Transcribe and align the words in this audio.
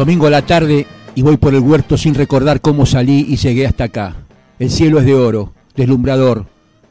Domingo 0.00 0.28
a 0.28 0.30
la 0.30 0.46
tarde 0.46 0.86
y 1.14 1.20
voy 1.20 1.36
por 1.36 1.54
el 1.54 1.60
huerto 1.60 1.98
sin 1.98 2.14
recordar 2.14 2.62
cómo 2.62 2.86
salí 2.86 3.26
y 3.28 3.36
llegué 3.36 3.66
hasta 3.66 3.84
acá. 3.84 4.16
El 4.58 4.70
cielo 4.70 4.98
es 4.98 5.04
de 5.04 5.12
oro, 5.12 5.52
deslumbrador, 5.76 6.46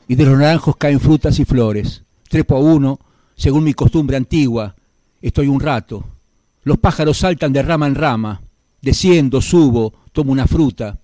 y 0.07 0.13
de 0.13 0.25
los 0.25 0.37
naranjos 0.37 0.75
caen 0.77 0.99
frutas 0.99 1.39
y 1.39 1.43
flores. 1.43 2.03
Trepo 2.29 2.55
a 2.55 2.59
uno, 2.59 2.99
según 3.35 3.63
mi 3.63 3.73
costumbre 3.73 4.15
antigua, 4.15 4.75
estoy 5.23 5.47
un 5.47 5.59
rato. 5.59 6.05
Los 6.61 6.77
pájaros 6.77 7.17
saltan 7.17 7.51
de 7.51 7.63
rama 7.63 7.87
en 7.87 7.95
rama, 7.95 8.43
desciendo, 8.79 9.41
subo, 9.41 9.91
tomo 10.11 10.31
una 10.31 10.45
fruta. 10.45 10.99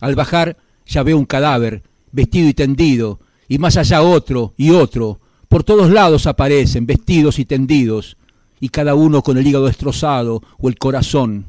Al 0.00 0.16
bajar 0.16 0.56
ya 0.84 1.04
veo 1.04 1.16
un 1.16 1.24
cadáver, 1.24 1.84
vestido 2.10 2.48
y 2.48 2.54
tendido, 2.54 3.20
y 3.46 3.58
más 3.58 3.76
allá 3.76 4.02
otro 4.02 4.54
y 4.56 4.70
otro. 4.70 5.20
Por 5.48 5.62
todos 5.62 5.88
lados 5.88 6.26
aparecen, 6.26 6.84
vestidos 6.84 7.38
y 7.38 7.44
tendidos, 7.44 8.16
y 8.60 8.68
cada 8.68 8.94
uno 8.94 9.22
con 9.22 9.36
el 9.38 9.46
hígado 9.46 9.66
destrozado 9.66 10.42
o 10.58 10.68
el 10.68 10.78
corazón. 10.78 11.46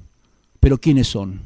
Pero 0.60 0.78
¿quiénes 0.80 1.08
son? 1.08 1.42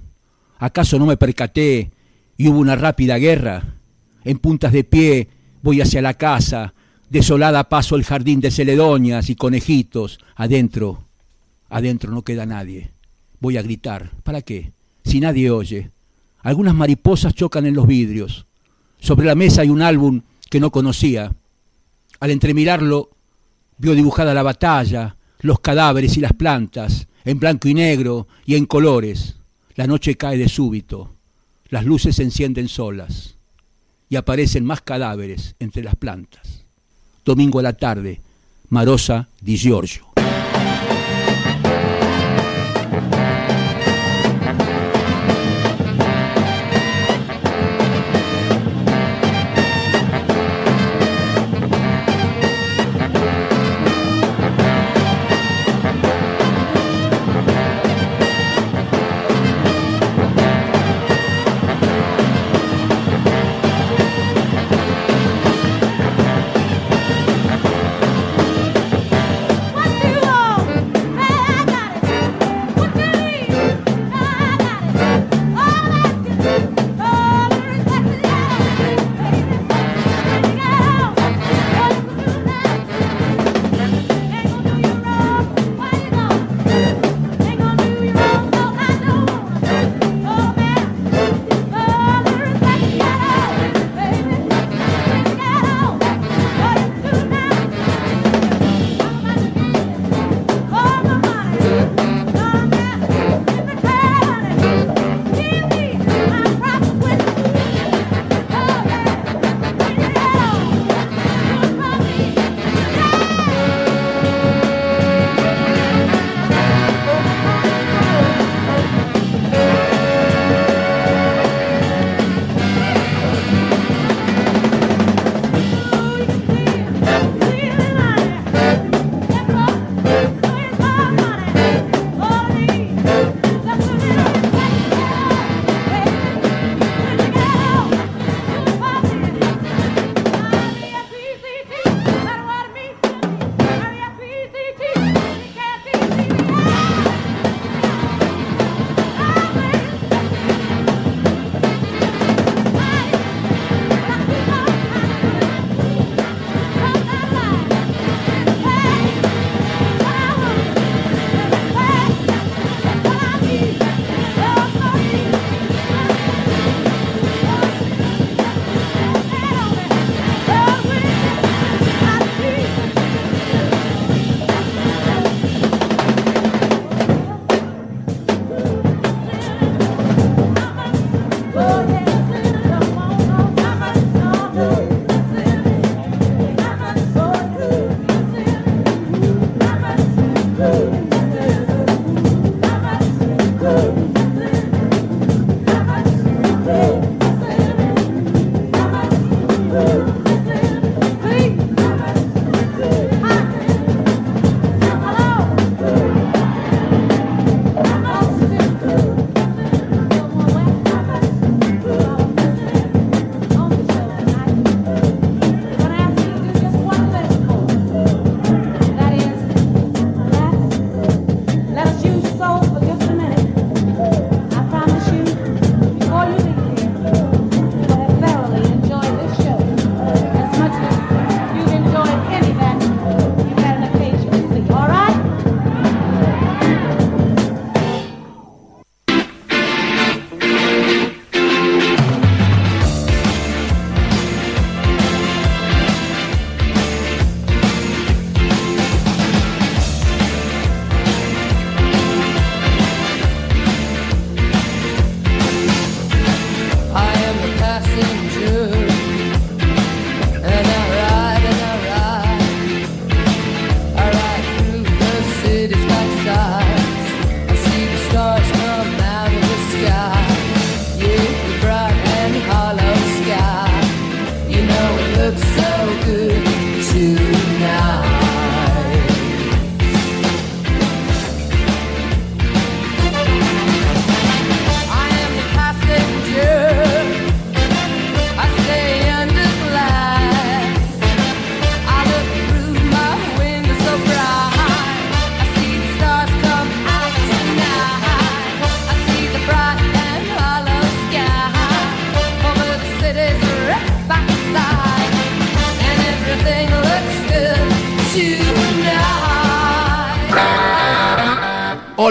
¿Acaso 0.58 1.00
no 1.00 1.06
me 1.06 1.18
percaté 1.18 1.92
y 2.38 2.48
hubo 2.48 2.60
una 2.60 2.76
rápida 2.76 3.18
guerra? 3.18 3.76
En 4.24 4.40
puntas 4.40 4.72
de 4.72 4.84
pie 4.84 5.30
voy 5.62 5.82
hacia 5.82 6.02
la 6.02 6.16
casa, 6.16 6.74
desolada 7.10 7.70
paso 7.70 7.96
el 7.96 8.04
jardín 8.04 8.40
de 8.40 8.52
celedonias 8.52 9.30
y 9.30 9.36
conejitos, 9.36 10.20
adentro, 10.36 11.06
adentro 11.70 12.12
no 12.12 12.24
queda 12.24 12.46
nadie. 12.46 12.92
Voy 13.40 13.58
a 13.58 13.62
gritar, 13.62 14.12
¿para 14.24 14.42
qué? 14.42 14.74
Si 15.04 15.20
nadie 15.20 15.50
oye. 15.50 15.92
Algunas 16.42 16.74
mariposas 16.74 17.34
chocan 17.34 17.66
en 17.66 17.74
los 17.76 17.88
vidrios. 17.88 18.46
Sobre 19.00 19.28
la 19.28 19.36
mesa 19.36 19.62
hay 19.62 19.70
un 19.70 19.82
álbum 19.82 20.22
que 20.50 20.60
no 20.60 20.72
conocía. 20.72 21.34
Al 22.20 22.32
entremirarlo, 22.32 23.12
vio 23.78 23.96
dibujada 23.96 24.34
la 24.34 24.44
batalla, 24.44 25.16
los 25.40 25.60
cadáveres 25.60 26.18
y 26.18 26.22
las 26.22 26.34
plantas, 26.34 27.08
en 27.24 27.40
blanco 27.40 27.68
y 27.68 27.74
negro 27.74 28.28
y 28.46 28.56
en 28.56 28.66
colores. 28.66 29.38
La 29.76 29.88
noche 29.88 30.16
cae 30.16 30.38
de 30.38 30.50
súbito, 30.50 31.16
las 31.70 31.86
luces 31.86 32.18
se 32.18 32.24
encienden 32.24 32.68
solas 32.68 33.38
y 34.10 34.16
aparecen 34.16 34.66
más 34.66 34.82
cadáveres 34.82 35.56
entre 35.60 35.84
las 35.84 35.96
plantas. 35.96 36.66
Domingo 37.24 37.60
a 37.60 37.64
la 37.64 37.74
tarde, 37.74 38.22
Marosa 38.70 39.30
di 39.40 39.56
Giorgio. 39.56 40.09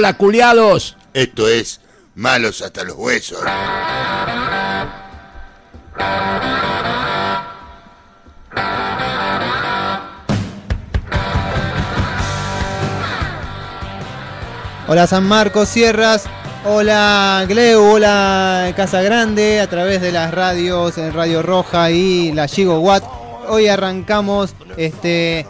Hola, 0.08 0.16
culiados. 0.16 0.96
Esto 1.12 1.46
es 1.46 1.82
Malos 2.14 2.62
hasta 2.62 2.82
los 2.82 2.96
huesos. 2.96 3.40
Hola 14.87 15.06
San 15.06 15.25
Marcos 15.25 15.69
Sierras, 15.69 16.25
hola 16.64 17.44
Gleu, 17.46 17.82
hola 17.93 18.72
Casa 18.75 19.02
Grande, 19.02 19.60
a 19.60 19.69
través 19.69 20.00
de 20.00 20.10
las 20.10 20.32
radios, 20.32 20.96
en 20.96 21.12
Radio 21.12 21.43
Roja 21.43 21.90
y 21.90 22.32
la 22.32 22.49
Gigo 22.49 22.78
Watt. 22.78 23.05
Hoy 23.46 23.69
arrancamos 23.69 24.55
este 24.78 25.46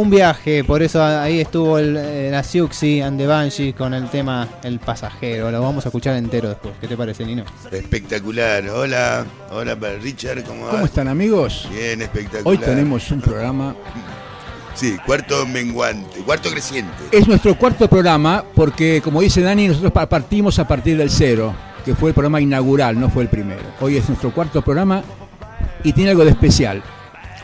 un 0.00 0.10
viaje, 0.10 0.62
por 0.64 0.82
eso 0.82 1.02
ahí 1.02 1.40
estuvo 1.40 1.78
el, 1.78 1.96
eh, 1.96 2.28
la 2.30 2.42
Siuxi 2.42 3.00
and 3.00 3.18
the 3.18 3.26
Banshee 3.26 3.72
con 3.72 3.92
el 3.94 4.08
tema 4.08 4.46
El 4.62 4.78
pasajero. 4.78 5.50
Lo 5.50 5.60
vamos 5.60 5.84
a 5.84 5.88
escuchar 5.88 6.14
entero 6.16 6.48
después. 6.48 6.74
¿Qué 6.80 6.86
te 6.86 6.96
parece, 6.96 7.24
Nino? 7.24 7.44
Espectacular. 7.70 8.68
Hola, 8.68 9.24
hola 9.50 9.74
para 9.76 9.94
Richard, 9.98 10.44
¿cómo 10.44 10.66
va? 10.66 10.70
¿Cómo 10.70 10.84
están, 10.84 11.08
amigos? 11.08 11.68
Bien, 11.72 12.00
espectacular. 12.02 12.46
Hoy 12.46 12.58
tenemos 12.58 13.10
un 13.10 13.20
programa. 13.20 13.74
Sí, 14.74 14.96
cuarto 15.04 15.44
menguante, 15.44 16.20
cuarto 16.20 16.50
creciente. 16.52 16.92
Es 17.10 17.26
nuestro 17.26 17.58
cuarto 17.58 17.88
programa 17.88 18.44
porque, 18.54 19.00
como 19.02 19.20
dice 19.20 19.40
Dani, 19.40 19.66
nosotros 19.66 19.90
pa- 19.90 20.08
partimos 20.08 20.56
a 20.60 20.68
partir 20.68 20.96
del 20.96 21.10
cero, 21.10 21.52
que 21.84 21.96
fue 21.96 22.10
el 22.10 22.14
programa 22.14 22.40
inaugural, 22.40 23.00
no 23.00 23.10
fue 23.10 23.24
el 23.24 23.28
primero. 23.28 23.62
Hoy 23.80 23.96
es 23.96 24.08
nuestro 24.08 24.32
cuarto 24.32 24.62
programa 24.62 25.02
y 25.82 25.92
tiene 25.92 26.10
algo 26.10 26.24
de 26.24 26.30
especial. 26.30 26.80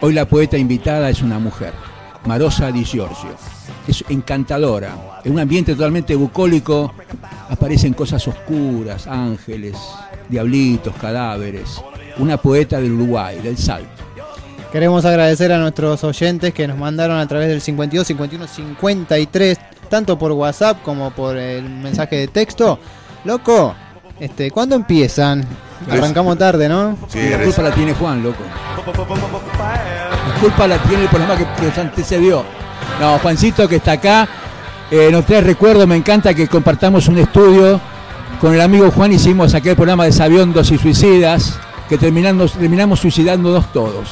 Hoy 0.00 0.12
la 0.12 0.26
poeta 0.28 0.56
invitada 0.56 1.10
es 1.10 1.22
una 1.22 1.40
mujer, 1.40 1.72
Marosa 2.26 2.73
Di 2.73 2.85
Giorgio. 2.85 3.31
Es 3.87 4.05
encantadora. 4.09 5.21
En 5.25 5.32
un 5.32 5.41
ambiente 5.41 5.75
totalmente 5.75 6.15
bucólico 6.15 6.93
aparecen 7.49 7.93
cosas 7.94 8.26
oscuras, 8.26 9.06
ángeles, 9.06 9.76
diablitos, 10.29 10.94
cadáveres. 10.97 11.82
Una 12.19 12.37
poeta 12.37 12.81
del 12.81 12.93
Uruguay, 12.93 13.41
del 13.41 13.59
Salto. 13.59 14.05
Queremos 14.73 15.05
agradecer 15.05 15.53
a 15.53 15.59
nuestros 15.59 16.03
oyentes 16.03 16.53
que 16.53 16.67
nos 16.67 16.76
mandaron 16.76 17.19
a 17.19 17.29
través 17.29 17.49
del 17.49 17.61
52 17.61 18.06
51 18.06 18.49
53, 18.49 19.59
tanto 19.88 20.19
por 20.19 20.32
WhatsApp 20.32 20.82
como 20.82 21.12
por 21.12 21.37
el 21.37 21.62
mensaje 21.69 22.17
de 22.17 22.29
texto. 22.29 22.81
Loco, 23.25 23.75
este, 24.19 24.50
¿cuándo 24.50 24.75
empiezan? 24.75 25.44
Arrancamos 25.88 26.38
tarde, 26.38 26.69
¿no? 26.69 26.97
Sí, 27.09 27.21
la 27.31 27.43
culpa 27.43 27.62
la 27.62 27.75
tiene 27.75 27.94
Juan, 27.94 28.23
loco. 28.23 28.43
La 30.29 30.41
culpa 30.41 30.67
la 30.67 30.79
tiene 30.79 31.05
el 31.05 31.09
programa 31.09 31.37
que, 31.37 31.47
que 31.71 31.81
antecedió. 31.81 32.44
No, 33.00 33.19
Juancito 33.19 33.69
que 33.69 33.76
está 33.76 33.93
acá, 33.93 34.29
eh, 34.91 35.09
nos 35.11 35.25
trae 35.26 35.41
recuerdo, 35.41 35.87
me 35.87 35.97
encanta 35.97 36.35
que 36.35 36.47
compartamos 36.49 37.09
un 37.09 37.19
estudio. 37.19 37.81
Con 38.41 38.55
el 38.55 38.61
amigo 38.61 38.91
Juan 38.91 39.12
hicimos 39.12 39.55
aquel 39.55 39.75
programa 39.75 40.05
de 40.05 40.12
Sabiondos 40.12 40.71
y 40.71 40.79
Suicidas, 40.79 41.59
que 41.88 41.97
terminamos, 41.97 42.53
terminamos 42.53 43.00
suicidándonos 43.00 43.73
todos. 43.73 44.11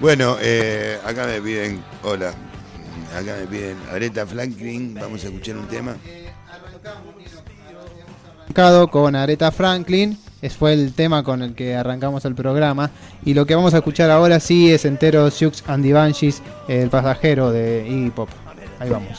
Bueno, 0.00 0.36
eh, 0.40 0.98
acá 1.04 1.26
me 1.26 1.42
piden, 1.42 1.82
hola, 2.02 2.32
acá 3.14 3.36
me 3.38 3.46
piden 3.46 3.76
Aretha 3.92 4.26
Franklin, 4.26 4.94
vamos 4.94 5.22
a 5.22 5.26
escuchar 5.26 5.56
un 5.56 5.66
tema. 5.68 5.96
Arrancado 8.44 8.88
con 8.88 9.14
Aretha 9.14 9.50
Franklin. 9.52 10.18
Fue 10.58 10.72
el 10.72 10.94
tema 10.94 11.22
con 11.22 11.42
el 11.42 11.54
que 11.54 11.76
arrancamos 11.76 12.24
el 12.24 12.34
programa. 12.34 12.90
Y 13.26 13.34
lo 13.34 13.44
que 13.44 13.54
vamos 13.54 13.74
a 13.74 13.78
escuchar 13.78 14.10
ahora 14.10 14.40
sí 14.40 14.72
es 14.72 14.86
entero 14.86 15.30
Sioux 15.30 15.62
and 15.66 15.84
the 15.84 15.92
Banshees, 15.92 16.42
el 16.66 16.88
pasajero 16.88 17.52
de 17.52 17.86
Iggy 17.86 18.10
Pop. 18.10 18.30
Ahí 18.78 18.88
vamos. 18.88 19.18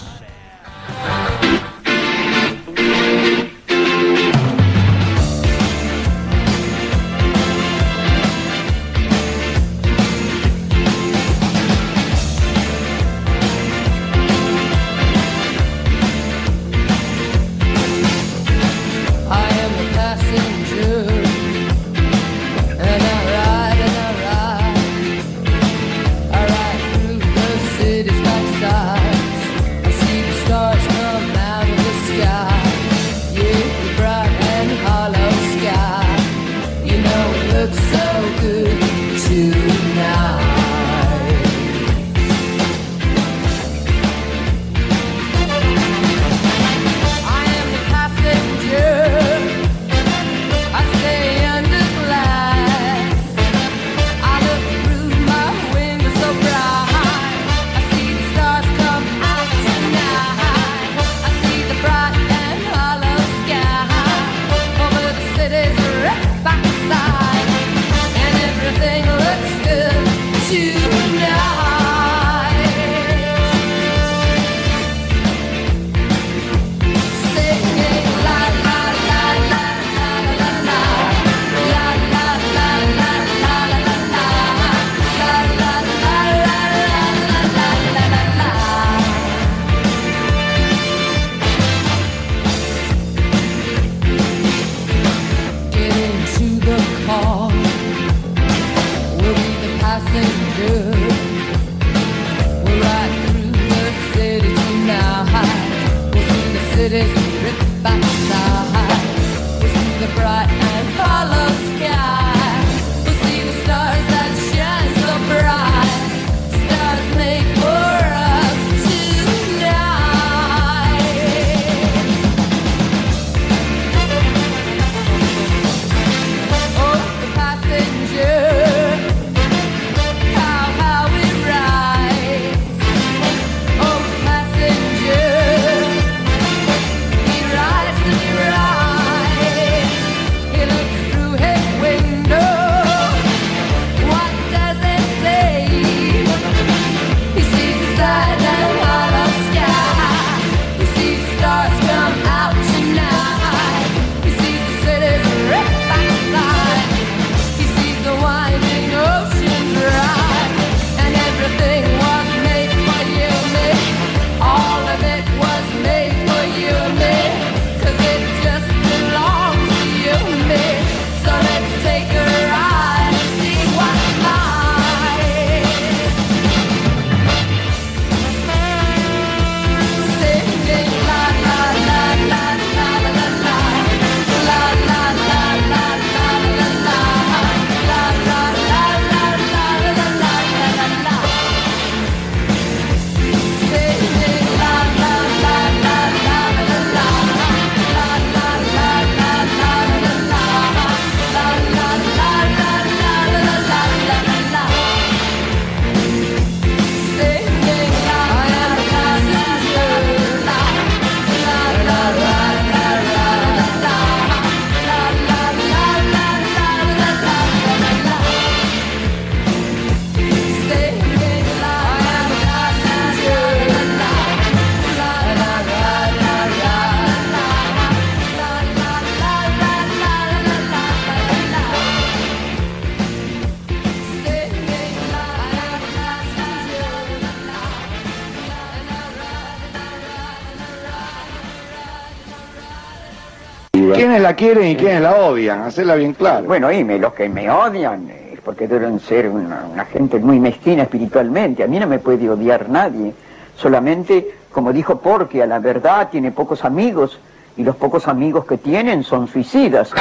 Quieren 244.41 244.69
y 244.69 244.75
quiénes 244.75 245.01
la 245.01 245.15
odian? 245.17 245.61
Hacerla 245.61 245.93
bien 245.93 246.13
claro. 246.13 246.47
Bueno, 246.47 246.67
oíme, 246.67 246.97
los 246.97 247.13
que 247.13 247.29
me 247.29 247.47
odian 247.51 248.09
es 248.09 248.39
porque 248.39 248.67
deben 248.67 248.99
ser 248.99 249.29
una, 249.29 249.67
una 249.71 249.85
gente 249.85 250.17
muy 250.17 250.39
mezquina 250.39 250.81
espiritualmente. 250.81 251.63
A 251.63 251.67
mí 251.67 251.79
no 251.79 251.85
me 251.85 251.99
puede 251.99 252.27
odiar 252.27 252.67
nadie. 252.67 253.13
Solamente, 253.55 254.31
como 254.51 254.73
dijo 254.73 254.99
Porque, 254.99 255.43
a 255.43 255.45
la 255.45 255.59
verdad 255.59 256.09
tiene 256.09 256.31
pocos 256.31 256.65
amigos 256.65 257.19
y 257.55 257.63
los 257.63 257.75
pocos 257.75 258.07
amigos 258.07 258.45
que 258.45 258.57
tienen 258.57 259.03
son 259.03 259.27
suicidas. 259.27 259.91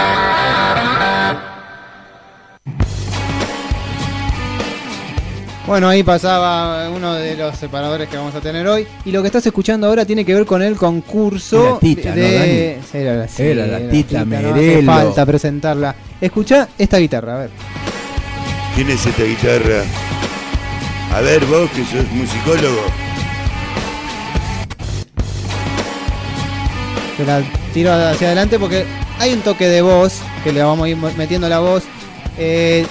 Bueno, 5.71 5.89
ahí 5.89 6.03
pasaba 6.03 6.91
uno 6.91 7.15
de 7.15 7.37
los 7.37 7.57
separadores 7.57 8.09
que 8.09 8.17
vamos 8.17 8.35
a 8.35 8.41
tener 8.41 8.67
hoy. 8.67 8.89
Y 9.05 9.13
lo 9.13 9.23
que 9.23 9.29
estás 9.29 9.47
escuchando 9.47 9.87
ahora 9.87 10.05
tiene 10.05 10.25
que 10.25 10.35
ver 10.35 10.45
con 10.45 10.63
el 10.63 10.75
concurso 10.75 11.65
Era 11.65 11.79
Tita, 11.79 12.13
de. 12.13 12.23
¿no, 12.23 12.39
Dani? 12.41 12.87
Sí, 12.91 12.99
Era 12.99 13.15
la, 13.15 13.29
sí, 13.29 13.43
Era 13.45 13.67
la 13.69 13.89
Tita 13.89 14.25
no 14.25 14.37
hace 14.37 14.51
Merelo. 14.51 14.93
falta 14.93 15.25
presentarla. 15.25 15.95
Escucha 16.21 16.67
esta 16.77 16.99
guitarra, 16.99 17.37
a 17.37 17.39
ver. 17.43 17.51
¿Quién 18.75 18.91
es 18.91 19.07
esta 19.07 19.23
guitarra? 19.23 19.83
A 21.15 21.21
ver, 21.21 21.47
vos 21.47 21.71
que 21.71 21.85
sos 21.85 22.11
musicólogo. 22.15 22.83
Te 27.17 27.25
la 27.25 27.43
tiro 27.73 27.93
hacia 27.93 28.27
adelante 28.27 28.59
porque 28.59 28.87
hay 29.21 29.35
un 29.35 29.41
toque 29.43 29.69
de 29.69 29.83
voz 29.83 30.19
que 30.43 30.53
le 30.53 30.65
vamos 30.65 30.85
a 30.85 30.89
ir 30.89 30.97
metiendo 31.17 31.49
la 31.49 31.61
voz. 31.61 31.85
Eh, 32.39 32.85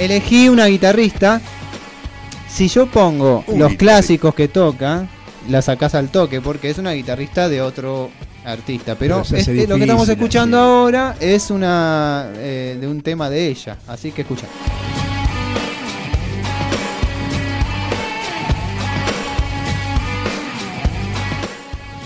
elegí 0.00 0.48
una 0.48 0.64
guitarrista. 0.68 1.42
Si 2.54 2.68
yo 2.68 2.86
pongo 2.86 3.44
los 3.56 3.74
clásicos 3.74 4.32
que 4.32 4.46
toca, 4.46 5.08
la 5.48 5.60
sacás 5.60 5.96
al 5.96 6.10
toque 6.10 6.40
porque 6.40 6.70
es 6.70 6.78
una 6.78 6.92
guitarrista 6.92 7.48
de 7.48 7.60
otro 7.60 8.10
artista. 8.44 8.94
Pero, 8.94 9.22
este, 9.22 9.66
lo 9.66 9.74
que 9.74 9.82
estamos 9.82 10.08
escuchando 10.08 10.56
así. 10.58 10.64
ahora 10.64 11.16
es 11.18 11.50
una 11.50 12.30
eh, 12.36 12.78
de 12.80 12.86
un 12.86 13.02
tema 13.02 13.28
de 13.28 13.48
ella. 13.48 13.76
Así 13.88 14.12
que 14.12 14.22
escucha. 14.22 14.46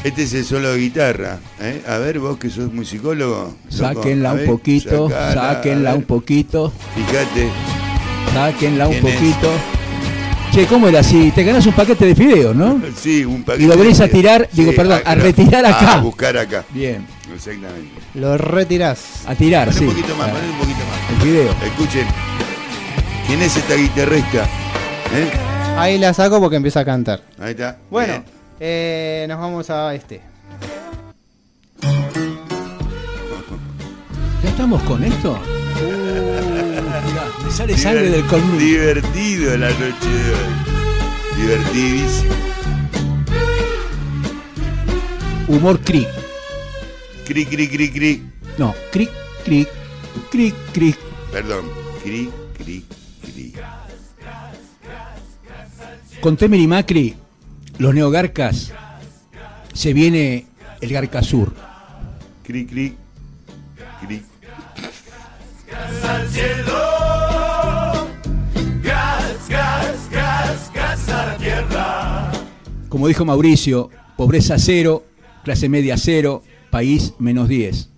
Este 0.02 0.22
es 0.22 0.32
el 0.32 0.46
solo 0.46 0.72
de 0.72 0.78
guitarra. 0.78 1.40
¿eh? 1.60 1.82
A 1.86 1.98
ver, 1.98 2.20
vos 2.20 2.38
que 2.38 2.48
sos 2.48 2.72
musicólogo. 2.72 3.54
Sáquenla 3.68 4.32
un 4.32 4.46
poquito, 4.46 5.10
sacala, 5.10 5.34
sáquenla 5.34 5.94
un 5.94 6.04
poquito, 6.04 6.72
Fíjate. 6.94 7.50
sáquenla 8.32 8.88
un 8.88 8.94
¿Quién 8.94 9.06
es? 9.08 9.77
Che, 10.58 10.66
¿cómo 10.66 10.88
era 10.88 10.98
así? 10.98 11.30
Te 11.30 11.44
ganás 11.44 11.64
un 11.66 11.72
paquete 11.72 12.04
de 12.04 12.16
fideos, 12.16 12.56
¿no? 12.56 12.82
Sí, 13.00 13.24
un 13.24 13.44
paquete. 13.44 13.62
Y 13.62 13.66
lo 13.68 13.76
venís 13.78 14.00
a 14.00 14.08
tirar, 14.08 14.48
digo, 14.52 14.72
perdón, 14.74 15.00
a 15.04 15.14
retirar 15.14 15.64
acá. 15.64 15.94
A 15.94 16.00
buscar 16.00 16.36
acá. 16.36 16.64
Bien, 16.70 17.06
Exactamente. 17.32 17.92
Lo 18.14 18.36
retirás. 18.36 19.22
a 19.28 19.36
tirar, 19.36 19.68
Poné 19.68 19.78
sí. 19.78 19.84
un 19.84 19.90
poquito 19.94 20.16
más, 20.16 20.28
Ah, 20.28 20.32
poné 20.32 20.48
un 20.50 20.58
poquito 20.58 20.78
más. 20.78 21.10
El 21.12 21.16
fideo. 21.22 21.54
Escuchen. 21.64 22.06
¿Quién 23.28 23.42
es 23.42 23.56
esta 23.56 23.74
guitarrista? 23.76 24.42
¿Eh? 25.14 25.30
Ahí 25.76 25.96
la 25.96 26.12
saco 26.12 26.40
porque 26.40 26.56
empieza 26.56 26.80
a 26.80 26.84
cantar. 26.84 27.20
Ahí 27.38 27.50
está. 27.52 27.78
Bueno, 27.88 28.24
eh, 28.58 29.26
nos 29.28 29.38
vamos 29.38 29.70
a 29.70 29.94
este. 29.94 30.20
¿Ya 34.42 34.48
estamos 34.50 34.82
con 34.82 35.04
esto? 35.04 35.38
Uh, 35.80 36.57
sale 37.50 37.76
sangre 37.76 38.10
del 38.10 38.24
colmillo. 38.26 38.58
Divertido 38.58 39.56
la 39.56 39.70
noche 39.70 40.08
de 40.08 40.34
hoy. 40.34 40.54
Divertidísimo. 41.36 42.34
Humor 45.48 45.80
cric. 45.80 46.08
Cri, 47.26 47.46
cri, 47.46 47.68
cri, 47.68 47.90
cri. 47.90 48.30
No, 48.58 48.74
cric, 48.90 49.10
cric, 49.44 49.68
cric, 50.30 50.54
cric. 50.72 50.96
Perdón. 51.32 51.64
Cri, 52.02 52.30
cri, 52.56 52.84
cri. 53.22 53.54
Con 56.20 56.36
Temer 56.36 56.60
y 56.60 56.66
Macri, 56.66 57.14
los 57.78 57.94
neogarcas, 57.94 58.72
se 59.72 59.92
viene 59.92 60.46
el 60.80 60.92
Garca 60.92 61.22
Sur. 61.22 61.54
Cri, 62.44 62.66
cri, 62.66 62.96
cri. 64.00 64.22
Como 72.98 73.06
dijo 73.06 73.24
Mauricio, 73.24 73.90
pobreza 74.16 74.58
cero, 74.58 75.04
clase 75.44 75.68
media 75.68 75.96
cero, 75.96 76.42
país 76.68 77.14
menos 77.20 77.48
10. 77.48 77.90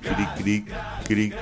Cri, 0.00 0.26
cri, 0.38 0.64
cri. 1.08 1.32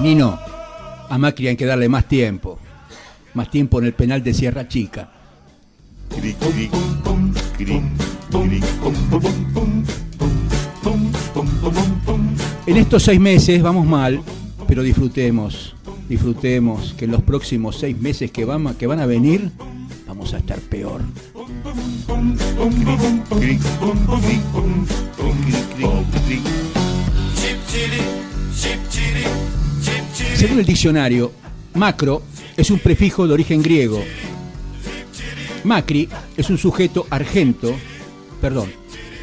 Nino, 0.00 0.38
a 1.08 1.16
Macri 1.16 1.48
hay 1.48 1.56
que 1.56 1.64
darle 1.64 1.88
más 1.88 2.06
tiempo. 2.06 2.58
Más 3.32 3.50
tiempo 3.50 3.78
en 3.78 3.86
el 3.86 3.94
penal 3.94 4.22
de 4.22 4.34
Sierra 4.34 4.68
Chica. 4.68 5.10
En 12.66 12.76
estos 12.76 13.02
seis 13.02 13.18
meses 13.18 13.62
vamos 13.62 13.86
mal, 13.86 14.20
pero 14.68 14.82
disfrutemos, 14.82 15.75
disfrutemos 16.08 16.94
que 16.96 17.06
en 17.06 17.12
los 17.12 17.22
próximos 17.22 17.76
seis 17.76 17.98
meses 17.98 18.30
que 18.30 18.44
van, 18.44 18.74
que 18.74 18.86
van 18.86 19.00
a 19.00 19.06
venir, 19.06 19.50
vamos 20.06 20.34
a 20.34 20.38
estar 20.38 20.58
peor. 20.60 21.02
Según 30.34 30.58
el 30.58 30.66
diccionario, 30.66 31.32
macro 31.74 32.22
es 32.56 32.70
un 32.70 32.78
prefijo 32.78 33.26
de 33.26 33.34
origen 33.34 33.62
griego. 33.62 34.02
Macri 35.64 36.08
es 36.36 36.48
un 36.48 36.58
sujeto 36.58 37.06
argento, 37.10 37.74
perdón. 38.40 38.70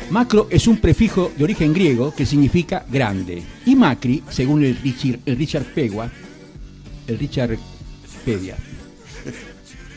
Macro 0.09 0.47
es 0.49 0.67
un 0.67 0.77
prefijo 0.77 1.31
de 1.37 1.43
origen 1.45 1.73
griego 1.73 2.13
que 2.13 2.25
significa 2.25 2.85
grande. 2.91 3.41
Y 3.65 3.75
Macri, 3.75 4.21
según 4.29 4.63
el 4.63 4.75
Richard, 4.77 5.19
el 5.25 5.37
Richard 5.37 5.63
Pegua, 5.63 6.11
el 7.07 7.19
Richard 7.19 7.57
Pedia, 8.25 8.57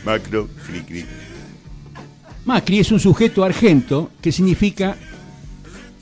Macro, 0.04 0.48
cri, 0.66 0.80
cri. 0.82 1.04
Macri 2.44 2.78
es 2.78 2.92
un 2.92 3.00
sujeto 3.00 3.42
argento 3.42 4.12
que 4.20 4.30
significa 4.30 4.96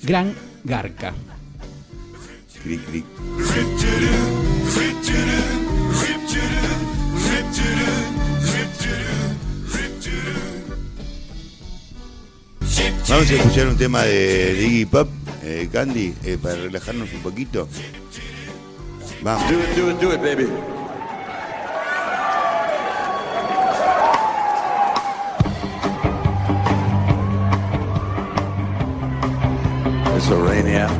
gran 0.02 0.34
garca. 0.62 1.14
Cri, 2.62 2.76
cri. 2.78 3.04
Vamos 13.08 13.30
a 13.30 13.34
escuchar 13.34 13.68
un 13.68 13.76
tema 13.76 14.02
de, 14.02 14.54
de 14.54 14.66
Iggy 14.66 14.86
Pop, 14.86 15.08
eh, 15.42 15.68
Candy, 15.70 16.14
eh, 16.24 16.38
para 16.40 16.56
relajarnos 16.56 17.12
un 17.12 17.20
poquito. 17.20 17.68
Vamos. 19.22 19.48
Do 19.48 19.58
it, 19.58 19.76
do 19.76 19.90
it, 19.90 20.00
do 20.00 20.12
it, 20.12 20.20
baby. 20.20 20.48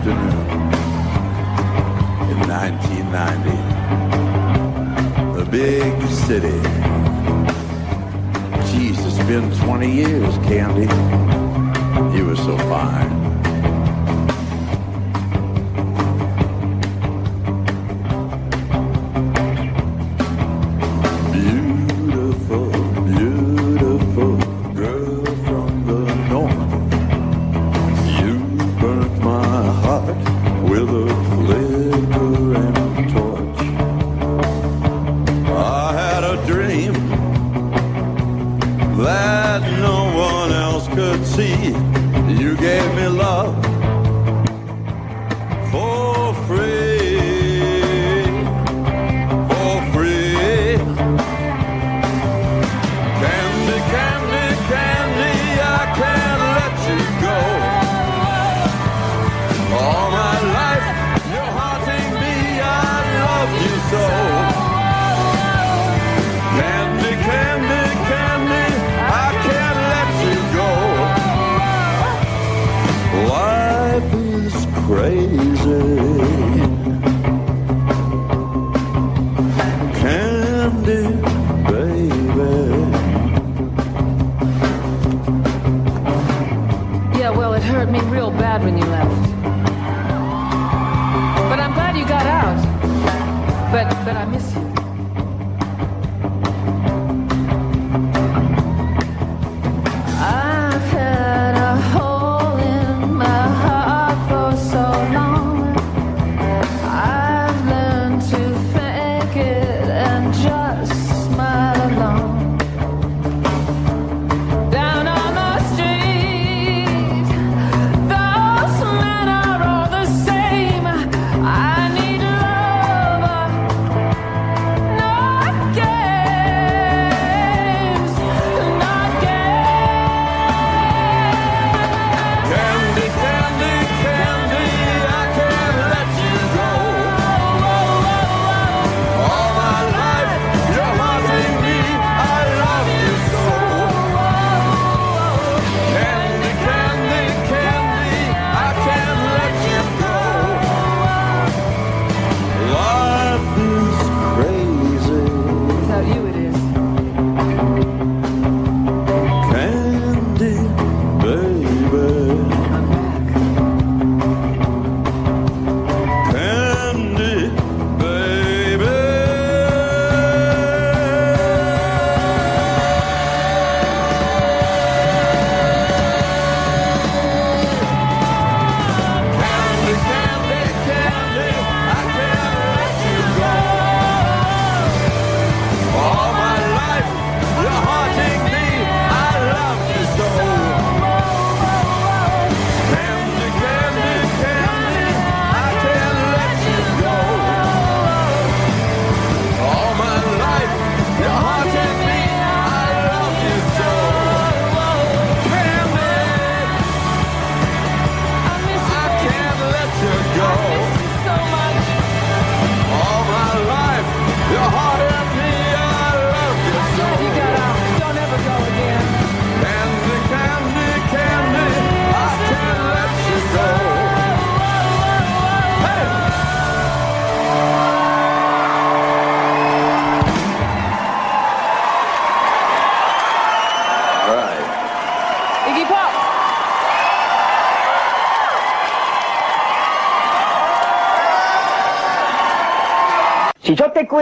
Afternoon 0.07 0.49
in 2.31 2.39
1990. 2.49 3.51
The 5.39 5.45
big 5.51 6.03
city. 6.09 6.61
Jeez, 8.69 8.99
it's 9.07 9.19
been 9.27 9.51
20 9.65 9.91
years, 9.91 10.37
Candy. 10.39 10.89
You 12.17 12.27
were 12.27 12.37
so 12.37 12.59
fine. 12.69 13.34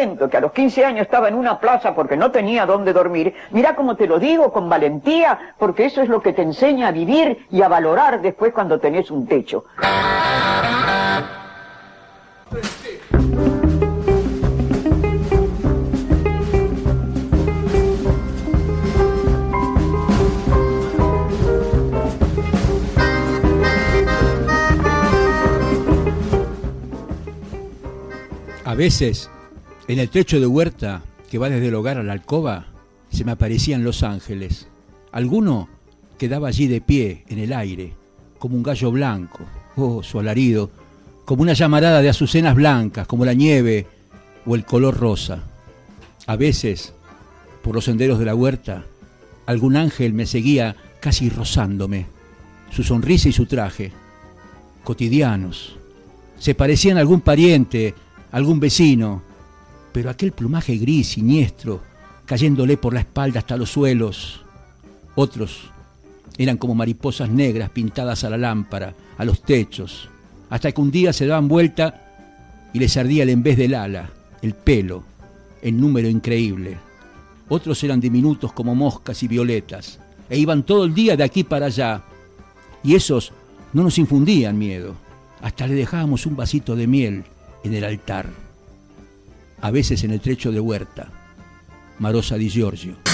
Que 0.03 0.37
a 0.37 0.41
los 0.41 0.53
15 0.53 0.85
años 0.85 1.03
estaba 1.03 1.29
en 1.29 1.35
una 1.35 1.61
plaza 1.61 1.95
porque 1.95 2.17
no 2.17 2.31
tenía 2.31 2.67
dónde 2.67 2.93
dormir, 2.93 3.35
mira 3.51 3.77
cómo 3.77 3.95
te 3.95 4.07
lo 4.07 4.19
digo 4.19 4.53
con 4.53 4.69
valentía, 4.69 5.55
porque 5.59 5.85
eso 5.85 6.03
es 6.03 6.09
lo 6.09 6.21
que 6.21 6.33
te 6.33 6.43
enseña 6.43 6.89
a 6.89 6.93
vivir 6.93 7.47
y 7.51 7.63
a 7.63 7.69
valorar 7.69 8.21
después 8.21 8.53
cuando 8.53 8.81
tenés 8.81 9.11
un 9.11 9.27
techo. 9.27 9.65
A 28.65 28.75
veces, 28.75 29.31
en 29.93 29.99
el 29.99 30.09
techo 30.09 30.41
de 30.41 30.47
huerta 30.47 31.03
que 31.31 31.37
va 31.37 31.51
desde 31.51 31.69
el 31.69 31.75
hogar 31.75 31.99
a 31.99 32.03
la 32.03 32.15
alcoba, 32.15 32.65
se 33.11 33.25
me 33.25 33.33
aparecían 33.33 33.85
los 33.85 34.03
ángeles. 34.03 34.67
Alguno 35.13 35.69
quedaba 36.17 36.49
allí 36.49 36.67
de 36.67 36.81
pie, 36.81 37.25
en 37.29 37.39
el 37.39 37.53
aire, 37.53 37.93
como 38.39 38.57
un 38.57 38.63
gallo 38.63 38.91
blanco, 38.91 39.41
oh, 39.77 40.03
su 40.03 40.19
alarido, 40.19 40.71
como 41.27 41.43
una 41.43 41.53
llamarada 41.53 42.01
de 42.01 42.09
azucenas 42.09 42.55
blancas, 42.55 43.07
como 43.07 43.27
la 43.27 43.35
nieve 43.35 43.87
o 44.47 44.55
el 44.55 44.65
color 44.65 44.97
rosa. 44.97 45.43
A 46.27 46.37
veces, 46.37 46.95
por 47.63 47.75
los 47.75 47.85
senderos 47.85 48.19
de 48.19 48.25
la 48.25 48.35
huerta, 48.35 48.85
algún 49.45 49.77
ángel 49.77 50.15
me 50.15 50.25
seguía 50.25 50.75
casi 51.01 51.29
rozándome. 51.29 52.07
Su 52.71 52.83
sonrisa 52.83 53.29
y 53.29 53.33
su 53.33 53.45
traje, 53.45 53.93
cotidianos, 54.85 55.77
se 56.39 56.55
parecían 56.55 56.97
a 56.97 57.01
algún 57.01 57.21
pariente, 57.21 57.95
algún 58.31 58.59
vecino, 58.59 59.31
pero 59.93 60.11
aquel 60.11 60.33
plumaje 60.33 60.77
gris, 60.77 61.09
siniestro, 61.09 61.81
cayéndole 62.27 62.77
por 62.77 62.95
la 62.95 63.01
espalda 63.01 63.41
hasta 63.41 63.57
los 63.57 63.71
suelos. 63.71 64.41
Otros 65.15 65.71
eran 66.39 66.57
como 66.57 66.75
mariposas 66.75 67.29
negras 67.29 67.71
pintadas 67.71 68.25
a 68.25 68.31
la 68.31 68.39
lámpara, 68.39 68.95
a 69.19 69.25
los 69.25 69.43
techos, 69.43 70.09
hasta 70.49 70.73
que 70.73 70.81
un 70.81 70.91
día 70.91 71.13
se 71.13 71.27
daban 71.27 71.49
vuelta 71.49 72.71
y 72.73 72.79
les 72.79 72.97
ardía 72.97 73.23
el 73.25 73.31
en 73.31 73.43
vez 73.43 73.57
del 73.57 73.75
ala, 73.75 74.11
el 74.41 74.55
pelo, 74.55 75.05
en 75.61 75.81
número 75.81 76.09
increíble. 76.09 76.79
Otros 77.49 77.83
eran 77.85 78.01
diminutos 78.01 78.53
como 78.53 78.75
moscas 78.75 79.23
y 79.23 79.29
violetas, 79.29 79.99
e 80.31 80.39
iban 80.39 80.63
todo 80.63 80.85
el 80.85 80.95
día 80.95 81.17
de 81.17 81.25
aquí 81.25 81.45
para 81.45 81.67
allá, 81.67 82.03
y 82.83 82.95
esos 82.95 83.33
no 83.73 83.83
nos 83.83 83.99
infundían 83.99 84.59
miedo, 84.59 84.95
hasta 85.43 85.67
le 85.67 85.75
dejábamos 85.75 86.25
un 86.25 86.37
vasito 86.37 86.75
de 86.77 86.87
miel 86.87 87.25
en 87.63 87.75
el 87.75 87.85
altar, 87.85 88.31
a 89.63 89.71
veces 89.71 90.03
en 90.05 90.11
el 90.11 90.21
trecho 90.21 90.53
de 90.53 90.61
huerta, 90.61 91.09
Marosa 91.99 92.37
di 92.37 92.51
Giorgio. 92.51 93.12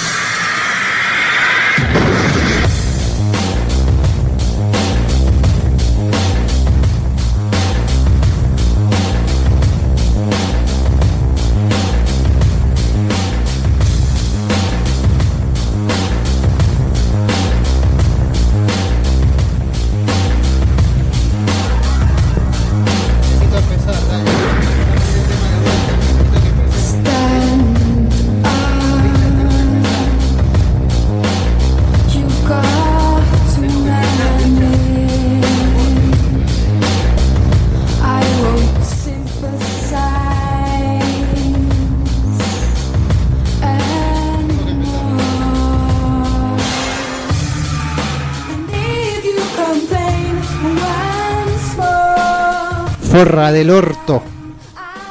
Forra 53.18 53.50
del 53.50 53.70
orto. 53.70 54.22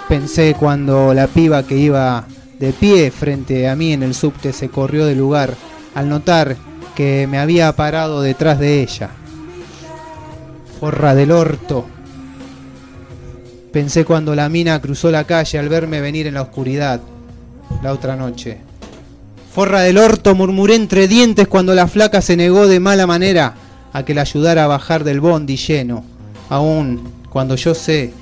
Pensé 0.08 0.56
cuando 0.58 1.14
la 1.14 1.28
piba 1.28 1.64
que 1.64 1.76
iba 1.76 2.24
de 2.58 2.72
pie 2.72 3.12
frente 3.12 3.68
a 3.68 3.76
mí 3.76 3.92
en 3.92 4.02
el 4.02 4.14
subte 4.14 4.54
se 4.54 4.70
corrió 4.70 5.06
del 5.06 5.18
lugar 5.18 5.54
al 5.94 6.08
notar 6.08 6.56
que 6.96 7.28
me 7.30 7.38
había 7.38 7.70
parado 7.74 8.22
detrás 8.22 8.60
de 8.60 8.82
ella. 8.82 9.10
Forra 10.80 11.16
del 11.16 11.34
orto. 11.34 11.86
Pensé 13.74 14.06
cuando 14.06 14.36
la 14.36 14.48
mina 14.48 14.80
cruzó 14.80 15.12
la 15.12 15.26
calle 15.26 15.60
al 15.60 15.68
verme 15.68 16.00
venir 16.00 16.28
en 16.28 16.36
la 16.36 16.44
oscuridad 16.44 17.02
la 17.84 17.92
otra 17.92 18.16
noche. 18.16 18.60
Forra 19.54 19.82
del 19.82 19.98
orto, 19.98 20.34
murmuré 20.34 20.76
entre 20.76 21.10
dientes 21.10 21.50
cuando 21.50 21.76
la 21.76 21.90
flaca 21.90 22.22
se 22.22 22.38
negó 22.38 22.68
de 22.68 22.80
mala 22.80 23.06
manera 23.06 23.56
a 23.92 24.06
que 24.06 24.14
la 24.14 24.22
ayudara 24.22 24.64
a 24.64 24.68
bajar 24.68 25.04
del 25.04 25.20
bondi 25.20 25.58
lleno, 25.58 26.06
aun 26.48 27.17
cuando 27.30 27.56
yo 27.56 27.76
sé 27.76 28.14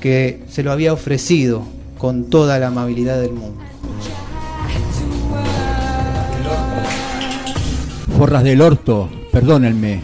que 0.00 0.42
se 0.48 0.62
lo 0.62 0.72
había 0.72 0.92
ofrecido 0.92 1.62
con 1.98 2.30
toda 2.30 2.58
la 2.58 2.68
amabilidad 2.68 3.20
del 3.20 3.32
mundo. 3.32 3.62
Forras 8.16 8.42
del 8.42 8.60
orto, 8.60 9.08
perdónenme. 9.32 10.02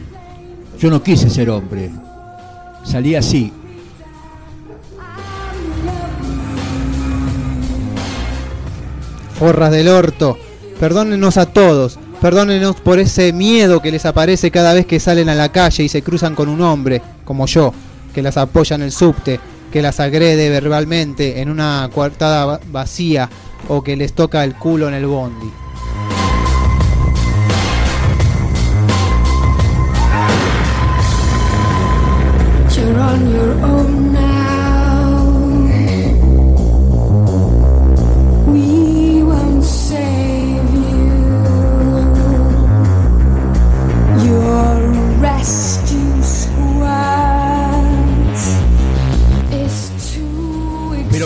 Yo 0.78 0.90
no 0.90 1.02
quise 1.02 1.30
ser 1.30 1.50
hombre. 1.50 1.90
Salí 2.84 3.14
así. 3.14 3.52
Forras 9.38 9.70
del 9.70 9.88
orto, 9.88 10.38
perdónenos 10.80 11.36
a 11.36 11.44
todos, 11.44 11.98
perdónenos 12.22 12.76
por 12.76 12.98
ese 12.98 13.34
miedo 13.34 13.82
que 13.82 13.90
les 13.90 14.06
aparece 14.06 14.50
cada 14.50 14.72
vez 14.72 14.86
que 14.86 14.98
salen 14.98 15.28
a 15.28 15.34
la 15.34 15.52
calle 15.52 15.84
y 15.84 15.90
se 15.90 16.00
cruzan 16.00 16.34
con 16.34 16.48
un 16.48 16.62
hombre, 16.62 17.02
como 17.24 17.46
yo, 17.46 17.74
que 18.16 18.22
las 18.22 18.38
apoya 18.38 18.76
en 18.76 18.82
el 18.82 18.92
subte, 18.92 19.38
que 19.70 19.82
las 19.82 20.00
agrede 20.00 20.48
verbalmente 20.48 21.42
en 21.42 21.50
una 21.50 21.86
coartada 21.94 22.46
va- 22.46 22.60
vacía 22.72 23.28
o 23.68 23.84
que 23.84 23.94
les 23.94 24.14
toca 24.14 24.42
el 24.42 24.54
culo 24.54 24.88
en 24.88 24.94
el 24.94 25.04
bondi. 25.06 25.50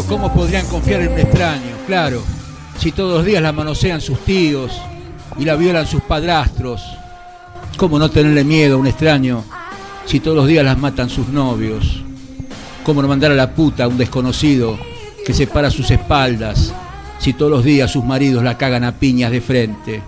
Pero 0.00 0.08
¿cómo 0.08 0.32
podrían 0.32 0.66
confiar 0.66 1.02
en 1.02 1.12
un 1.12 1.18
extraño? 1.18 1.76
Claro, 1.86 2.22
si 2.78 2.90
todos 2.90 3.18
los 3.18 3.26
días 3.26 3.42
la 3.42 3.52
manosean 3.52 4.00
sus 4.00 4.24
tíos 4.24 4.72
y 5.38 5.44
la 5.44 5.56
violan 5.56 5.86
sus 5.86 6.00
padrastros. 6.00 6.82
¿Cómo 7.76 7.98
no 7.98 8.10
tenerle 8.10 8.42
miedo 8.42 8.76
a 8.76 8.78
un 8.78 8.86
extraño 8.86 9.44
si 10.06 10.20
todos 10.20 10.38
los 10.38 10.46
días 10.46 10.64
las 10.64 10.78
matan 10.78 11.10
sus 11.10 11.28
novios? 11.28 12.02
¿Cómo 12.82 13.02
no 13.02 13.08
mandar 13.08 13.32
a 13.32 13.34
la 13.34 13.54
puta 13.54 13.84
a 13.84 13.88
un 13.88 13.98
desconocido 13.98 14.78
que 15.26 15.34
se 15.34 15.46
para 15.46 15.68
a 15.68 15.70
sus 15.70 15.90
espaldas 15.90 16.72
si 17.18 17.34
todos 17.34 17.50
los 17.50 17.62
días 17.62 17.92
sus 17.92 18.02
maridos 18.02 18.42
la 18.42 18.56
cagan 18.56 18.84
a 18.84 18.92
piñas 18.92 19.30
de 19.30 19.42
frente? 19.42 20.02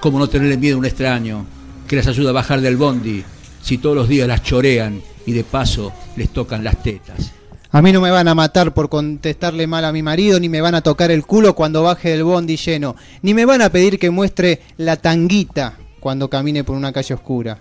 ¿Cómo 0.00 0.18
no 0.18 0.28
tenerle 0.28 0.56
miedo 0.56 0.76
a 0.76 0.78
un 0.78 0.86
extraño 0.86 1.44
que 1.86 1.96
les 1.96 2.06
ayuda 2.06 2.30
a 2.30 2.34
bajar 2.34 2.62
del 2.62 2.78
bondi 2.78 3.22
si 3.62 3.76
todos 3.76 3.96
los 3.96 4.08
días 4.08 4.26
las 4.26 4.42
chorean 4.42 5.02
y 5.26 5.32
de 5.32 5.44
paso 5.44 5.92
les 6.16 6.30
tocan 6.30 6.64
las 6.64 6.82
tetas? 6.82 7.37
A 7.70 7.82
mí 7.82 7.92
no 7.92 8.00
me 8.00 8.10
van 8.10 8.28
a 8.28 8.34
matar 8.34 8.72
por 8.72 8.88
contestarle 8.88 9.66
mal 9.66 9.84
a 9.84 9.92
mi 9.92 10.02
marido, 10.02 10.40
ni 10.40 10.48
me 10.48 10.62
van 10.62 10.74
a 10.74 10.80
tocar 10.80 11.10
el 11.10 11.26
culo 11.26 11.54
cuando 11.54 11.82
baje 11.82 12.10
del 12.10 12.24
bondi 12.24 12.56
lleno, 12.56 12.96
ni 13.20 13.34
me 13.34 13.44
van 13.44 13.60
a 13.60 13.68
pedir 13.68 13.98
que 13.98 14.10
muestre 14.10 14.62
la 14.78 14.96
tanguita 14.96 15.76
cuando 16.00 16.30
camine 16.30 16.64
por 16.64 16.76
una 16.76 16.92
calle 16.92 17.12
oscura. 17.12 17.58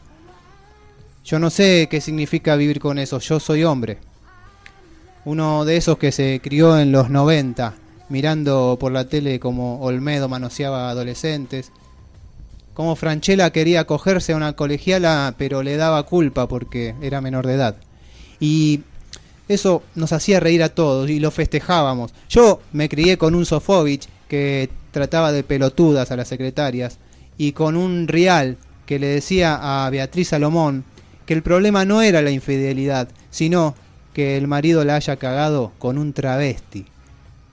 Yo 1.26 1.39
no 1.39 1.50
sé 1.50 1.89
qué 1.91 2.00
significa 2.00 2.56
vivir 2.56 2.80
con 2.80 3.00
eso, 3.00 3.20
yo 3.20 3.41
soy 3.41 3.65
hombre. 3.65 3.98
Uno 5.26 5.65
de 5.65 5.76
esos 5.76 5.98
que 5.98 6.13
se 6.13 6.39
crió 6.41 6.80
en 6.80 6.93
los 6.93 7.10
90, 7.10 7.74
mirando 8.08 8.78
por 8.80 8.93
la 8.93 9.10
tele 9.10 9.41
como 9.41 9.82
Olmedo 9.82 10.30
manoseaba 10.30 10.88
a 10.88 10.91
adolescentes, 10.91 11.74
como 12.74 12.96
Franchella 12.96 13.50
quería 13.50 13.86
cogerse 13.86 14.32
a 14.32 14.38
una 14.38 14.54
colegiala 14.54 15.36
pero 15.38 15.63
le 15.63 15.76
daba 15.76 16.04
culpa 16.04 16.48
porque 16.48 16.96
era 17.02 17.20
menor 17.20 17.46
de 17.46 17.56
edad. 17.56 17.76
Y 18.39 18.84
eso 19.47 19.83
nos 19.95 20.13
hacía 20.13 20.39
reír 20.39 20.63
a 20.63 20.69
todos 20.69 21.10
y 21.10 21.19
lo 21.19 21.31
festejábamos. 21.31 22.13
Yo 22.29 22.62
me 22.73 22.89
crié 22.89 23.17
con 23.17 23.36
un 23.36 23.45
Sofovich 23.45 24.07
que 24.27 24.69
trataba 24.91 25.31
de 25.31 25.43
pelotudas 25.43 26.12
a 26.12 26.15
las 26.15 26.27
secretarias 26.27 26.97
y 27.38 27.53
con 27.53 27.75
un 27.75 28.07
Rial 28.07 28.57
que 28.86 28.99
le 28.99 29.07
decía 29.07 29.86
a 29.86 29.89
Beatriz 29.89 30.29
Salomón 30.29 30.83
que 31.25 31.33
el 31.33 31.43
problema 31.43 31.86
no 31.86 32.01
era 32.01 32.21
la 32.21 32.31
infidelidad, 32.31 33.10
sino 33.29 33.75
que 34.13 34.38
el 34.38 34.47
marido 34.47 34.83
la 34.83 34.95
haya 34.95 35.17
cagado 35.17 35.73
con 35.77 35.97
un 35.97 36.13
travesti. 36.13 36.86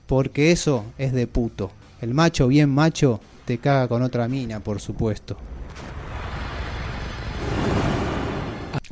Porque 0.07 0.51
eso 0.51 0.85
es 0.97 1.13
de 1.13 1.27
puto. 1.27 1.71
El 2.01 2.13
macho 2.13 2.47
bien 2.47 2.69
macho 2.69 3.19
te 3.45 3.57
caga 3.57 3.87
con 3.87 4.01
otra 4.01 4.27
mina, 4.27 4.59
por 4.59 4.79
supuesto. 4.79 5.37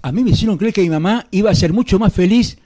A 0.01 0.11
mí 0.11 0.23
me 0.23 0.31
hicieron 0.31 0.57
creer 0.57 0.73
que 0.73 0.81
mi 0.81 0.89
mamá 0.89 1.27
iba 1.31 1.49
a 1.49 1.55
ser 1.55 1.71
mucho 1.71 1.97
más 1.97 2.11
feliz 2.11 2.57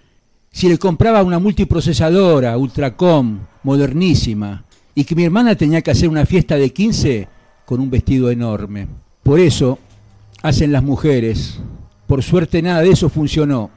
si 0.57 0.67
le 0.67 0.79
compraba 0.79 1.21
una 1.21 1.37
multiprocesadora, 1.37 2.57
Ultracom, 2.57 3.41
modernísima, 3.61 4.65
y 4.95 5.03
que 5.03 5.13
mi 5.13 5.23
hermana 5.23 5.53
tenía 5.53 5.83
que 5.83 5.91
hacer 5.91 6.09
una 6.09 6.25
fiesta 6.25 6.55
de 6.55 6.73
15 6.73 7.27
con 7.63 7.79
un 7.79 7.91
vestido 7.91 8.31
enorme. 8.31 8.87
Por 9.21 9.39
eso 9.39 9.77
hacen 10.41 10.71
las 10.71 10.81
mujeres. 10.81 11.59
Por 12.07 12.23
suerte 12.23 12.63
nada 12.63 12.81
de 12.81 12.89
eso 12.89 13.07
funcionó. 13.07 13.69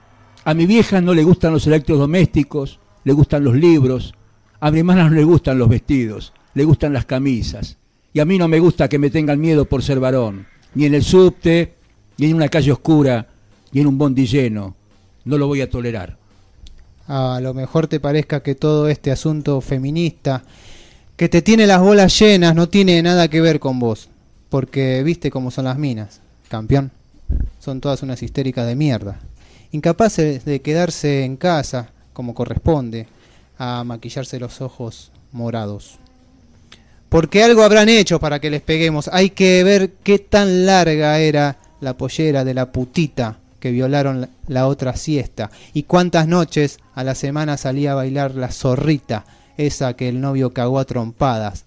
A 0.43 0.55
mi 0.55 0.65
vieja 0.65 1.03
no 1.03 1.13
le 1.13 1.23
gustan 1.23 1.53
los 1.53 1.67
electrodomésticos, 1.67 2.81
le 3.05 3.13
gustan 3.13 3.45
los 3.45 3.57
libros. 3.57 4.15
A 4.59 4.71
mi 4.71 4.79
hermana 4.79 5.11
no 5.11 5.15
le 5.17 5.25
gustan 5.25 5.59
los 5.59 5.69
vestidos, 5.69 6.33
le 6.55 6.65
gustan 6.65 6.95
las 6.95 7.05
camisas. 7.05 7.77
Y 8.15 8.21
a 8.21 8.25
mí 8.25 8.39
no 8.39 8.49
me 8.49 8.59
gusta 8.59 8.89
que 8.89 8.99
me 8.99 9.11
tengan 9.11 9.39
miedo 9.39 9.67
por 9.67 9.83
ser 9.83 10.01
varón, 10.01 10.47
ni 10.75 10.87
en 10.87 10.95
el 10.95 11.03
subte, 11.03 11.75
ni 12.17 12.31
en 12.31 12.37
una 12.37 12.49
calle 12.49 12.73
oscura, 12.73 13.29
ni 13.71 13.83
en 13.83 13.87
un 13.87 13.99
bondi 13.99 14.27
lleno. 14.27 14.77
No 15.27 15.37
lo 15.37 15.47
voy 15.47 15.61
a 15.61 15.69
tolerar. 15.69 16.20
A 17.13 17.41
lo 17.41 17.55
mejor 17.55 17.89
te 17.89 17.99
parezca 17.99 18.41
que 18.41 18.55
todo 18.55 18.89
este 18.89 19.11
asunto 19.11 19.61
feminista, 19.61 20.45
que 21.17 21.29
te 21.29 21.43
tiene 21.43 21.67
las 21.67 21.81
bolas 21.81 22.17
llenas, 22.17 22.55
no 22.55 22.69
tiene 22.69 23.03
nada 23.03 23.27
que 23.27 23.41
ver 23.41 23.59
con 23.59 23.81
vos. 23.81 24.09
Porque 24.49 25.03
viste 25.03 25.29
cómo 25.29 25.51
son 25.51 25.65
las 25.65 25.77
minas, 25.77 26.21
campeón. 26.49 26.93
Son 27.59 27.81
todas 27.81 28.05
unas 28.05 28.23
histéricas 28.23 28.65
de 28.65 28.77
mierda. 28.77 29.19
Incapaces 29.73 30.45
de 30.45 30.61
quedarse 30.61 31.25
en 31.25 31.37
casa, 31.37 31.89
como 32.13 32.33
corresponde, 32.33 33.09
a 33.59 33.83
maquillarse 33.83 34.39
los 34.39 34.61
ojos 34.61 35.11
morados. 35.33 35.99
Porque 37.09 37.43
algo 37.43 37.65
habrán 37.65 37.89
hecho 37.89 38.21
para 38.21 38.39
que 38.39 38.51
les 38.51 38.63
peguemos. 38.63 39.11
Hay 39.13 39.31
que 39.31 39.65
ver 39.65 39.95
qué 40.05 40.21
tan 40.21 40.65
larga 40.65 41.19
era 41.19 41.59
la 41.81 41.97
pollera 41.97 42.45
de 42.45 42.55
la 42.55 42.71
putita 42.71 43.41
que 43.61 43.71
violaron 43.71 44.29
la, 44.49 44.67
otra 44.67 44.97
siesta. 44.97 45.51
Y 45.73 45.85
cuántas 45.85 46.27
noches 46.27 46.81
a 46.95 47.05
la 47.05 47.15
semana 47.15 47.57
salía 47.57 47.93
a 47.93 47.97
bailar 47.97 48.35
la 48.35 48.51
zorrita, 48.51 49.25
esa 49.57 49.95
que 49.95 50.09
el 50.09 50.21
novio 50.21 50.53
cagó 50.53 50.79
a 50.79 50.87
trompadas. 50.87 51.65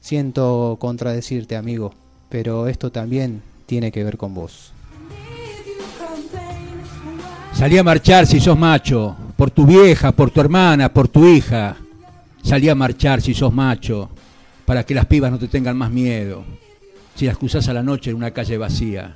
Siento 0.00 0.76
contradecirte, 0.78 1.56
amigo, 1.56 1.94
pero 2.28 2.68
esto 2.68 2.92
también 2.92 3.42
tiene 3.66 3.90
que 3.90 4.04
ver 4.04 4.18
con 4.18 4.34
vos. 4.34 4.72
Salí 7.54 7.78
a 7.78 7.84
marchar 7.84 8.26
si 8.26 8.40
sos 8.40 8.58
macho, 8.58 9.16
por 9.36 9.50
tu 9.50 9.64
vieja, 9.64 10.12
por 10.12 10.30
tu 10.30 10.40
hermana, 10.40 10.92
por 10.92 11.08
tu 11.08 11.26
hija. 11.26 11.76
Salí 12.42 12.68
a 12.68 12.74
marchar 12.74 13.22
si 13.22 13.32
sos 13.32 13.54
macho, 13.54 14.10
para 14.66 14.84
que 14.84 14.94
las 14.94 15.06
pibas 15.06 15.30
no 15.30 15.38
te 15.38 15.48
tengan 15.48 15.76
más 15.76 15.90
miedo. 15.90 16.44
Si 17.14 17.26
las 17.26 17.38
cruzás 17.38 17.68
a 17.68 17.72
la 17.72 17.82
noche 17.82 18.10
en 18.10 18.16
una 18.16 18.32
calle 18.32 18.58
vacía. 18.58 19.14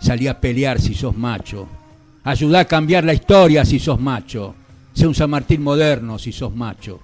Salí 0.00 0.26
a 0.26 0.40
pelear 0.40 0.80
si 0.80 0.94
sos 0.94 1.16
macho. 1.16 1.68
Ayudá 2.24 2.60
a 2.60 2.64
cambiar 2.64 3.04
la 3.04 3.14
historia 3.14 3.64
si 3.64 3.78
sos 3.78 4.00
macho. 4.00 4.54
Sé 4.94 5.06
un 5.06 5.14
San 5.14 5.30
Martín 5.30 5.62
moderno 5.62 6.18
si 6.18 6.32
sos 6.32 6.54
macho. 6.54 7.00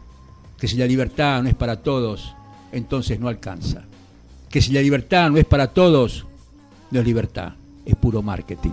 Que 0.59 0.67
si 0.67 0.77
la 0.77 0.87
libertad 0.87 1.43
no 1.43 1.49
es 1.49 1.55
para 1.55 1.77
todos, 1.77 2.35
entonces 2.73 3.21
no 3.21 3.29
alcanza. 3.29 3.83
Que 4.51 4.63
si 4.63 4.73
la 4.73 4.81
libertad 4.81 5.31
no 5.31 5.37
es 5.37 5.45
para 5.45 5.69
todos, 5.69 6.27
no 6.91 7.01
es 7.01 7.07
libertad, 7.07 7.53
es 7.85 7.95
puro 7.97 8.23
marketing. 8.23 8.71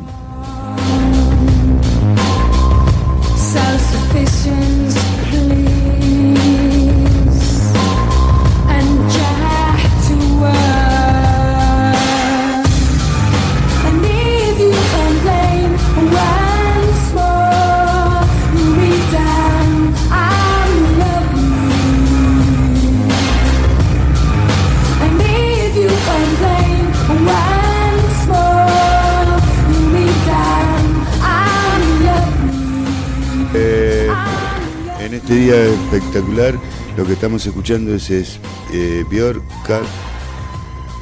Este 35.33 35.45
día 35.45 35.65
espectacular. 35.65 36.59
Lo 36.95 37.05
que 37.07 37.13
estamos 37.13 37.43
escuchando 37.45 37.95
es, 37.95 38.09
es 38.11 38.39
eh, 38.71 39.03
Björk 39.09 39.41
Car 39.65 39.81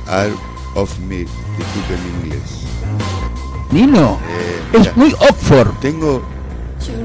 Art 0.08 0.36
of 0.76 0.98
Me. 1.00 1.18
Disculpen 1.58 2.00
mi 2.04 2.26
inglés. 2.26 2.42
Nino, 3.72 4.20
Eh, 4.74 4.78
es 4.80 4.96
muy 4.96 5.12
Oxford. 5.14 5.72
tengo, 5.82 6.22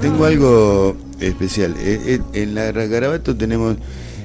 tengo 0.00 0.24
algo 0.24 0.96
especial. 1.18 1.74
Eh, 1.78 2.20
eh, 2.34 2.42
en 2.42 2.54
la 2.54 2.70
Garabato 2.70 3.36
tenemos 3.36 3.76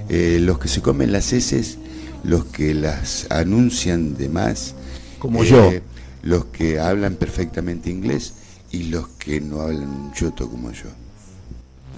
eh, 0.10 0.38
los 0.40 0.60
que 0.60 0.68
se 0.68 0.82
comen 0.82 1.12
las 1.12 1.34
heces, 1.34 1.78
los 2.24 2.46
que 2.46 2.76
las 2.76 3.26
anuncian 3.32 4.16
de 4.16 4.30
más, 4.30 4.76
Como 5.18 5.44
yo. 5.44 5.72
los 6.22 6.46
que 6.46 6.80
hablan 6.80 7.16
perfectamente 7.16 7.90
inglés 7.90 8.34
y 8.72 8.84
los 8.84 9.08
que 9.08 9.42
no 9.42 9.62
hablan 9.62 9.90
un 9.90 10.14
choto 10.14 10.48
como 10.50 10.72
yo. 10.72 10.90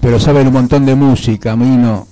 Pero 0.04 0.20
saben 0.20 0.48
un 0.48 0.54
montón 0.54 0.86
de 0.86 0.96
música, 0.96 1.56
Nino. 1.56 2.06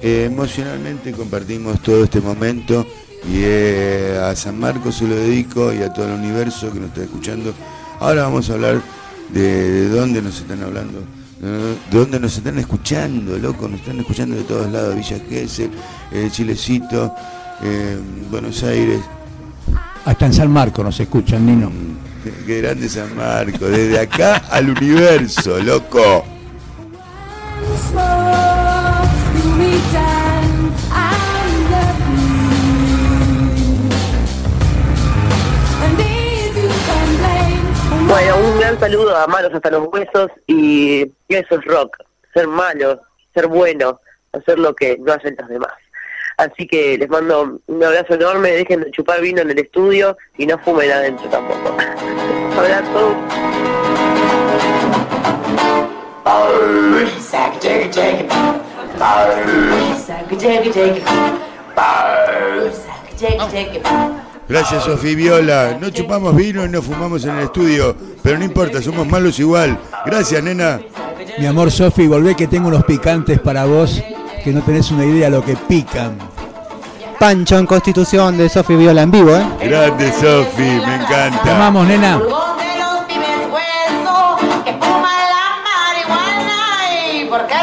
Eh, 0.00 0.28
emocionalmente 0.30 1.10
compartimos 1.10 1.82
todo 1.82 2.04
este 2.04 2.20
momento 2.20 2.86
y 3.28 3.40
eh, 3.42 4.20
a 4.22 4.36
San 4.36 4.60
Marcos 4.60 4.98
se 4.98 5.08
lo 5.08 5.16
dedico 5.16 5.72
y 5.72 5.82
a 5.82 5.92
todo 5.92 6.06
el 6.06 6.12
universo 6.12 6.72
que 6.72 6.78
nos 6.78 6.90
está 6.90 7.02
escuchando. 7.02 7.52
Ahora 7.98 8.22
vamos 8.22 8.48
a 8.48 8.52
hablar 8.52 8.80
de, 9.30 9.42
de 9.42 9.88
dónde 9.88 10.22
nos 10.22 10.38
están 10.38 10.62
hablando, 10.62 11.00
de 11.40 11.98
dónde 11.98 12.20
nos 12.20 12.36
están 12.36 12.60
escuchando, 12.60 13.36
loco, 13.36 13.66
nos 13.66 13.80
están 13.80 13.98
escuchando 13.98 14.36
de 14.36 14.44
todos 14.44 14.70
lados, 14.70 14.94
Villa 14.94 15.18
Gesell, 15.28 15.70
eh, 16.12 16.28
Chilecito, 16.30 17.12
eh, 17.64 17.98
Buenos 18.30 18.62
Aires, 18.62 19.00
Hasta 20.04 20.26
en 20.26 20.32
San 20.34 20.52
Marcos 20.52 20.84
nos 20.84 21.00
escuchan, 21.00 21.46
Nino. 21.46 21.68
Mm, 21.68 22.46
qué 22.46 22.60
grande 22.62 22.88
San 22.88 23.16
Marcos, 23.16 23.70
desde 23.70 23.98
acá 23.98 24.36
al 24.50 24.70
universo, 24.70 25.58
loco. 25.58 26.24
Bueno, 38.12 38.36
un 38.36 38.60
gran 38.60 38.78
saludo 38.78 39.16
a 39.16 39.26
Malos 39.26 39.54
hasta 39.54 39.70
los 39.70 39.88
huesos 39.90 40.30
y 40.46 41.00
eso 41.28 41.54
es 41.54 41.64
rock, 41.64 41.96
ser 42.34 42.46
malo, 42.46 43.00
ser 43.32 43.46
bueno, 43.46 43.98
hacer 44.32 44.58
lo 44.58 44.74
que 44.74 44.98
no 44.98 45.14
hacen 45.14 45.34
los 45.40 45.48
demás. 45.48 45.72
Así 46.36 46.66
que 46.66 46.98
les 46.98 47.08
mando 47.08 47.58
un 47.66 47.82
abrazo 47.82 48.12
enorme, 48.12 48.50
dejen 48.50 48.82
de 48.82 48.90
chupar 48.90 49.22
vino 49.22 49.40
en 49.40 49.50
el 49.52 49.58
estudio 49.58 50.14
y 50.36 50.44
no 50.44 50.58
fumen 50.58 50.92
adentro 50.92 51.26
tampoco. 51.30 51.74
Abrazo. 52.58 53.16
Gracias, 64.48 64.84
Sofi 64.84 65.14
Viola. 65.14 65.76
No 65.80 65.90
chupamos 65.90 66.34
vino 66.36 66.64
y 66.64 66.68
no 66.68 66.82
fumamos 66.82 67.24
en 67.24 67.36
el 67.36 67.44
estudio, 67.44 67.96
pero 68.22 68.38
no 68.38 68.44
importa, 68.44 68.82
somos 68.82 69.06
malos 69.06 69.38
igual. 69.38 69.78
Gracias, 70.04 70.42
nena. 70.42 70.80
Mi 71.38 71.46
amor 71.46 71.70
Sofi, 71.70 72.06
volvé 72.06 72.34
que 72.34 72.46
tengo 72.46 72.68
unos 72.68 72.84
picantes 72.84 73.40
para 73.40 73.64
vos, 73.64 74.02
que 74.44 74.50
no 74.52 74.60
tenés 74.62 74.90
una 74.90 75.04
idea 75.04 75.30
lo 75.30 75.42
que 75.44 75.56
pican. 75.56 76.18
Pancho 77.18 77.56
en 77.58 77.66
Constitución 77.66 78.36
de 78.36 78.48
Sofi 78.48 78.74
Viola 78.74 79.02
en 79.02 79.10
vivo, 79.10 79.36
¿eh? 79.36 79.44
Grande, 79.62 80.12
Sofi, 80.12 80.62
me 80.62 80.80
Te 80.80 80.94
encanta. 80.94 81.56
amamos, 81.56 81.86
nena. 81.86 82.20
porque 87.30 87.54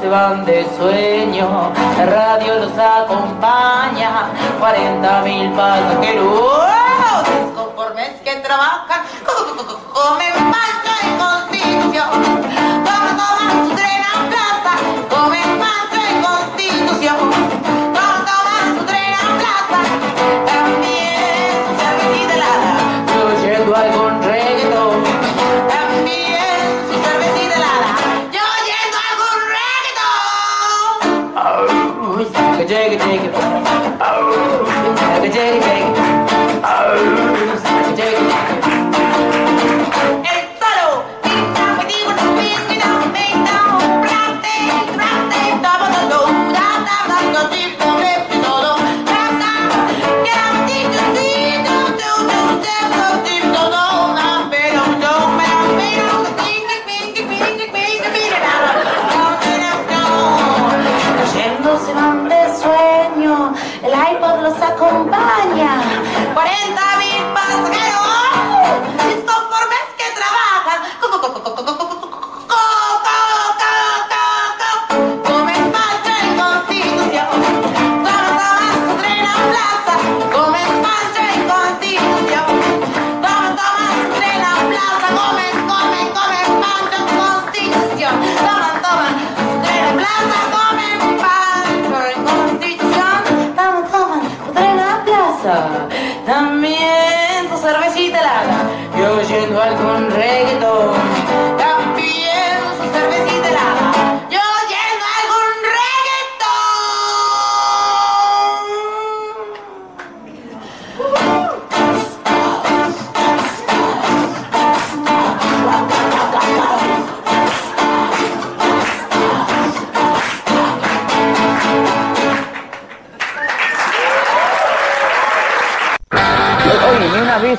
se 0.00 0.08
van 0.08 0.44
de 0.44 0.66
sueño, 0.76 1.72
la 1.96 2.06
radio 2.06 2.54
los 2.60 2.72
acompaña, 2.78 4.30
40 4.58 5.22
mil 5.22 5.50
pasajeros, 5.52 7.24
desconformes 7.24 8.20
que 8.24 8.36
trabajan, 8.36 9.02
comen 9.92 10.50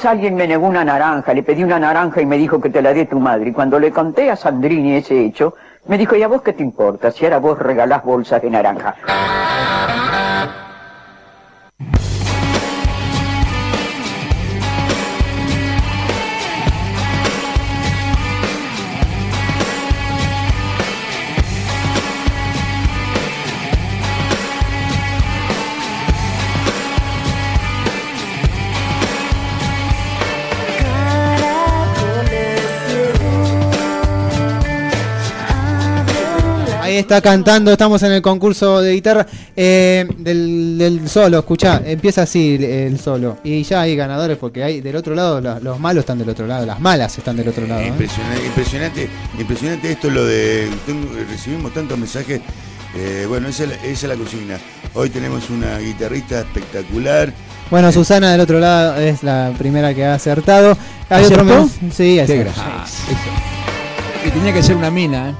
alguien 0.05 0.35
me 0.35 0.47
negó 0.47 0.67
una 0.67 0.83
naranja, 0.83 1.33
le 1.33 1.43
pedí 1.43 1.63
una 1.63 1.79
naranja 1.79 2.21
y 2.21 2.25
me 2.25 2.37
dijo 2.37 2.59
que 2.61 2.69
te 2.69 2.81
la 2.81 2.93
dé 2.93 3.05
tu 3.05 3.19
madre. 3.19 3.49
Y 3.49 3.53
cuando 3.53 3.79
le 3.79 3.91
conté 3.91 4.29
a 4.29 4.35
Sandrini 4.35 4.95
ese 4.95 5.23
hecho, 5.25 5.55
me 5.85 5.97
dijo, 5.97 6.15
¿y 6.15 6.23
a 6.23 6.27
vos 6.27 6.41
qué 6.41 6.53
te 6.53 6.63
importa 6.63 7.11
si 7.11 7.25
ahora 7.25 7.39
vos 7.39 7.59
regalás 7.59 8.03
bolsas 8.03 8.41
de 8.41 8.49
naranja? 8.49 8.95
Está 37.15 37.29
cantando, 37.29 37.71
estamos 37.71 38.01
en 38.03 38.11
el 38.11 38.21
concurso 38.23 38.81
de 38.81 38.93
guitarra 38.93 39.27
eh, 39.55 40.07
del, 40.17 40.77
del 40.79 41.07
solo, 41.07 41.39
escuchá, 41.39 41.81
empieza 41.85 42.23
así 42.23 42.57
el, 42.59 42.99
solo. 42.99 43.37
Y 43.43 43.61
ya 43.63 43.81
hay 43.81 43.95
ganadores 43.95 44.37
porque 44.37 44.63
hay 44.63 44.81
del 44.81 44.95
otro 44.95 45.13
lado, 45.13 45.39
la- 45.39 45.59
los 45.59 45.79
malos 45.79 46.01
están 46.01 46.17
del 46.17 46.29
otro 46.29 46.47
lado, 46.47 46.65
las 46.65 46.79
malas 46.79 47.15
están 47.17 47.37
del 47.37 47.47
otro 47.49 47.67
lado. 47.67 47.81
¿eh? 47.81 47.87
Impresionante, 47.87 48.45
impresionante, 48.47 49.09
impresionante 49.39 49.91
esto 49.91 50.09
lo 50.09 50.25
de 50.25 50.67
tengo- 50.87 51.09
recibimos 51.29 51.71
tantos 51.73 51.97
mensajes. 51.99 52.41
eh, 52.95 53.25
bueno, 53.27 53.47
esa 53.47 53.63
es, 53.63 53.69
la, 53.69 53.75
esa 53.75 53.91
es 53.91 54.03
la 54.03 54.15
consigna. 54.15 54.57
Hoy 54.95 55.09
tenemos 55.09 55.49
una 55.51 55.77
guitarrista 55.79 56.39
espectacular. 56.39 57.31
Bueno, 57.69 57.91
Susana 57.91 58.31
del 58.31 58.41
otro 58.41 58.59
lado 58.59 58.95
es 58.99 59.21
la 59.23 59.51
primera 59.57 59.93
que 59.93 60.03
ha 60.05 60.15
acertado. 60.15 60.75
Hay 61.09 61.25
otro 61.25 61.43
mens- 61.45 61.91
Sí. 61.91 62.17
Eso. 62.19 62.33
Y 64.25 64.29
tenía 64.29 64.53
que 64.53 64.63
ser 64.63 64.75
una 64.75 64.89
mina, 64.91 65.29
¿eh? 65.29 65.33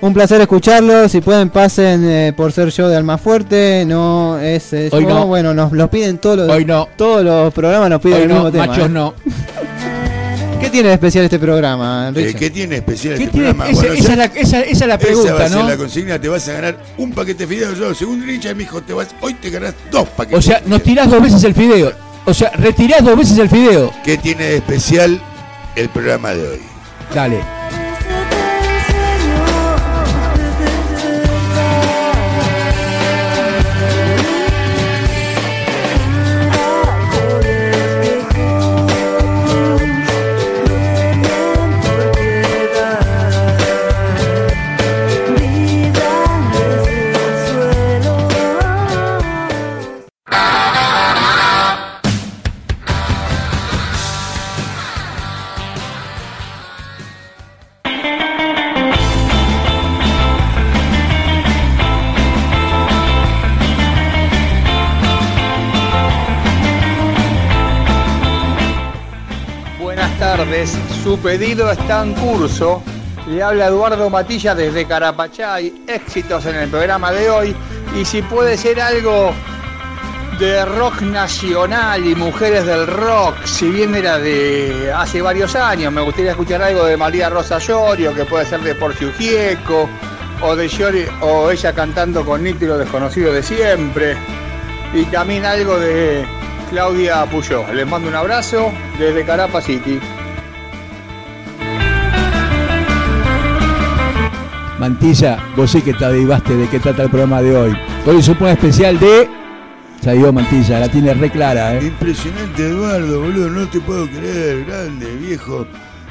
Un 0.00 0.12
placer 0.12 0.40
escucharlo. 0.40 1.08
Si 1.08 1.20
pueden, 1.20 1.48
pasen 1.50 2.04
eh, 2.08 2.32
por 2.36 2.52
ser 2.52 2.68
yo 2.70 2.88
de 2.88 2.96
Almafuerte. 2.96 3.84
No 3.86 4.38
es. 4.38 4.72
es- 4.72 4.92
Hoy 4.92 5.04
oh, 5.04 5.08
no. 5.08 5.26
Bueno, 5.26 5.54
nos 5.54 5.72
los 5.72 5.88
piden 5.88 6.18
todos 6.18 6.36
los, 6.38 6.50
Hoy 6.50 6.64
no. 6.64 6.88
todos 6.96 7.24
los 7.24 7.52
programas, 7.52 7.90
nos 7.90 8.00
piden 8.00 8.16
Hoy 8.18 8.22
el 8.22 8.28
no, 8.28 8.34
mismo 8.34 8.52
tema. 8.52 8.66
machos 8.66 8.86
¿eh? 8.86 8.90
no. 8.90 9.14
¿Qué 10.60 10.70
tiene 10.70 10.88
de 10.88 10.94
especial 10.94 11.24
este 11.24 11.38
programa, 11.38 12.08
Eh, 12.08 12.12
Richard? 12.12 12.40
¿Qué 12.40 12.50
tiene 12.50 12.76
especial 12.76 13.16
¿Qué 13.16 13.24
este 13.24 13.32
tiene? 13.38 13.54
programa? 13.54 13.70
Esa, 13.70 13.80
Bueno, 13.80 13.94
esa 13.94 14.02
ya- 14.04 14.12
es 14.12 14.18
la, 14.18 14.40
esa, 14.40 14.60
esa 14.60 14.60
es 14.60 14.70
la 14.70 14.70
esa 14.70 14.88
va 14.94 14.98
pregunta, 14.98 15.44
a 15.44 15.48
ser 15.48 15.58
¿no? 15.58 15.68
la 15.68 15.76
consigna, 15.76 16.18
te 16.20 16.28
vas 16.28 16.48
a 16.48 16.52
ganar 16.52 16.76
un 16.98 17.12
paquete 17.12 17.46
de 17.46 17.54
fideos. 17.54 17.78
Yo, 17.78 17.94
según 17.94 18.22
Richard, 18.26 18.56
mi 18.56 18.64
hijo, 18.64 18.82
te 18.82 18.92
vas, 18.94 19.08
hoy 19.20 19.34
te 19.34 19.50
ganás 19.50 19.74
dos 19.90 20.08
paquetes. 20.08 20.38
O 20.38 20.42
sea, 20.42 20.60
de 20.60 20.68
nos 20.70 20.82
tirás 20.82 21.10
dos 21.10 21.22
veces 21.22 21.44
el 21.44 21.54
fideo. 21.54 21.92
O 22.24 22.34
sea, 22.34 22.50
retirás 22.54 23.04
dos 23.04 23.16
veces 23.16 23.38
el 23.38 23.48
fideo. 23.48 23.92
¿Qué 24.04 24.16
tiene 24.18 24.44
de 24.44 24.56
especial 24.56 25.20
el 25.76 25.88
programa 25.90 26.30
de 26.34 26.48
hoy? 26.48 26.60
Dale. 27.14 27.40
Su 71.02 71.18
pedido 71.18 71.70
está 71.70 72.02
en 72.02 72.14
curso. 72.14 72.82
Le 73.28 73.42
habla 73.42 73.66
Eduardo 73.66 74.08
Matilla 74.10 74.54
desde 74.54 74.84
Carapachay. 74.86 75.82
Éxitos 75.88 76.46
en 76.46 76.54
el 76.56 76.68
programa 76.68 77.10
de 77.12 77.28
hoy. 77.30 77.56
Y 78.00 78.04
si 78.04 78.22
puede 78.22 78.56
ser 78.56 78.80
algo 78.80 79.32
de 80.38 80.64
rock 80.64 81.00
nacional 81.02 82.06
y 82.06 82.14
mujeres 82.14 82.64
del 82.66 82.86
rock, 82.86 83.34
si 83.44 83.68
bien 83.70 83.94
era 83.94 84.18
de 84.18 84.92
hace 84.94 85.20
varios 85.22 85.56
años, 85.56 85.92
me 85.92 86.02
gustaría 86.02 86.32
escuchar 86.32 86.62
algo 86.62 86.84
de 86.84 86.96
María 86.96 87.28
Rosa 87.30 87.58
Llorio, 87.58 88.14
que 88.14 88.24
puede 88.24 88.44
ser 88.44 88.60
de 88.60 88.74
Porcio 88.74 89.12
Gieco, 89.18 89.88
o 90.42 90.54
de 90.54 90.68
Llori- 90.68 91.08
o 91.22 91.50
ella 91.50 91.72
cantando 91.72 92.24
con 92.24 92.44
Nítilo 92.44 92.78
Desconocido 92.78 93.32
de 93.32 93.42
siempre. 93.42 94.16
Y 94.94 95.04
también 95.06 95.44
algo 95.44 95.78
de 95.78 96.24
Claudia 96.70 97.24
Puyó. 97.26 97.64
Les 97.72 97.86
mando 97.86 98.08
un 98.08 98.14
abrazo 98.14 98.70
desde 98.98 99.24
Carapa 99.24 99.60
City. 99.60 99.98
Mantilla, 104.78 105.38
vos 105.56 105.70
sí 105.70 105.80
que 105.80 105.94
te 105.94 106.04
avivaste 106.04 106.54
de 106.56 106.68
qué 106.68 106.78
trata 106.78 107.02
el 107.04 107.08
programa 107.10 107.40
de 107.42 107.56
hoy. 107.56 107.76
Hoy 108.06 108.18
es 108.18 108.28
un 108.28 108.34
programa 108.34 108.60
especial 108.60 108.98
de. 108.98 109.28
Ya 110.02 110.12
digo, 110.12 110.32
Mantilla, 110.32 110.78
la 110.78 110.88
tiene 110.88 111.14
re 111.14 111.30
clara, 111.30 111.74
¿eh? 111.76 111.86
Impresionante, 111.86 112.68
Eduardo, 112.68 113.20
boludo, 113.22 113.48
no 113.48 113.66
te 113.68 113.80
puedo 113.80 114.06
creer, 114.08 114.64
grande, 114.66 115.06
viejo. 115.16 115.66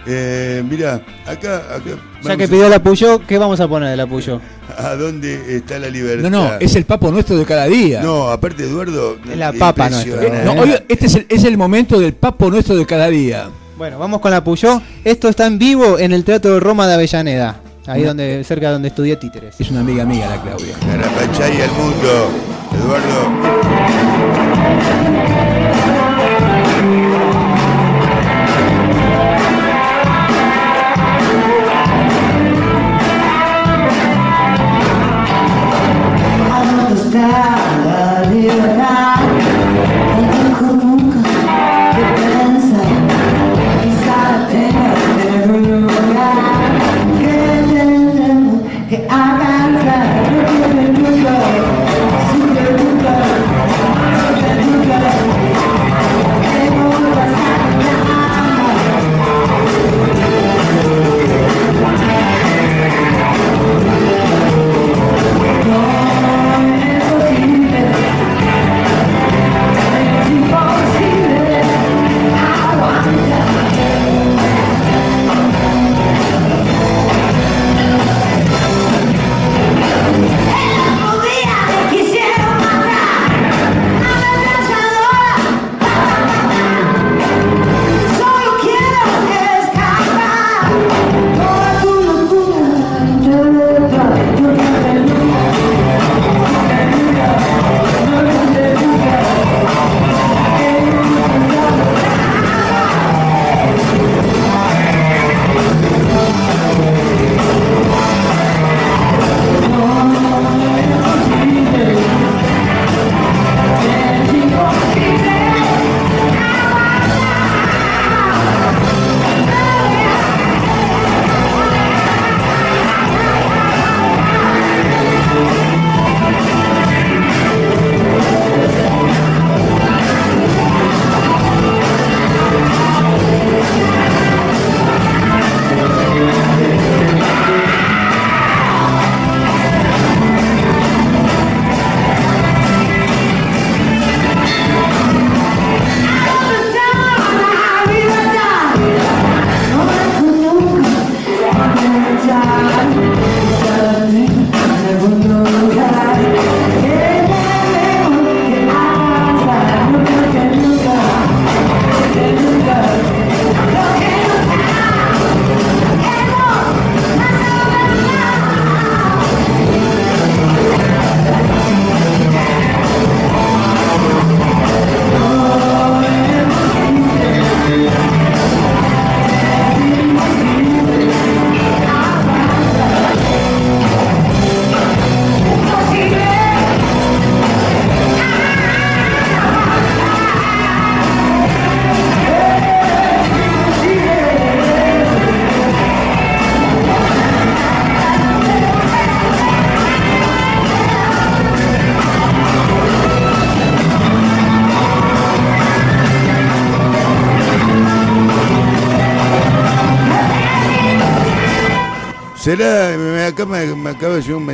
Eh, 0.07 0.63
mirá, 0.67 0.95
acá, 1.25 1.57
acá. 1.75 1.91
Ya 2.23 2.35
que 2.37 2.43
a- 2.43 2.47
pidió 2.47 2.67
el 2.67 2.73
apoyo, 2.73 3.21
¿qué 3.25 3.37
vamos 3.37 3.59
a 3.59 3.67
poner 3.67 3.89
del 3.89 3.99
apoyo? 3.99 4.41
¿A 4.77 4.95
dónde 4.95 5.55
está 5.57 5.77
la 5.79 5.87
libertad? 5.89 6.29
No, 6.29 6.43
no, 6.45 6.51
es 6.59 6.75
el 6.75 6.85
papo 6.85 7.11
nuestro 7.11 7.37
de 7.37 7.45
cada 7.45 7.65
día. 7.65 8.01
No, 8.01 8.29
aparte, 8.29 8.63
Eduardo. 8.63 9.17
Es 9.31 9.37
la 9.37 9.53
papa 9.53 9.87
impresionante. 9.87 10.27
Eh, 10.27 10.41
no, 10.43 10.53
hoy 10.53 10.75
este 10.89 11.05
es 11.05 11.15
el, 11.15 11.25
es 11.29 11.43
el 11.43 11.57
momento 11.57 11.99
del 11.99 12.13
papo 12.13 12.49
nuestro 12.49 12.75
de 12.75 12.85
cada 12.85 13.07
día. 13.09 13.49
Bueno, 13.77 13.99
vamos 13.99 14.19
con 14.21 14.31
la 14.31 14.43
Puyó. 14.43 14.81
Esto 15.03 15.29
está 15.29 15.45
en 15.47 15.57
vivo 15.59 15.97
en 15.99 16.11
el 16.13 16.23
Teatro 16.23 16.59
Roma 16.59 16.87
de 16.87 16.95
Avellaneda. 16.95 17.61
Ahí 17.87 18.01
Una- 18.01 18.09
donde, 18.09 18.43
cerca 18.43 18.67
de 18.67 18.73
donde 18.73 18.87
estudié 18.87 19.15
títeres. 19.17 19.59
Es 19.59 19.69
una 19.69 19.81
amiga 19.81 20.05
mía 20.05 20.27
la 20.29 20.41
Claudia. 20.41 20.75
Carapachay 20.79 21.61
al 21.61 21.71
mundo. 21.71 22.29
Eduardo. 22.73 24.35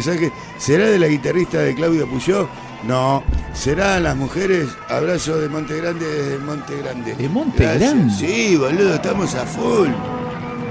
Mensaje, 0.06 0.32
¿será 0.58 0.86
de 0.88 0.98
la 1.00 1.08
guitarrista 1.08 1.60
de 1.60 1.76
Claudia 1.76 2.06
Puyó? 2.06 2.48
No. 2.88 3.24
¿Serán 3.54 4.04
las 4.04 4.16
mujeres? 4.16 4.70
Abrazo 4.90 5.38
de 5.38 5.48
Monte 5.50 5.78
Grande 5.78 6.06
desde 6.06 6.38
Monte 6.40 6.78
Grande. 6.78 7.16
¿De 7.16 7.30
Monte 7.30 7.64
Grande? 7.78 8.14
Sí, 8.14 8.56
boludo, 8.58 8.96
estamos 8.96 9.36
a 9.36 9.46
full. 9.46 9.90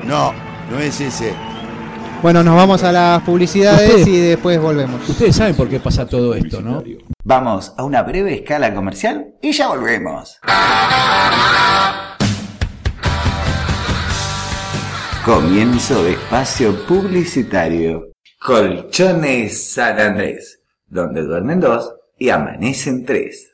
No, 0.05 0.33
no 0.71 0.79
es 0.81 1.01
ese. 1.01 1.33
Bueno, 2.23 2.43
nos 2.43 2.57
vamos 2.57 2.83
a 2.83 2.91
las 2.93 3.23
publicidades 3.23 3.89
Ustedes- 3.91 4.09
y 4.09 4.17
después 4.21 4.61
volvemos. 4.61 5.09
Ustedes 5.09 5.37
saben 5.37 5.55
por 5.55 5.69
qué 5.69 5.79
pasa 5.81 6.07
todo 6.07 6.35
esto, 6.35 6.61
¿no? 6.61 6.83
Vamos 7.23 7.73
a 7.79 7.85
una 7.85 8.03
breve 8.03 8.35
escala 8.35 8.75
comercial 8.75 9.29
y 9.41 9.53
ya 9.53 9.69
volvemos. 9.69 10.39
Comienzo 15.25 16.03
de 16.03 16.13
espacio 16.13 16.87
publicitario. 16.87 18.10
Colchones 18.51 19.75
San 19.75 20.01
Andrés, 20.01 20.61
donde 20.89 21.23
duermen 21.23 21.61
dos 21.61 21.95
y 22.19 22.31
amanecen 22.31 23.07
tres. 23.07 23.53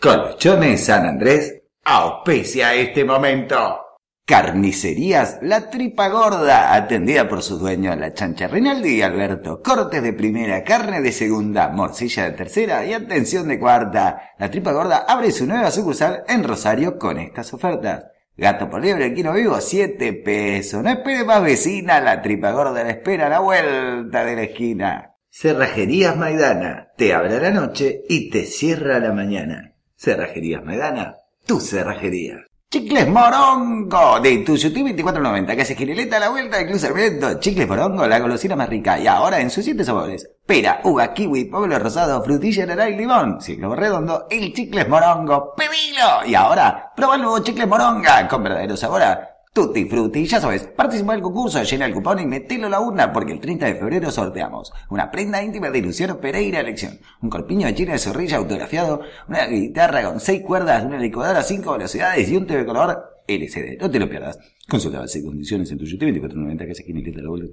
Colchones 0.00 0.82
San 0.82 1.04
Andrés 1.04 1.60
auspicia 1.84 2.74
este 2.74 3.04
momento. 3.04 3.82
Carnicerías 4.24 5.40
La 5.42 5.68
Tripa 5.68 6.08
Gorda, 6.08 6.74
atendida 6.74 7.28
por 7.28 7.42
sus 7.42 7.60
dueños 7.60 7.98
La 7.98 8.14
Chancha 8.14 8.48
Rinaldi 8.48 8.94
y 8.94 9.02
Alberto. 9.02 9.60
Cortes 9.62 10.02
de 10.02 10.14
primera, 10.14 10.64
carne 10.64 11.02
de 11.02 11.12
segunda, 11.12 11.68
morcilla 11.68 12.30
de 12.30 12.32
tercera 12.32 12.86
y 12.86 12.94
atención 12.94 13.46
de 13.46 13.60
cuarta. 13.60 14.32
La 14.38 14.50
Tripa 14.50 14.72
Gorda 14.72 15.04
abre 15.06 15.30
su 15.32 15.46
nueva 15.46 15.70
sucursal 15.70 16.24
en 16.26 16.44
Rosario 16.44 16.98
con 16.98 17.18
estas 17.18 17.52
ofertas. 17.52 18.06
Gato 18.40 18.70
por 18.70 18.80
liebre, 18.80 19.12
kilo 19.12 19.32
vivo, 19.32 19.60
7 19.60 20.12
pesos. 20.12 20.80
No 20.80 20.90
espere 20.90 21.24
más 21.24 21.42
vecina, 21.42 22.00
La 22.00 22.22
Tripa 22.22 22.52
Gorda 22.52 22.84
la 22.84 22.90
espera 22.90 23.26
a 23.26 23.30
la 23.30 23.40
vuelta 23.40 24.24
de 24.24 24.36
la 24.36 24.42
esquina. 24.42 25.16
Cerrajerías 25.28 26.16
Maidana, 26.16 26.92
te 26.96 27.12
abre 27.12 27.40
la 27.40 27.50
noche 27.50 28.02
y 28.08 28.30
te 28.30 28.44
cierra 28.44 29.00
la 29.00 29.12
mañana. 29.12 29.74
Cerrajerías 29.96 30.64
Maidana, 30.64 31.16
tu 31.46 31.58
cerrajería. 31.58 32.47
Chicles 32.70 33.08
Morongo 33.08 34.20
de 34.20 34.44
Tuyutí 34.44 34.82
2490, 34.82 35.56
que 35.56 35.62
hace 35.62 35.74
girileta 35.74 36.18
a 36.18 36.20
la 36.20 36.28
vuelta 36.28 36.58
del 36.58 36.66
Club. 36.66 37.40
Chicles 37.40 37.66
Morongo, 37.66 38.06
la 38.06 38.18
golosina 38.18 38.56
más 38.56 38.68
rica. 38.68 38.98
Y 38.98 39.06
ahora 39.06 39.40
en 39.40 39.48
sus 39.48 39.64
siete 39.64 39.82
sabores. 39.82 40.28
Pera, 40.44 40.82
uva, 40.84 41.14
kiwi, 41.14 41.46
pueblo 41.46 41.78
rosado, 41.78 42.22
frutilla, 42.22 42.66
naranja 42.66 42.90
y 42.90 42.98
limón. 42.98 43.40
Ciclo 43.40 43.74
redondo, 43.74 44.26
el 44.28 44.52
Chicles 44.52 44.86
Morongo. 44.86 45.54
¡Pedilo! 45.56 46.26
Y 46.26 46.34
ahora, 46.34 46.92
prueba 46.94 47.14
el 47.14 47.22
nuevo 47.22 47.38
Chicles 47.38 47.66
Moronga 47.66 48.28
con 48.28 48.42
verdadero 48.42 48.76
sabor 48.76 49.02
a 49.02 49.37
Tutti 49.52 49.84
Frutti. 49.86 50.26
Ya 50.26 50.40
sabes, 50.40 50.64
participa 50.64 51.12
del 51.12 51.22
concurso, 51.22 51.62
llena 51.62 51.86
el 51.86 51.94
cupón 51.94 52.20
y 52.20 52.26
metelo 52.26 52.66
a 52.66 52.70
la 52.70 52.80
urna 52.80 53.12
porque 53.12 53.32
el 53.32 53.40
30 53.40 53.66
de 53.66 53.74
febrero 53.74 54.10
sorteamos 54.10 54.72
una 54.90 55.10
prenda 55.10 55.42
íntima 55.42 55.70
de 55.70 55.82
Luciano 55.82 56.20
Pereira 56.20 56.60
elección, 56.60 56.98
un 57.22 57.30
corpiño 57.30 57.70
china 57.72 57.92
de 57.92 57.98
zorrilla 57.98 58.36
autografiado, 58.36 59.00
una 59.28 59.46
guitarra 59.46 60.04
con 60.04 60.20
6 60.20 60.42
cuerdas, 60.42 60.84
una 60.84 60.98
licuadora 60.98 61.40
a 61.40 61.42
5 61.42 61.72
velocidades 61.72 62.28
y 62.28 62.36
un 62.36 62.46
TV 62.46 62.64
color 62.66 63.18
LCD. 63.26 63.80
No 63.80 63.90
te 63.90 63.98
lo 63.98 64.08
pierdas. 64.08 64.38
Consulta 64.68 65.04
y 65.14 65.22
condiciones 65.22 65.70
en 65.70 65.78
tu 65.78 65.84
YouTube 65.84 66.12
2490 66.12 66.66
que 66.66 66.74
se 66.74 66.92
lista 66.92 67.22
la 67.22 67.28
vuelta 67.30 67.46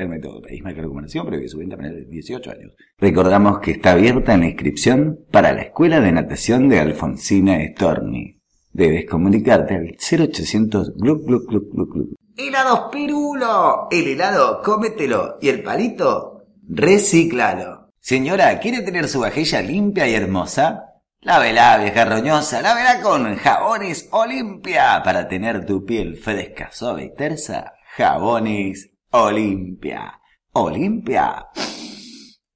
de 0.00 0.08
método 0.08 0.42
país 0.42 0.62
marca 0.62 0.82
recomendación 0.82 1.26
previa 1.26 1.48
su 1.48 1.58
venta 1.58 1.76
para 1.76 1.90
de 1.90 2.04
18 2.06 2.50
años. 2.50 2.72
Recordamos 2.98 3.60
que 3.60 3.72
está 3.72 3.92
abierta 3.92 4.36
la 4.36 4.46
inscripción 4.46 5.20
para 5.30 5.52
la 5.52 5.62
Escuela 5.62 6.00
de 6.00 6.12
Natación 6.12 6.68
de 6.68 6.80
Alfonsina 6.80 7.58
Storni. 7.72 8.39
Debes 8.72 9.06
comunicarte 9.08 9.74
al 9.74 9.96
0800 9.98 10.96
Glup 10.96 11.26
Glup 11.26 11.48
Glup 11.48 11.72
Glup 11.72 11.92
Glup. 11.92 12.16
¡Helados 12.36 12.90
Pirulo! 12.92 13.88
El 13.90 14.08
helado, 14.08 14.62
cómetelo. 14.62 15.38
Y 15.40 15.48
el 15.48 15.62
palito, 15.62 16.44
reciclalo. 16.68 17.90
Señora, 18.00 18.58
¿quiere 18.60 18.82
tener 18.82 19.08
su 19.08 19.20
vajilla 19.20 19.60
limpia 19.60 20.08
y 20.08 20.14
hermosa? 20.14 20.90
Lávela, 21.22 21.76
vieja 21.76 22.06
roñosa, 22.06 22.62
lávela 22.62 23.02
con 23.02 23.36
jabones 23.36 24.08
Olimpia 24.10 25.02
para 25.04 25.28
tener 25.28 25.66
tu 25.66 25.84
piel 25.84 26.16
fresca, 26.16 26.70
suave 26.72 27.04
y 27.04 27.14
tersa. 27.14 27.74
Jabones 27.96 28.90
Olimpia. 29.10 30.20
Olimpia. 30.52 31.48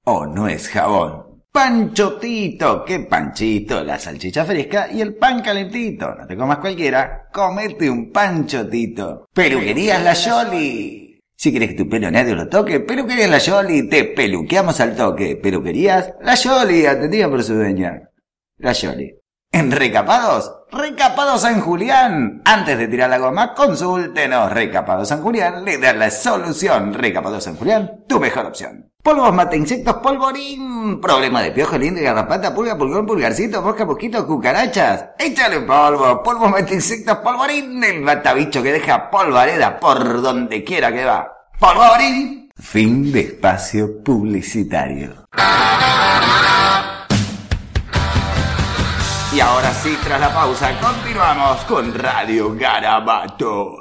¿O 0.05 0.25
no 0.25 0.47
es 0.47 0.67
jabón? 0.69 1.24
Panchotito, 1.55 2.83
qué 2.83 2.99
panchito, 2.99 3.81
la 3.81 3.97
salchicha 3.97 4.43
fresca 4.43 4.89
y 4.91 4.99
el 4.99 5.15
pan 5.15 5.41
calentito. 5.41 6.13
No 6.13 6.27
te 6.27 6.35
comas 6.35 6.57
cualquiera, 6.57 7.29
comete 7.31 7.89
un 7.89 8.11
panchotito. 8.11 9.29
Peluquerías 9.33 10.03
La 10.03 10.11
Yoli. 10.11 11.17
Si 11.33 11.51
quieres 11.51 11.69
que 11.69 11.75
tu 11.75 11.87
pelo 11.87 12.11
nadie 12.11 12.35
lo 12.35 12.49
toque, 12.49 12.81
Peluquerías 12.81 13.29
La 13.29 13.37
Yoli, 13.37 13.87
te 13.87 14.03
peluqueamos 14.03 14.81
al 14.81 14.97
toque. 14.97 15.37
Peluquerías 15.37 16.15
La 16.19 16.35
Yoli, 16.35 16.85
atendida 16.85 17.29
por 17.29 17.41
su 17.41 17.53
dueña. 17.53 18.01
La 18.57 18.73
Yoli. 18.73 19.15
En 19.49 19.71
Recapados, 19.71 20.51
Recapados 20.73 21.43
San 21.43 21.61
Julián. 21.61 22.41
Antes 22.43 22.77
de 22.77 22.89
tirar 22.89 23.09
la 23.09 23.17
goma, 23.17 23.53
consúltenos. 23.53 24.51
Recapados 24.51 25.07
San 25.07 25.21
Julián 25.21 25.63
le 25.63 25.77
da 25.77 25.93
la 25.93 26.11
solución. 26.11 26.93
Recapados 26.93 27.45
San 27.45 27.55
Julián, 27.55 28.03
tu 28.09 28.19
mejor 28.19 28.45
opción. 28.47 28.91
Polvos 29.05 29.31
mata 29.35 29.55
insectos 29.55 29.97
polvorín. 29.97 30.99
Problema 30.99 31.43
de 31.43 31.51
piojo, 31.51 31.77
lindo, 31.77 32.01
garrapata, 32.01 32.55
pulga, 32.55 32.75
pulgón, 32.75 33.05
pulgarcito, 33.05 33.61
mosca, 33.61 33.85
mosquito, 33.85 34.25
cucarachas. 34.25 35.09
Échale 35.19 35.59
polvo. 35.59 36.23
Polvos 36.23 36.49
mata 36.49 36.73
insectos 36.73 37.17
polvorín. 37.17 37.83
El 37.83 38.01
matabicho 38.01 38.63
que 38.63 38.71
deja 38.71 39.11
polvareda 39.11 39.79
por 39.79 40.23
donde 40.23 40.63
quiera 40.63 40.91
que 40.91 41.05
va. 41.05 41.31
Polvorín. 41.59 42.49
Fin 42.57 43.11
de 43.11 43.19
espacio 43.19 44.03
publicitario. 44.03 45.27
Y 49.35 49.39
ahora 49.39 49.71
sí, 49.71 49.95
tras 50.03 50.19
la 50.19 50.33
pausa, 50.33 50.71
continuamos 50.81 51.59
con 51.65 51.93
Radio 51.93 52.55
Garabato. 52.55 53.77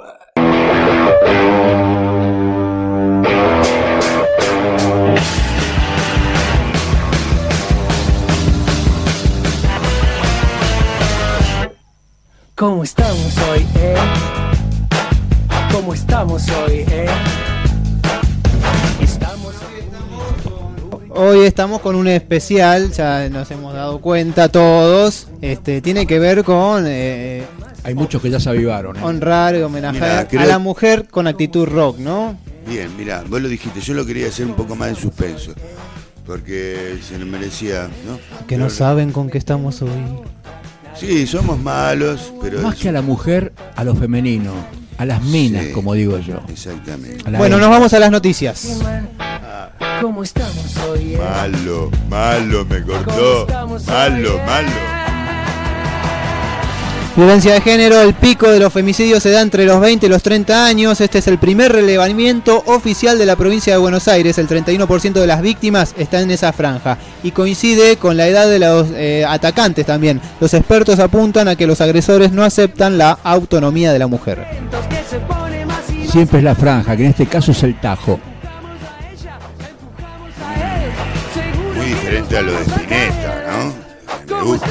¿Cómo 12.55 12.85
estamos 12.85 13.37
hoy, 13.51 13.67
eh? 13.77 13.97
¿Cómo 15.73 15.93
estamos 15.95 16.49
hoy, 16.51 16.85
eh? 16.89 17.07
Estamos 19.01 19.55
Hoy 21.17 21.41
estamos 21.41 21.81
con 21.81 21.95
un 21.97 22.09
especial, 22.09 22.91
ya 22.93 23.29
nos 23.29 23.51
hemos 23.51 23.75
dado 23.75 24.01
cuenta 24.01 24.49
todos. 24.49 25.29
Este 25.41 25.81
tiene 25.81 26.07
que 26.07 26.19
ver 26.19 26.45
con 26.45 26.85
eh, 26.87 27.45
Hay 27.83 27.95
muchos 27.95 28.21
que 28.23 28.31
ya 28.31 28.39
se 28.41 28.51
avivaron. 28.51 28.97
¿eh? 28.97 29.01
honrar 29.03 29.55
y 29.57 29.63
homenajear 29.63 30.03
Mirá, 30.03 30.29
creo- 30.29 30.41
a 30.43 30.47
la 30.47 30.59
mujer 30.59 31.07
con 31.09 31.27
actitud 31.27 31.67
rock, 31.67 31.99
¿no? 31.99 32.37
Bien, 32.69 32.89
mira, 32.97 33.23
vos 33.29 33.41
lo 33.43 33.49
dijiste, 33.49 33.81
yo 33.81 33.95
lo 33.95 34.07
quería 34.07 34.29
hacer 34.29 34.47
un 34.47 34.55
poco 34.55 34.75
más 34.77 34.89
en 34.91 34.97
suspenso. 34.97 35.53
Porque 36.27 36.99
se 37.07 37.19
lo 37.19 37.27
merecía, 37.27 37.89
¿no? 38.07 38.19
Que 38.47 38.57
no 38.57 38.71
saben 38.71 39.13
con 39.13 39.29
qué 39.29 39.39
estamos 39.39 39.83
hoy. 39.83 39.91
Sí, 40.97 41.27
somos 41.27 41.59
malos, 41.59 42.33
pero. 42.41 42.61
Más 42.63 42.77
que 42.77 42.89
a 42.89 42.93
la 42.93 43.03
mujer, 43.03 43.53
a 43.77 43.85
lo 43.85 43.95
femenino, 43.95 44.53
a 44.99 45.05
las 45.05 45.23
minas, 45.23 45.67
Sí. 45.67 45.73
como 45.73 45.95
digo 45.95 46.19
yo. 46.19 46.41
Exactamente. 46.49 47.29
Bueno, 47.37 47.59
nos 47.59 47.69
vamos 47.69 47.93
a 47.95 47.99
las 47.99 48.11
noticias. 48.11 48.81
¿Cómo 50.01 50.23
estamos 50.23 50.77
hoy, 50.89 51.15
eh? 51.15 51.19
Malo, 51.19 51.91
malo, 52.09 52.65
me 52.65 52.83
¿Cómo 52.83 53.03
cortó. 53.05 53.47
Malo, 53.87 54.35
eh? 54.37 54.43
malo. 54.47 54.94
Violencia 57.17 57.55
de 57.55 57.61
género, 57.61 58.01
el 58.01 58.13
pico 58.15 58.51
de 58.51 58.59
los 58.59 58.73
femicidios 58.73 59.23
se 59.23 59.31
da 59.31 59.41
entre 59.41 59.67
los 59.67 59.81
20 59.81 60.07
y 60.07 60.09
los 60.09 60.21
30 60.21 60.67
años. 60.67 61.01
Este 61.01 61.19
es 61.19 61.29
el 61.29 61.39
primer 61.39 61.71
relevamiento 61.71 62.65
oficial 62.67 63.19
de 63.19 63.27
la 63.27 63.37
provincia 63.37 63.73
de 63.73 63.79
Buenos 63.79 64.09
Aires. 64.09 64.37
El 64.39 64.49
31% 64.49 65.13
de 65.13 65.27
las 65.29 65.41
víctimas 65.41 65.95
está 65.97 66.21
en 66.21 66.33
esa 66.33 66.53
franja 66.53 66.99
y 67.23 67.31
coincide 67.31 67.99
con 67.99 68.17
la 68.17 68.27
edad 68.27 68.49
de 68.49 68.59
los 68.59 68.89
eh, 68.95 69.25
atacantes 69.29 69.87
también. 69.87 70.21
Los 70.41 70.55
expertos 70.55 70.99
apuntan 70.99 71.47
a 71.47 71.55
que 71.55 71.69
los 71.69 71.81
agresores 71.81 72.33
no 72.33 72.43
aceptan 72.43 72.99
la 72.99 73.17
autonomía 73.23 73.93
de 73.93 74.01
la 74.01 74.09
mujer. 74.09 74.45
Siempre 76.11 76.39
es 76.39 76.45
la 76.45 76.57
franja, 76.57 76.97
que 76.97 77.05
en 77.05 77.11
este 77.11 77.27
caso 77.27 77.53
es 77.53 77.63
el 77.63 77.81
tajo. 77.81 78.19
Muy 81.77 81.87
diferente 81.87 82.39
a 82.39 82.43
lo 82.43 82.53
de 82.53 82.63
Spinetta, 82.63 83.45
¿no? 83.53 84.37
Me 84.37 84.43
gusta. 84.43 84.67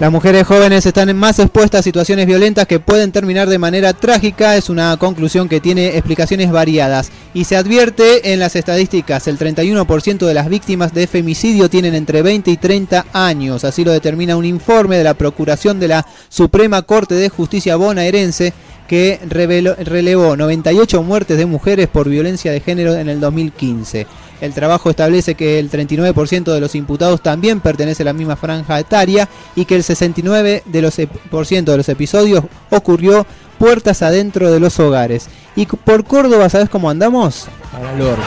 Las 0.00 0.10
mujeres 0.10 0.44
jóvenes 0.48 0.84
están 0.84 1.14
más 1.16 1.38
expuestas 1.38 1.80
a 1.80 1.82
situaciones 1.84 2.26
violentas 2.26 2.66
que 2.66 2.80
pueden 2.80 3.12
terminar 3.12 3.48
de 3.48 3.58
manera 3.58 3.92
trágica. 3.92 4.56
Es 4.56 4.68
una 4.68 4.96
conclusión 4.96 5.48
que 5.48 5.60
tiene 5.60 5.96
explicaciones 5.96 6.50
variadas. 6.50 7.12
Y 7.34 7.44
se 7.44 7.56
advierte 7.56 8.32
en 8.32 8.40
las 8.40 8.56
estadísticas, 8.56 9.28
el 9.28 9.38
31% 9.38 10.26
de 10.26 10.34
las 10.34 10.48
víctimas 10.48 10.92
de 10.92 11.06
femicidio 11.06 11.70
tienen 11.70 11.94
entre 11.94 12.22
20 12.22 12.50
y 12.50 12.56
30 12.56 13.06
años. 13.12 13.62
Así 13.62 13.84
lo 13.84 13.92
determina 13.92 14.36
un 14.36 14.44
informe 14.44 14.98
de 14.98 15.04
la 15.04 15.14
Procuración 15.14 15.78
de 15.78 15.88
la 15.88 16.06
Suprema 16.28 16.82
Corte 16.82 17.14
de 17.14 17.28
Justicia 17.28 17.76
bonaerense 17.76 18.52
que 18.88 19.20
reveló- 19.28 19.76
relevó 19.76 20.36
98 20.36 21.00
muertes 21.04 21.38
de 21.38 21.46
mujeres 21.46 21.86
por 21.86 22.08
violencia 22.08 22.50
de 22.50 22.58
género 22.60 22.94
en 22.96 23.08
el 23.08 23.20
2015. 23.20 24.08
El 24.42 24.54
trabajo 24.54 24.90
establece 24.90 25.36
que 25.36 25.60
el 25.60 25.70
39% 25.70 26.52
de 26.52 26.60
los 26.60 26.74
imputados 26.74 27.20
también 27.20 27.60
pertenece 27.60 28.02
a 28.02 28.06
la 28.06 28.12
misma 28.12 28.34
franja 28.34 28.80
etaria 28.80 29.28
y 29.54 29.66
que 29.66 29.76
el 29.76 29.84
69% 29.84 30.64
de 30.64 30.82
los, 30.82 30.96
de 30.96 31.76
los 31.76 31.88
episodios 31.88 32.42
ocurrió 32.68 33.24
puertas 33.56 34.02
adentro 34.02 34.50
de 34.50 34.58
los 34.58 34.80
hogares. 34.80 35.28
Y 35.54 35.66
por 35.66 36.02
Córdoba, 36.02 36.48
¿sabes 36.48 36.68
cómo 36.68 36.90
andamos? 36.90 37.46
Para 37.70 37.94
el 37.94 38.00
orto. 38.02 38.22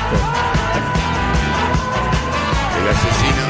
El 2.80 2.88
asesino, 2.88 3.44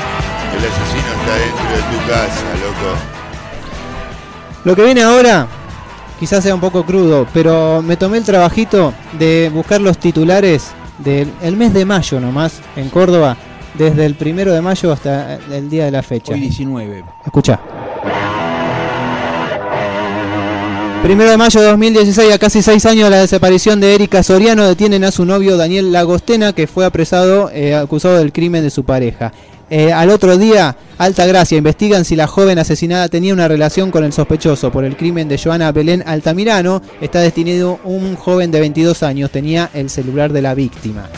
el 0.57 0.65
asesino 0.65 1.09
está 1.21 1.35
dentro 1.37 1.69
de 1.69 1.83
tu 1.91 1.99
casa, 2.09 2.45
loco. 2.63 2.97
Lo 4.63 4.75
que 4.75 4.85
viene 4.85 5.03
ahora 5.03 5.47
quizás 6.19 6.43
sea 6.43 6.55
un 6.55 6.61
poco 6.61 6.83
crudo, 6.83 7.27
pero 7.31 7.83
me 7.83 7.95
tomé 7.95 8.17
el 8.17 8.23
trabajito 8.23 8.91
de 9.19 9.51
buscar 9.53 9.81
los 9.81 9.99
titulares 9.99 10.71
del 10.99 11.31
el 11.41 11.57
mes 11.57 11.73
de 11.73 11.85
mayo 11.85 12.19
nomás 12.19 12.61
en 12.75 12.89
Córdoba, 12.89 13.37
desde 13.73 14.05
el 14.05 14.15
primero 14.15 14.53
de 14.53 14.61
mayo 14.61 14.91
hasta 14.91 15.35
el 15.35 15.69
día 15.69 15.85
de 15.85 15.91
la 15.91 16.03
fecha. 16.03 16.33
Hoy 16.33 16.41
19. 16.41 17.03
Escucha. 17.25 17.59
Primero 21.05 21.29
de 21.29 21.37
mayo 21.37 21.61
de 21.61 21.67
2016, 21.67 22.33
a 22.33 22.39
casi 22.39 22.63
seis 22.63 22.83
años 22.87 23.03
de 23.03 23.11
la 23.11 23.21
desaparición 23.21 23.79
de 23.79 23.93
Erika 23.93 24.23
Soriano, 24.23 24.65
detienen 24.65 25.03
a 25.03 25.11
su 25.11 25.23
novio 25.23 25.55
Daniel 25.55 25.91
Lagostena, 25.91 26.53
que 26.53 26.65
fue 26.65 26.83
apresado, 26.83 27.51
eh, 27.51 27.75
acusado 27.75 28.17
del 28.17 28.33
crimen 28.33 28.63
de 28.63 28.71
su 28.71 28.85
pareja. 28.85 29.31
Eh, 29.69 29.91
al 29.91 30.09
otro 30.09 30.37
día, 30.37 30.77
Alta 30.97 31.25
Gracia, 31.25 31.57
investigan 31.57 32.05
si 32.05 32.15
la 32.15 32.27
joven 32.27 32.59
asesinada 32.59 33.09
tenía 33.09 33.33
una 33.33 33.47
relación 33.47 33.91
con 33.91 34.03
el 34.03 34.13
sospechoso 34.13 34.71
por 34.71 34.85
el 34.85 34.95
crimen 34.95 35.27
de 35.27 35.37
Joana 35.37 35.71
Belén 35.71 36.03
Altamirano. 36.05 36.81
Está 37.01 37.19
detenido 37.19 37.79
un 37.83 38.15
joven 38.15 38.51
de 38.51 38.59
22 38.59 39.03
años, 39.03 39.31
tenía 39.31 39.69
el 39.73 39.89
celular 39.89 40.31
de 40.31 40.41
la 40.41 40.53
víctima. 40.53 41.09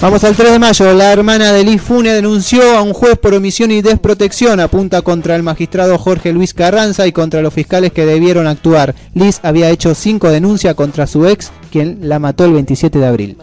Vamos 0.00 0.22
al 0.24 0.36
3 0.36 0.52
de 0.52 0.58
mayo. 0.58 0.92
La 0.92 1.10
hermana 1.10 1.52
de 1.52 1.64
Liz 1.64 1.80
Fune 1.80 2.12
denunció 2.12 2.76
a 2.76 2.82
un 2.82 2.92
juez 2.92 3.18
por 3.18 3.32
omisión 3.32 3.70
y 3.70 3.80
desprotección. 3.80 4.60
Apunta 4.60 5.00
contra 5.00 5.34
el 5.34 5.42
magistrado 5.42 5.96
Jorge 5.96 6.34
Luis 6.34 6.52
Carranza 6.52 7.06
y 7.06 7.12
contra 7.12 7.40
los 7.40 7.54
fiscales 7.54 7.92
que 7.92 8.04
debieron 8.04 8.46
actuar. 8.46 8.94
Liz 9.14 9.40
había 9.42 9.70
hecho 9.70 9.94
cinco 9.94 10.28
denuncias 10.28 10.74
contra 10.74 11.06
su 11.06 11.26
ex, 11.26 11.50
quien 11.72 12.00
la 12.02 12.18
mató 12.18 12.44
el 12.44 12.52
27 12.52 12.98
de 12.98 13.06
abril. 13.06 13.38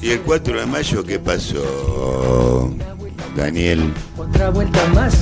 ¿Y 0.00 0.10
el 0.10 0.20
4 0.20 0.60
de 0.60 0.66
mayo 0.66 1.04
qué 1.04 1.18
pasó, 1.18 2.70
Daniel? 3.36 3.92
Otra 4.16 4.50
vuelta 4.50 4.80
más. 4.94 5.14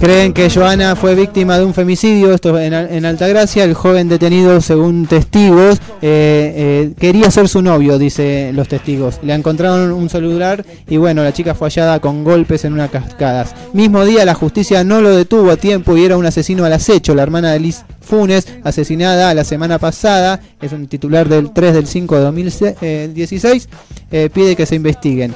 Creen 0.00 0.32
que 0.32 0.50
Joana 0.50 0.94
fue 0.96 1.14
víctima 1.14 1.58
de 1.58 1.64
un 1.64 1.72
femicidio, 1.74 2.32
esto 2.34 2.58
en, 2.58 2.74
Al- 2.74 2.92
en 2.92 3.04
Altagracia. 3.04 3.64
El 3.64 3.74
joven 3.74 4.08
detenido, 4.08 4.60
según 4.60 5.06
testigos, 5.06 5.78
eh, 6.02 6.52
eh, 6.54 6.92
quería 6.98 7.30
ser 7.30 7.48
su 7.48 7.62
novio, 7.62 7.98
dice 7.98 8.50
los 8.54 8.68
testigos. 8.68 9.18
Le 9.22 9.34
encontraron 9.34 9.90
un 9.92 10.08
celular 10.08 10.64
y 10.88 10.98
bueno, 10.98 11.22
la 11.22 11.32
chica 11.32 11.54
fue 11.54 11.68
hallada 11.68 12.00
con 12.00 12.22
golpes 12.22 12.64
en 12.64 12.74
unas 12.74 12.90
cascadas. 12.90 13.54
Mismo 13.72 14.04
día, 14.04 14.24
la 14.24 14.34
justicia 14.34 14.84
no 14.84 15.00
lo 15.00 15.16
detuvo 15.16 15.50
a 15.50 15.56
tiempo 15.56 15.96
y 15.96 16.04
era 16.04 16.16
un 16.16 16.26
asesino 16.26 16.64
al 16.64 16.72
acecho. 16.74 17.14
La 17.14 17.22
hermana 17.22 17.52
de 17.52 17.60
Liz 17.60 17.82
Funes, 18.00 18.46
asesinada 18.64 19.32
la 19.34 19.44
semana 19.44 19.78
pasada, 19.78 20.40
es 20.60 20.72
un 20.72 20.86
titular 20.86 21.28
del 21.28 21.52
3 21.52 21.74
del 21.74 21.86
5 21.86 22.16
de 22.16 22.22
2016, 22.22 23.68
eh, 24.10 24.28
pide 24.32 24.54
que 24.56 24.66
se 24.66 24.74
investiguen. 24.74 25.34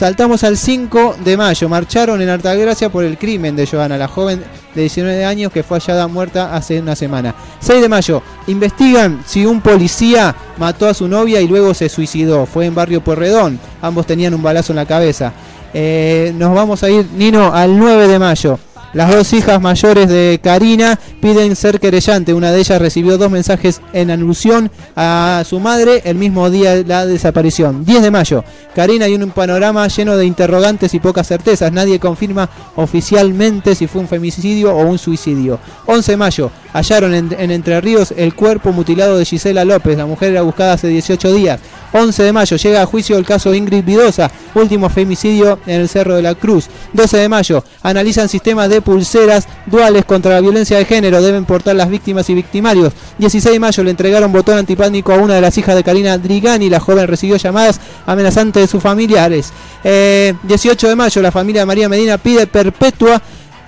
Saltamos 0.00 0.44
al 0.44 0.56
5 0.56 1.16
de 1.22 1.36
mayo. 1.36 1.68
Marcharon 1.68 2.22
en 2.22 2.30
Altagracia 2.30 2.88
por 2.88 3.04
el 3.04 3.18
crimen 3.18 3.54
de 3.54 3.66
Joana, 3.66 3.98
la 3.98 4.08
joven 4.08 4.42
de 4.74 4.80
19 4.80 5.26
años 5.26 5.52
que 5.52 5.62
fue 5.62 5.78
hallada 5.78 6.08
muerta 6.08 6.56
hace 6.56 6.80
una 6.80 6.96
semana. 6.96 7.34
6 7.60 7.82
de 7.82 7.88
mayo. 7.90 8.22
Investigan 8.46 9.22
si 9.26 9.44
un 9.44 9.60
policía 9.60 10.34
mató 10.56 10.88
a 10.88 10.94
su 10.94 11.06
novia 11.06 11.42
y 11.42 11.48
luego 11.48 11.74
se 11.74 11.90
suicidó. 11.90 12.46
Fue 12.46 12.64
en 12.64 12.74
Barrio 12.74 13.04
Porredón. 13.04 13.60
Ambos 13.82 14.06
tenían 14.06 14.32
un 14.32 14.42
balazo 14.42 14.72
en 14.72 14.76
la 14.76 14.86
cabeza. 14.86 15.34
Eh, 15.74 16.32
nos 16.34 16.54
vamos 16.54 16.82
a 16.82 16.88
ir, 16.88 17.06
Nino, 17.14 17.52
al 17.52 17.78
9 17.78 18.08
de 18.08 18.18
mayo. 18.18 18.58
Las 18.92 19.14
dos 19.14 19.32
hijas 19.32 19.60
mayores 19.60 20.08
de 20.08 20.40
Karina 20.42 20.98
piden 21.20 21.54
ser 21.54 21.78
querellante. 21.78 22.34
Una 22.34 22.50
de 22.50 22.58
ellas 22.58 22.82
recibió 22.82 23.18
dos 23.18 23.30
mensajes 23.30 23.80
en 23.92 24.10
alusión 24.10 24.68
a 24.96 25.44
su 25.46 25.60
madre 25.60 26.02
el 26.04 26.16
mismo 26.16 26.50
día 26.50 26.74
de 26.74 26.84
la 26.84 27.06
desaparición. 27.06 27.84
10 27.84 28.02
de 28.02 28.10
mayo. 28.10 28.44
Karina 28.74 29.06
y 29.06 29.14
un 29.14 29.30
panorama 29.30 29.86
lleno 29.86 30.16
de 30.16 30.26
interrogantes 30.26 30.92
y 30.92 30.98
pocas 30.98 31.28
certezas. 31.28 31.70
Nadie 31.70 32.00
confirma 32.00 32.50
oficialmente 32.74 33.76
si 33.76 33.86
fue 33.86 34.00
un 34.00 34.08
femicidio 34.08 34.74
o 34.74 34.82
un 34.82 34.98
suicidio. 34.98 35.60
11 35.86 36.10
de 36.10 36.16
mayo. 36.16 36.50
Hallaron 36.72 37.14
en, 37.14 37.34
en 37.38 37.50
Entre 37.50 37.80
Ríos 37.80 38.14
el 38.16 38.34
cuerpo 38.34 38.72
mutilado 38.72 39.18
de 39.18 39.24
Gisela 39.24 39.64
López. 39.64 39.96
La 39.96 40.06
mujer 40.06 40.30
era 40.32 40.42
buscada 40.42 40.74
hace 40.74 40.88
18 40.88 41.32
días. 41.32 41.60
11 41.92 42.22
de 42.22 42.32
mayo 42.32 42.56
llega 42.56 42.82
a 42.82 42.86
juicio 42.86 43.16
el 43.16 43.24
caso 43.24 43.54
Ingrid 43.54 43.84
Vidosa, 43.84 44.30
último 44.54 44.88
femicidio 44.88 45.58
en 45.66 45.80
el 45.80 45.88
Cerro 45.88 46.14
de 46.14 46.22
la 46.22 46.34
Cruz. 46.34 46.68
12 46.92 47.16
de 47.16 47.28
mayo 47.28 47.64
analizan 47.82 48.28
sistemas 48.28 48.68
de 48.68 48.80
pulseras 48.80 49.48
duales 49.66 50.04
contra 50.04 50.32
la 50.32 50.40
violencia 50.40 50.78
de 50.78 50.84
género, 50.84 51.20
deben 51.20 51.44
portar 51.44 51.76
las 51.76 51.90
víctimas 51.90 52.28
y 52.30 52.34
victimarios. 52.34 52.92
16 53.18 53.54
de 53.54 53.60
mayo 53.60 53.84
le 53.84 53.90
entregaron 53.90 54.32
botón 54.32 54.58
antipánico 54.58 55.12
a 55.12 55.16
una 55.16 55.34
de 55.34 55.40
las 55.40 55.56
hijas 55.58 55.74
de 55.74 55.84
Karina 55.84 56.18
Drigani, 56.18 56.70
la 56.70 56.80
joven 56.80 57.06
recibió 57.06 57.36
llamadas 57.36 57.80
amenazantes 58.06 58.62
de 58.62 58.68
sus 58.68 58.82
familiares. 58.82 59.52
Eh, 59.82 60.34
18 60.44 60.88
de 60.88 60.96
mayo 60.96 61.22
la 61.22 61.32
familia 61.32 61.62
de 61.62 61.66
María 61.66 61.88
Medina 61.88 62.18
pide 62.18 62.46
perpetua 62.46 63.20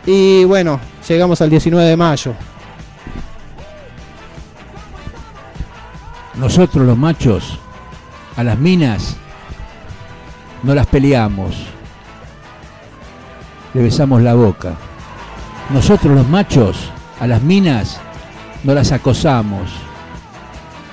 y 0.06 0.44
bueno, 0.44 0.80
llegamos 1.08 1.40
al 1.40 1.50
19 1.50 1.88
de 1.88 1.96
mayo. 1.96 2.34
Nosotros 6.34 6.86
los 6.86 6.96
machos, 6.96 7.58
a 8.36 8.42
las 8.42 8.58
minas, 8.58 9.16
no 10.62 10.74
las 10.74 10.86
peleamos. 10.86 11.66
Le 13.74 13.82
besamos 13.82 14.22
la 14.22 14.34
boca. 14.34 14.74
Nosotros 15.70 16.14
los 16.14 16.28
machos, 16.28 16.90
a 17.20 17.26
las 17.26 17.42
minas, 17.42 18.00
no 18.64 18.74
las 18.74 18.92
acosamos. 18.92 19.70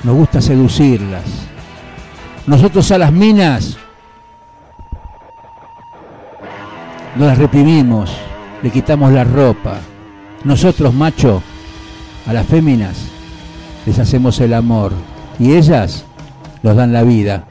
Nos 0.03 0.15
gusta 0.15 0.41
seducirlas. 0.41 1.23
Nosotros 2.45 2.91
a 2.91 2.97
las 2.97 3.11
minas 3.11 3.77
no 7.15 7.25
las 7.25 7.37
reprimimos, 7.37 8.11
le 8.61 8.71
quitamos 8.71 9.11
la 9.11 9.23
ropa. 9.23 9.77
Nosotros, 10.43 10.93
macho, 10.93 11.41
a 12.27 12.33
las 12.33 12.45
féminas 12.45 12.97
les 13.85 13.99
hacemos 13.99 14.39
el 14.39 14.53
amor 14.53 14.93
y 15.39 15.53
ellas 15.53 16.03
nos 16.61 16.75
dan 16.75 16.93
la 16.93 17.03
vida. 17.03 17.43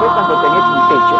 Después 0.00 0.12
cuando 0.12 0.40
tenés 0.42 0.64
un 0.64 0.88
techo. 0.88 1.16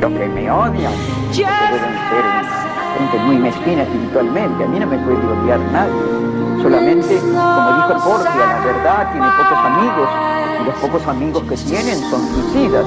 Los 0.00 0.12
que 0.12 0.26
me 0.28 0.50
odian 0.50 0.92
deben 1.32 1.80
ser 2.10 2.24
gente 2.98 3.18
muy 3.24 3.36
mezquina 3.36 3.82
espiritualmente. 3.82 4.64
A 4.64 4.66
mí 4.68 4.78
no 4.80 4.86
me 4.86 4.98
puede 4.98 5.16
odiar 5.16 5.60
nadie. 5.72 6.62
Solamente, 6.62 7.18
como 7.18 7.72
dijo 7.74 8.04
Portia, 8.04 8.34
la 8.34 8.60
verdad 8.64 9.12
tiene 9.12 9.26
pocos 9.26 9.58
amigos 9.58 10.08
y 10.60 10.64
los 10.64 10.74
pocos 10.76 11.08
amigos 11.08 11.42
que 11.44 11.56
tienen 11.56 11.98
son 12.10 12.20
suicidas. 12.28 12.86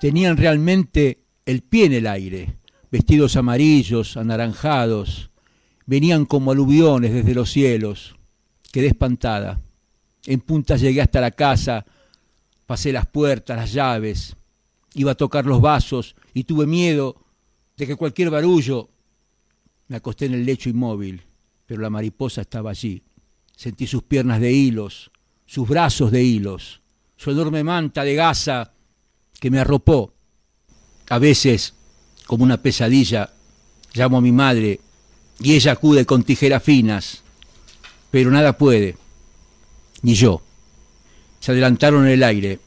Tenían 0.00 0.36
realmente 0.36 1.18
el 1.44 1.62
pie 1.62 1.86
en 1.86 1.92
el 1.92 2.06
aire, 2.06 2.58
vestidos 2.90 3.36
amarillos, 3.36 4.16
anaranjados, 4.16 5.30
venían 5.86 6.26
como 6.26 6.50
aluviones 6.50 7.12
desde 7.12 7.34
los 7.34 7.50
cielos. 7.50 8.16
Quedé 8.72 8.88
espantada. 8.88 9.60
En 10.26 10.40
punta 10.40 10.76
llegué 10.76 11.00
hasta 11.00 11.20
la 11.20 11.30
casa, 11.30 11.86
pasé 12.66 12.92
las 12.92 13.06
puertas, 13.06 13.56
las 13.56 13.72
llaves, 13.72 14.36
iba 14.94 15.12
a 15.12 15.16
tocar 15.16 15.46
los 15.46 15.60
vasos 15.60 16.16
y 16.34 16.44
tuve 16.44 16.66
miedo 16.66 17.16
de 17.76 17.86
que 17.86 17.94
cualquier 17.94 18.30
barullo 18.30 18.88
me 19.88 19.96
acosté 19.96 20.26
en 20.26 20.34
el 20.34 20.44
lecho 20.44 20.68
inmóvil, 20.68 21.22
pero 21.66 21.80
la 21.80 21.90
mariposa 21.90 22.40
estaba 22.40 22.70
allí. 22.70 23.02
Sentí 23.54 23.86
sus 23.86 24.02
piernas 24.02 24.40
de 24.40 24.52
hilos, 24.52 25.12
sus 25.46 25.68
brazos 25.68 26.10
de 26.10 26.24
hilos, 26.24 26.82
su 27.16 27.30
enorme 27.30 27.64
manta 27.64 28.04
de 28.04 28.14
gasa 28.14 28.72
que 29.40 29.50
me 29.50 29.60
arropó. 29.60 30.12
A 31.08 31.18
veces, 31.18 31.74
como 32.26 32.44
una 32.44 32.56
pesadilla, 32.56 33.30
llamo 33.94 34.18
a 34.18 34.20
mi 34.20 34.32
madre 34.32 34.80
y 35.40 35.54
ella 35.54 35.72
acude 35.72 36.06
con 36.06 36.22
tijeras 36.22 36.62
finas, 36.62 37.22
pero 38.10 38.30
nada 38.30 38.56
puede, 38.56 38.96
ni 40.02 40.14
yo. 40.14 40.42
Se 41.40 41.52
adelantaron 41.52 42.06
en 42.06 42.12
el 42.12 42.22
aire, 42.22 42.60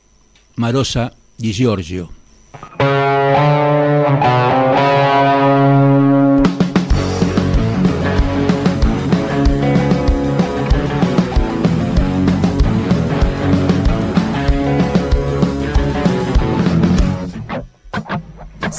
Marosa 0.56 1.14
y 1.38 1.54
Giorgio. 1.54 2.12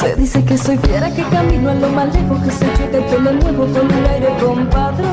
Se 0.01 0.17
dice 0.17 0.43
que 0.43 0.57
soy 0.57 0.79
fiera, 0.79 1.15
que 1.15 1.23
camino 1.25 1.69
a 1.69 1.75
lo 1.75 1.91
más 1.91 2.11
lejos, 2.15 2.41
que 2.43 2.51
se 2.51 2.65
chuta 2.73 2.97
el 2.97 3.05
pelo 3.05 3.33
nuevo 3.33 3.67
con 3.67 3.85
un 3.85 4.07
aire 4.07 4.35
compadre. 4.41 5.05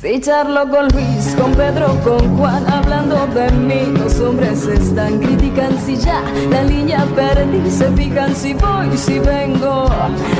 Si 0.00 0.18
charlo 0.18 0.66
con 0.70 0.88
Luis, 0.88 1.36
con 1.38 1.52
Pedro, 1.52 1.88
con 2.02 2.38
Juan, 2.38 2.66
hablando 2.72 3.26
de 3.34 3.50
mí, 3.50 3.98
los 3.98 4.18
hombres 4.20 4.64
están, 4.66 5.18
critican 5.18 5.76
si 5.84 5.98
ya 5.98 6.22
la 6.50 6.62
línea 6.62 7.04
perdí, 7.14 7.70
se 7.70 7.92
fijan 7.92 8.34
si 8.34 8.54
voy, 8.54 8.96
si 8.96 9.18
vengo. 9.18 9.90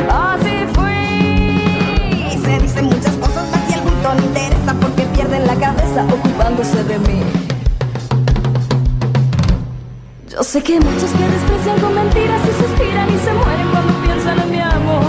Así 0.08 0.64
fui. 0.72 2.38
Se 2.42 2.58
dicen 2.58 2.86
muchas 2.86 3.14
cosas, 3.16 3.50
más 3.50 3.60
si 3.68 3.74
algún 3.74 3.94
tono 4.02 4.22
interesa 4.22 4.74
porque 4.80 5.02
Pierden 5.14 5.46
la 5.46 5.56
cabeza 5.56 6.06
ocupándose 6.10 6.82
de 6.84 6.98
mí. 7.00 7.51
Yo 10.32 10.42
sé 10.42 10.62
que 10.62 10.80
muchos 10.80 11.10
que 11.12 11.28
desprecian 11.28 11.78
con 11.78 11.94
mentiras 11.94 12.40
y 12.48 12.52
suspiran 12.64 13.06
y 13.06 13.18
se 13.18 13.32
mueren 13.34 13.68
cuando 13.68 13.92
piensan 14.00 14.40
en 14.40 14.50
mi 14.50 14.60
amor. 14.60 15.04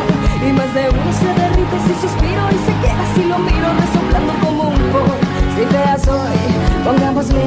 Y 0.45 0.51
más 0.51 0.67
de 0.73 0.89
uno 0.89 1.13
se 1.15 1.31
derrite 1.39 1.77
si 1.87 1.93
suspiro 2.01 2.43
y 2.51 2.59
se 2.67 2.73
queda 2.83 3.05
si 3.15 3.23
lo 3.23 3.39
miro 3.39 3.69
resoplando 3.71 4.33
como 4.43 4.63
un 4.67 4.83
por. 4.91 5.15
Si 5.55 5.63
fea 5.71 5.97
soy, 5.97 6.35
pongámosle 6.83 7.39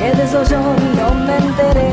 que 0.00 0.16
de 0.16 0.24
eso 0.24 0.42
yo 0.48 0.60
no 0.96 1.14
me 1.26 1.36
enteré. 1.36 1.92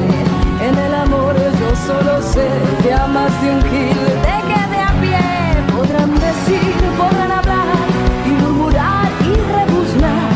En 0.63 0.78
el 0.78 0.95
amor 0.95 1.36
yo 1.36 1.70
solo 1.76 2.22
sé 2.22 2.47
que 2.82 2.93
a 2.93 3.05
más 3.07 3.32
de 3.41 3.49
un 3.51 3.61
gil 3.63 3.99
te 4.24 4.38
quede 4.47 4.80
a 4.80 4.91
pie. 5.03 5.20
Podrán 5.76 6.13
decir, 6.15 6.76
podrán 6.95 7.32
hablar 7.34 7.76
y 8.26 8.30
murmurar 8.41 9.09
y 9.20 9.36
rebuznar. 9.36 10.32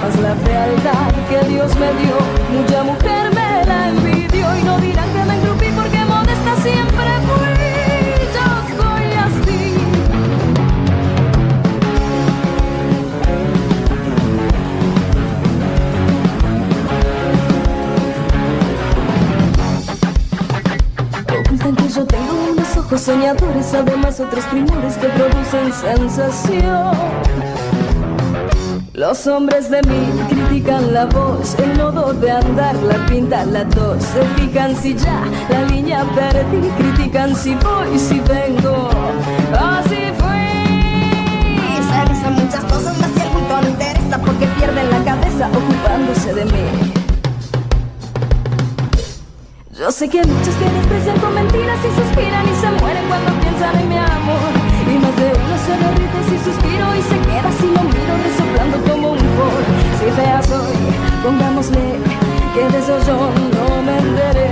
Mas 0.00 0.14
la 0.20 0.34
fealdad 0.46 1.10
que 1.28 1.48
Dios 1.48 1.74
me 1.74 1.90
dio, 2.00 2.16
mucha 2.54 2.84
mujer 2.84 3.34
me 3.34 3.66
la 3.66 3.88
envidió 3.88 4.17
y 4.17 4.17
no 4.68 4.78
dirán 4.80 5.10
que 5.12 5.24
me 5.24 5.34
engrupí 5.36 5.66
porque 5.74 6.04
modesta 6.04 6.56
siempre 6.62 7.10
fui. 7.26 7.52
Yo 8.36 8.46
soy 8.78 9.06
así. 9.26 9.62
Ocultan 21.40 21.74
que 21.76 21.88
yo 21.88 22.06
tengo 22.06 22.34
unos 22.52 22.76
ojos 22.76 23.00
soñadores, 23.00 23.74
además 23.74 24.20
otros 24.20 24.44
primores 24.46 24.96
que 24.98 25.08
producen 25.08 25.72
sensación. 25.72 27.57
Los 28.98 29.28
hombres 29.28 29.70
de 29.70 29.80
mí 29.82 30.10
critican 30.28 30.92
la 30.92 31.04
voz, 31.04 31.54
el 31.60 31.78
modo 31.78 32.12
de 32.14 32.32
andar, 32.32 32.74
la 32.82 33.06
pinta, 33.06 33.46
la 33.46 33.64
tos. 33.68 34.02
Se 34.02 34.24
fijan 34.34 34.74
si 34.74 34.96
ya 34.96 35.22
la 35.48 35.62
línea 35.66 36.04
perdí, 36.16 36.68
critican 36.76 37.36
si 37.36 37.54
voy, 37.54 37.96
si 37.96 38.18
vengo. 38.18 38.90
Así 39.56 40.10
fui. 40.18 40.48
Se 42.20 42.30
muchas 42.30 42.64
cosas, 42.64 42.98
más 42.98 43.10
si 43.14 43.20
algún 43.20 43.46
tono 43.46 43.68
interesa 43.68 44.18
porque 44.18 44.48
Pierden 44.58 44.90
la 44.90 45.04
cabeza 45.04 45.48
ocupándose 45.48 46.34
de 46.34 46.44
mí. 46.46 46.92
Yo 49.78 49.92
sé 49.92 50.08
que 50.08 50.24
muchos 50.24 50.54
que 50.56 50.70
desprecian 50.70 51.20
con 51.20 51.34
mentiras 51.34 51.78
y 51.84 52.00
suspiran 52.00 52.44
y 52.48 52.54
se 52.60 52.70
mueren 52.82 53.06
cuando 53.06 53.30
piensan 53.42 53.78
en 53.78 53.88
mi 53.90 53.96
amor. 53.96 54.77
Y 54.92 54.98
más 54.98 55.14
de 55.16 55.28
uno 55.44 55.56
se 55.66 55.74
derrite 55.84 56.18
si 56.28 56.36
suspiro 56.44 56.86
y 56.96 57.02
se 57.02 57.18
queda 57.28 57.50
si 57.60 57.66
lo 57.66 57.82
miro 57.92 58.14
resoplando 58.26 58.76
como 58.90 59.12
un 59.12 59.18
for. 59.36 59.62
Si 59.98 60.10
fea 60.16 60.42
soy, 60.42 60.76
pongámosle 61.22 61.86
que 62.54 62.62
de 62.72 62.78
eso 62.78 62.96
yo 63.06 63.18
no 63.56 63.82
me 63.82 63.98
enteré. 63.98 64.50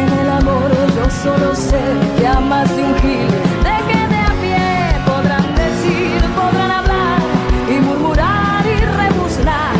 En 0.00 0.08
el 0.20 0.30
amor 0.30 0.70
yo 0.96 1.04
solo 1.22 1.54
sé 1.54 1.80
que 2.18 2.26
a 2.26 2.40
más 2.40 2.68
de 2.74 2.82
un 2.82 2.94
gil 3.02 3.28
te 3.66 3.76
quede 3.90 4.18
a 4.30 4.32
pie. 4.42 4.66
Podrán 5.06 5.48
decir, 5.54 6.20
podrán 6.40 6.70
hablar 6.70 7.20
y 7.68 7.80
murmurar 7.80 8.64
y 8.64 8.76
rebuznar. 9.00 9.74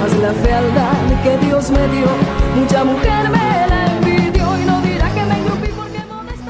Mas 0.00 0.12
la 0.18 0.32
fealdad 0.44 1.06
que 1.24 1.46
Dios 1.46 1.70
me 1.70 1.88
dio, 1.88 2.08
mucha 2.56 2.84
mujer 2.84 3.30
me 3.30 3.51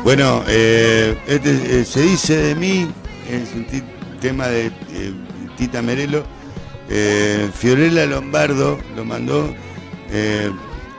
Bueno, 0.05 0.42
eh, 0.48 1.16
este, 1.28 1.80
eh, 1.80 1.84
se 1.84 2.03
dice 2.03 2.36
de 2.36 2.55
mí, 2.57 2.88
es 3.30 3.55
un 3.55 3.66
tema 4.20 4.48
de 4.48 4.66
eh, 4.66 5.12
Tita 5.57 5.82
Merelo, 5.82 6.24
Eh, 6.94 7.48
Fiorella 7.55 8.05
Lombardo 8.07 8.78
lo 8.96 9.05
mandó. 9.05 9.55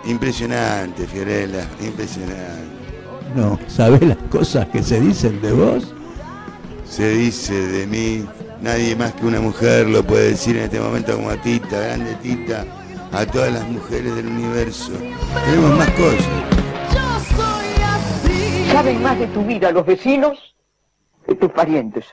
impresionante, 0.05 1.05
Fiorella, 1.05 1.67
impresionante. 1.81 2.63
No, 3.35 3.59
¿sabés 3.67 4.01
las 4.01 4.17
cosas 4.31 4.67
que 4.69 4.81
se 4.81 4.99
dicen 4.99 5.39
de 5.41 5.51
vos? 5.51 5.93
Se 6.89 7.09
dice 7.09 7.53
de 7.53 7.85
mí, 7.85 8.25
nadie 8.61 8.95
más 8.95 9.13
que 9.13 9.25
una 9.25 9.39
mujer 9.39 9.87
lo 9.87 10.03
puede 10.03 10.29
decir 10.31 10.55
en 10.57 10.63
este 10.63 10.79
momento 10.79 11.15
como 11.15 11.29
a 11.29 11.37
Tita, 11.41 11.79
grande 11.79 12.15
Tita, 12.23 12.65
a 13.11 13.25
todas 13.25 13.51
las 13.53 13.67
mujeres 13.69 14.15
del 14.15 14.27
universo. 14.27 14.91
Tenemos 15.45 15.77
más 15.77 15.89
cosas. 15.91 16.52
Saben 18.73 19.03
más 19.03 19.19
de 19.19 19.27
tu 19.27 19.45
vida 19.45 19.71
los 19.71 19.85
vecinos 19.85 20.55
que 21.27 21.35
tus 21.35 21.51
parientes. 21.51 22.05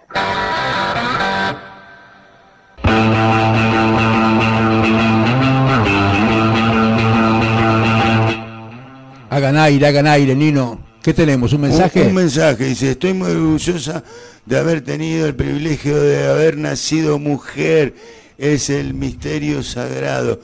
Hagan 9.30 9.56
aire, 9.56 9.86
hagan 9.86 10.06
aire, 10.06 10.34
Nino. 10.34 10.78
¿Qué 11.02 11.14
tenemos? 11.14 11.54
¿Un 11.54 11.62
mensaje? 11.62 12.02
Un, 12.02 12.08
un 12.08 12.14
mensaje, 12.16 12.64
dice, 12.66 12.90
estoy 12.90 13.14
muy 13.14 13.30
orgullosa 13.30 14.04
de 14.44 14.58
haber 14.58 14.82
tenido 14.82 15.26
el 15.26 15.34
privilegio 15.34 15.98
de 15.98 16.28
haber 16.28 16.58
nacido 16.58 17.18
mujer. 17.18 17.94
Es 18.36 18.68
el 18.68 18.92
misterio 18.92 19.62
sagrado. 19.62 20.40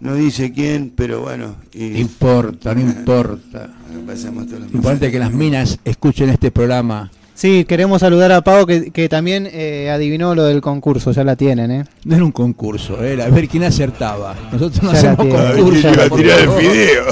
No 0.00 0.14
dice 0.14 0.52
quién, 0.52 0.92
pero 0.94 1.20
bueno. 1.22 1.56
y- 1.72 1.88
No 1.90 1.98
importa, 1.98 2.74
no 2.74 2.80
importa. 2.80 3.68
Pasamos 4.06 4.46
todos 4.46 4.60
los 4.60 4.72
Importante 4.72 5.10
que 5.10 5.18
las 5.18 5.32
minas 5.32 5.78
escuchen 5.84 6.28
este 6.28 6.50
programa. 6.50 7.10
Sí, 7.34 7.66
queremos 7.68 8.00
saludar 8.00 8.32
a 8.32 8.40
Pau 8.40 8.64
que, 8.66 8.90
que 8.92 9.10
también 9.10 9.46
eh, 9.50 9.90
adivinó 9.90 10.34
lo 10.34 10.44
del 10.44 10.62
concurso, 10.62 11.12
ya 11.12 11.22
la 11.22 11.36
tienen, 11.36 11.70
¿eh? 11.70 11.84
No 12.04 12.14
era 12.16 12.24
un 12.24 12.32
concurso, 12.32 13.02
era 13.04 13.26
a 13.26 13.28
ver 13.28 13.46
quién 13.46 13.62
acertaba. 13.64 14.34
Nosotros 14.52 14.82
no 14.82 14.92
Ya 14.92 14.98
hacemos 14.98 15.16
concurso. 15.16 15.88
Iba 15.92 16.04
a 16.04 16.08
tirar 16.10 16.40
el 16.40 16.46
por 16.46 16.62
favor. 16.62 16.62
fideo. 16.62 17.04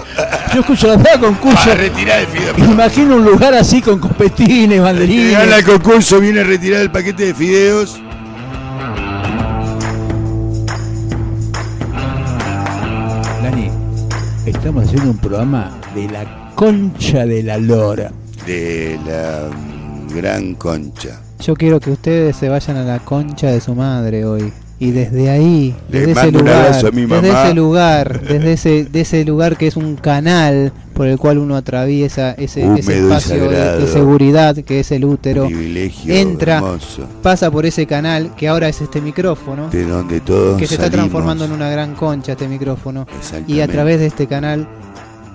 Yo 0.55 0.61
escucho 0.61 0.87
la 0.89 0.97
palabra 0.97 1.20
concurso. 1.28 1.57
Para 1.68 1.74
retirar 1.74 2.20
el 2.20 2.26
fideo. 2.28 2.70
imagino 2.72 3.16
un 3.16 3.24
lugar 3.24 3.53
así 3.55 3.82
con 3.82 3.99
copetines, 3.99 4.80
banderines. 4.80 5.32
gana 5.32 5.57
el 5.57 5.64
concurso, 5.64 6.20
viene 6.20 6.41
a 6.41 6.45
retirar 6.45 6.80
el 6.80 6.91
paquete 6.91 7.26
de 7.26 7.35
fideos. 7.35 8.01
Estamos 14.55 14.84
haciendo 14.84 15.11
un 15.11 15.18
programa 15.18 15.78
de 15.94 16.09
la 16.09 16.52
concha 16.55 17.26
de 17.26 17.42
la 17.42 17.59
lora. 17.59 18.11
De 18.46 18.98
la 19.07 19.50
gran 20.14 20.55
concha. 20.55 21.20
Yo 21.40 21.55
quiero 21.55 21.80
que 21.80 21.90
ustedes 21.90 22.36
se 22.36 22.48
vayan 22.48 22.76
a 22.76 22.84
la 22.84 22.98
concha 23.00 23.48
de 23.48 23.61
su 23.61 23.74
madre 23.74 24.24
hoy. 24.24 24.52
Y 24.78 24.90
desde 24.90 25.30
ahí, 25.30 25.74
desde 25.88 26.12
ese 26.12 26.32
lugar, 26.32 26.66
abrazo 26.66 26.88
a 26.88 26.90
mi 26.90 27.07
desde 27.07 27.30
ese 27.30 27.55
lugar, 27.55 28.20
desde 28.28 28.52
ese, 28.52 28.84
de 28.84 29.00
ese 29.00 29.24
lugar 29.24 29.57
que 29.57 29.66
es 29.66 29.76
un 29.76 29.96
canal 29.96 30.72
por 30.95 31.07
el 31.09 31.18
cual 31.18 31.38
uno 31.38 31.57
atraviesa 31.57 32.32
ese, 32.32 32.62
espacio 32.76 33.51
de, 33.51 33.86
seguridad 33.88 34.57
que 34.57 34.80
es 34.80 34.92
el 34.92 35.05
útero, 35.05 35.49
entra, 36.07 36.57
hermoso. 36.57 37.07
pasa 37.22 37.51
por 37.51 37.66
ese 37.66 37.86
canal 37.86 38.34
que 38.36 38.49
ahora 38.49 38.68
es 38.68 38.80
este 38.80 39.01
micrófono, 39.01 39.68
De 39.70 39.84
donde 39.84 40.20
todos 40.20 40.59
que 40.59 40.66
se 40.66 40.74
está 40.74 40.88
transformando 40.90 41.45
en 41.45 41.53
una 41.53 41.68
gran 41.68 41.95
concha 41.95 42.32
este 42.32 42.49
micrófono. 42.49 43.07
Y 43.47 43.61
a 43.61 43.68
través 43.68 44.01
de 44.01 44.07
este 44.07 44.26
canal 44.26 44.66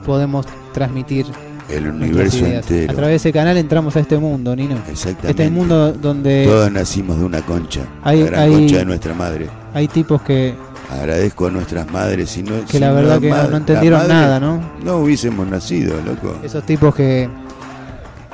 podemos 0.06 0.46
transmitir 0.74 1.26
El 1.70 1.88
universo 1.88 2.46
entero. 2.46 2.92
A 2.92 2.96
través 2.96 3.12
de 3.12 3.30
ese 3.30 3.34
canal 3.34 3.58
entramos 3.58 3.96
a 3.96 4.00
este 4.00 4.18
mundo, 4.18 4.56
Nino. 4.56 4.78
Exactamente. 4.90 5.44
Este 5.44 5.50
mundo 5.52 5.92
donde 5.94 6.46
Todos 6.48 6.72
nacimos 6.72 7.20
de 7.20 7.26
una 7.26 7.42
concha. 7.42 7.82
Hay- 8.04 8.22
la 8.24 8.26
gran 8.26 8.40
hay- 8.42 8.54
concha 8.54 8.78
de 8.78 8.86
nuestra 8.86 9.14
madre. 9.14 9.50
hay 9.74 9.88
tipos 9.88 10.22
que, 10.24 10.56
Agradezco 10.92 11.48
a 11.48 11.52
nuestras 11.52 11.92
madres. 11.92 12.30
Si 12.32 12.42
no, 12.44 12.66
que 12.66 12.72
si 12.74 12.80
la 12.80 12.92
verdad 12.92 13.16
no, 13.16 13.22
que 13.22 13.30
no, 13.30 13.58
entendieron 13.58 14.08
nada, 14.08 14.40
¿no? 14.40 14.60
No 14.84 14.98
hubiésemos 14.98 15.48
nacido, 15.48 15.96
loco. 16.06 16.36
Esos 16.44 16.66
tipos 16.66 16.96
que, 16.96 17.30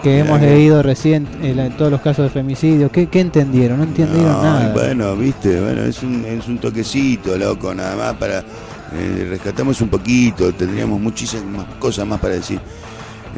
que 0.01 0.19
hemos 0.19 0.39
leído 0.39 0.81
recién 0.81 1.27
en 1.41 1.57
la- 1.57 1.69
todos 1.75 1.91
los 1.91 1.99
casos 2.01 2.23
de 2.25 2.29
femicidio, 2.29 2.89
¿qué, 2.91 3.07
qué 3.07 3.19
entendieron? 3.19 3.79
No 3.79 3.83
entendieron 3.83 4.31
No, 4.31 4.41
nada. 4.43 4.73
Bueno, 4.73 5.15
viste, 5.17 5.59
bueno, 5.59 5.81
es 5.83 6.01
un, 6.01 6.23
es 6.25 6.47
un 6.47 6.57
toquecito, 6.59 7.37
loco, 7.37 7.73
nada 7.73 7.95
más 7.97 8.13
para. 8.15 8.39
eh, 8.39 9.27
rescatamos 9.29 9.81
un 9.81 9.89
poquito, 9.89 10.53
tendríamos 10.53 10.99
muchísimas 11.01 11.65
cosas 11.79 12.07
más 12.07 12.19
para 12.21 12.35
decir. 12.35 12.59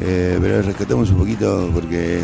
Eh, 0.00 0.38
pero 0.40 0.62
rescatamos 0.62 1.10
un 1.10 1.16
poquito 1.18 1.68
porque 1.74 2.20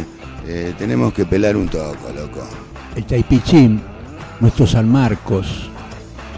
eh, 0.47 0.72
tenemos 0.78 1.12
que 1.12 1.24
pelar 1.26 1.57
un 1.57 1.66
toco, 1.66 2.12
loco. 2.14 2.47
El 2.95 3.05
Taipichín, 3.05 3.80
nuestro 4.38 4.64
San 4.64 4.88
Marcos, 4.88 5.70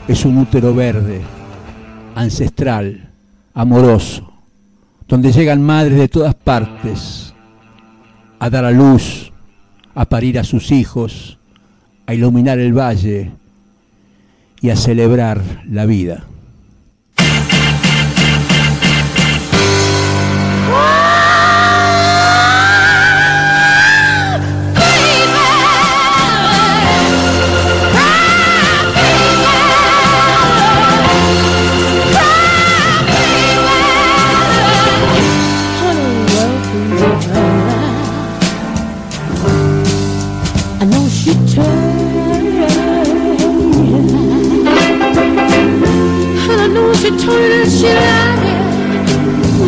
es 0.09 0.25
un 0.25 0.39
útero 0.39 0.75
verde, 0.75 1.21
ancestral, 2.15 3.11
amoroso, 3.55 4.33
donde 5.09 5.33
llegan 5.33 5.63
madres 5.63 5.99
de 5.99 6.09
todas 6.09 6.35
partes 6.35 7.35
a 8.39 8.51
dar 8.51 8.65
a 8.65 8.71
luz, 8.71 9.33
a 9.95 10.05
parir 10.05 10.39
a 10.39 10.45
sus 10.45 10.71
hijos, 10.71 11.39
a 12.07 12.15
iluminar 12.15 12.59
el 12.59 12.73
valle 12.73 13.33
y 14.61 14.71
a 14.71 14.77
celebrar 14.77 15.43
la 15.69 15.87
vida. 15.87 16.25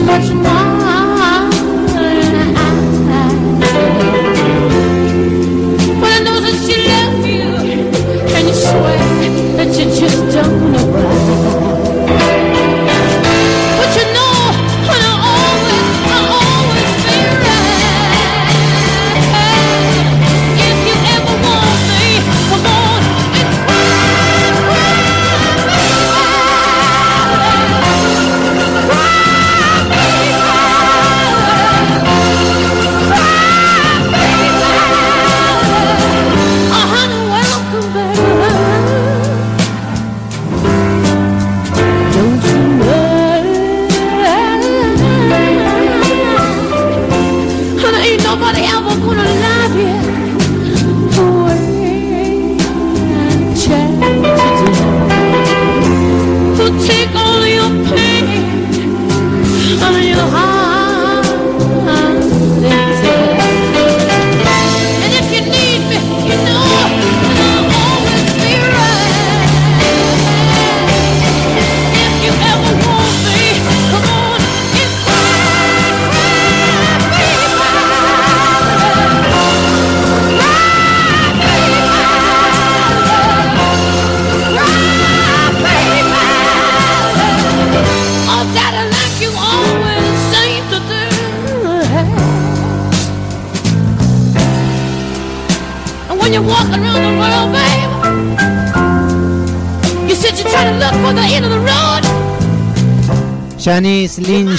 That 0.09 0.23
she 6.65 6.77
loved 6.89 7.27
you, 7.27 7.49
and 8.37 8.49
you 8.49 8.55
swear 8.55 8.99
that 9.57 9.69
you 9.79 9.85
just 10.01 10.19
don't 10.35 10.73
know 10.73 10.88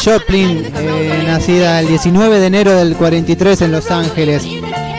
Joplin, 0.04 0.66
eh, 0.78 1.24
nacida 1.28 1.80
el 1.82 1.88
19 1.88 2.40
de 2.40 2.48
enero 2.48 2.76
del 2.76 2.96
43 2.96 3.62
en 3.64 3.72
Los 3.72 3.92
Ángeles. 3.92 4.44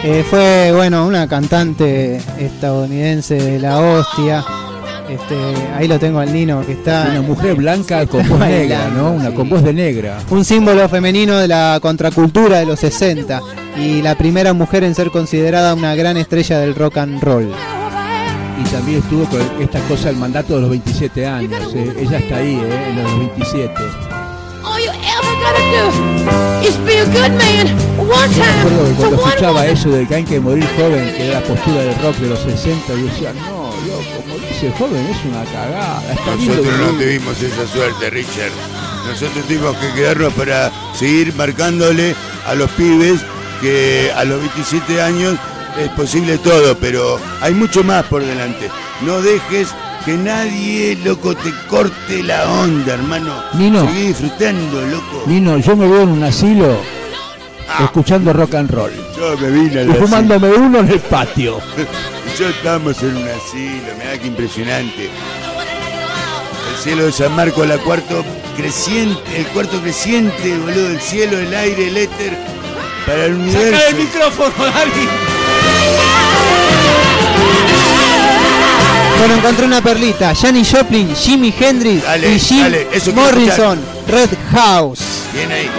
Eh, 0.03 0.25
fue, 0.29 0.73
bueno, 0.75 1.07
una 1.07 1.27
cantante 1.29 2.21
estadounidense 2.39 3.35
de 3.35 3.59
la 3.59 3.79
hostia. 3.79 4.45
Este, 5.09 5.35
ahí 5.77 5.89
lo 5.89 5.99
tengo 5.99 6.21
al 6.21 6.33
Nino 6.33 6.65
que 6.65 6.73
está. 6.73 7.09
Una 7.11 7.23
mujer 7.23 7.55
blanca 7.57 8.07
con 8.07 8.27
voz 8.29 8.39
negra, 8.41 8.89
¿no? 8.95 9.13
Una 9.13 9.33
con 9.35 9.49
voz 9.49 9.63
de 9.65 9.73
negra. 9.73 10.19
Un 10.31 10.45
símbolo 10.45 10.89
femenino 10.89 11.37
de 11.39 11.49
la 11.49 11.79
contracultura 11.83 12.59
de 12.59 12.67
los 12.67 12.79
60 12.81 13.41
y 13.77 14.03
la 14.03 14.15
primera 14.17 14.53
mujer 14.53 14.85
en 14.85 14.95
ser 14.95 15.11
considerada 15.11 15.75
una 15.75 15.95
gran 15.95 16.17
estrella 16.17 16.59
del 16.59 16.75
rock 16.75 16.99
and 16.99 17.21
roll. 17.23 17.51
Y 18.61 18.69
también 18.71 18.99
estuvo 18.99 19.25
con 19.25 19.41
esta 19.61 19.81
cosa 19.89 20.09
del 20.09 20.17
mandato 20.17 20.55
de 20.57 20.61
los 20.61 20.71
27 20.71 21.27
años. 21.27 21.73
eh. 21.75 21.93
Ella 21.99 22.19
está 22.19 22.37
ahí, 22.37 22.55
¿eh? 22.55 22.89
En 22.91 23.03
los 23.03 23.19
27. 23.19 23.75
Recuerdo 28.01 28.85
que 28.87 28.95
cuando 28.95 29.17
one 29.17 29.17
escuchaba 29.17 29.67
eso 29.67 29.89
de 29.91 30.07
que 30.07 30.15
hay 30.15 30.25
que 30.25 30.41
morir 30.41 30.67
joven, 30.77 31.15
que 31.17 31.27
era 31.27 31.41
la 31.41 31.47
postura 31.47 31.83
del 31.83 31.95
rock 32.03 32.17
de 32.17 32.29
los 32.29 32.39
60, 32.41 32.95
yo 32.95 33.05
decía, 33.07 33.33
no, 33.33 33.71
loco, 33.87 34.25
morirse 34.29 34.73
joven 34.79 35.07
es 35.07 35.25
una 35.25 35.45
cagada. 35.45 36.03
Está 36.13 36.35
lindo 36.35 36.55
Nosotros 36.55 36.75
que 36.77 36.79
no 36.85 36.93
morir". 36.93 37.21
tuvimos 37.21 37.43
esa 37.43 37.67
suerte, 37.67 38.11
Richard. 38.11 38.53
Nosotros 39.07 39.45
tuvimos 39.47 39.77
que 39.77 39.93
quedarnos 39.95 40.33
para 40.35 40.71
seguir 40.95 41.35
marcándole 41.35 42.15
a 42.47 42.55
los 42.55 42.71
pibes 42.73 43.21
que 43.61 44.11
a 44.15 44.25
los 44.25 44.41
27 44.41 45.03
años 45.03 45.37
es 45.79 45.89
posible 45.91 46.39
todo, 46.39 46.77
pero 46.79 47.19
hay 47.41 47.55
mucho 47.55 47.83
más 47.85 48.05
por 48.07 48.25
delante. 48.25 48.69
No 49.03 49.21
dejes 49.23 49.69
que 50.11 50.17
nadie, 50.17 50.99
loco, 51.05 51.37
te 51.37 51.53
corte 51.69 52.23
la 52.23 52.51
onda, 52.51 52.95
hermano. 52.95 53.33
Nino. 53.55 53.87
Seguí 53.87 54.09
disfrutando, 54.09 54.81
loco. 54.83 55.23
Nino, 55.27 55.59
yo 55.59 55.77
me 55.77 55.87
veo 55.87 56.03
en 56.03 56.09
un 56.09 56.25
asilo 56.25 56.79
escuchando 57.79 58.33
rock 58.33 58.55
and 58.57 58.71
roll. 58.71 58.91
Yo 59.17 59.39
me 59.39 59.51
vine 59.51 59.81
al 59.81 59.91
Y 59.91 59.93
fumándome 59.95 60.49
uno 60.49 60.81
en 60.81 60.89
el 60.89 60.99
patio. 60.99 61.59
Yo 62.39 62.49
estamos 62.49 63.01
en 63.03 63.17
un 63.17 63.29
asilo, 63.29 63.95
mirá 63.99 64.19
que 64.19 64.27
impresionante. 64.27 65.11
El 66.71 66.83
cielo 66.83 67.05
de 67.05 67.13
San 67.13 67.37
Marcos, 67.37 67.67
la 67.69 67.79
cuarto 67.79 68.25
creciente, 68.57 69.37
el 69.37 69.47
cuarto 69.49 69.81
creciente, 69.81 70.59
boludo, 70.59 70.91
el 70.91 71.01
cielo, 71.01 71.39
el 71.39 71.55
aire, 71.55 71.89
el 71.89 71.97
éter, 71.97 72.37
para 73.07 73.27
el 73.27 73.35
universo. 73.35 73.89
el 73.91 73.97
micrófono, 73.97 74.65
Dani. 74.65 75.09
Bueno, 79.21 79.35
encontré 79.35 79.67
una 79.67 79.83
perlita. 79.83 80.35
Janis 80.35 80.73
Joplin, 80.75 81.15
Jimi 81.15 81.53
Hendrix 81.61 82.03
Dale, 82.03 82.37
y 82.37 82.39
Jim 82.39 82.63
dale, 82.63 82.89
eso 82.91 83.13
quiero 83.13 83.21
Morrison, 83.21 83.79
Red 84.09 84.31
House. 84.51 85.03
Bien 85.35 85.53
ahí. 85.53 85.71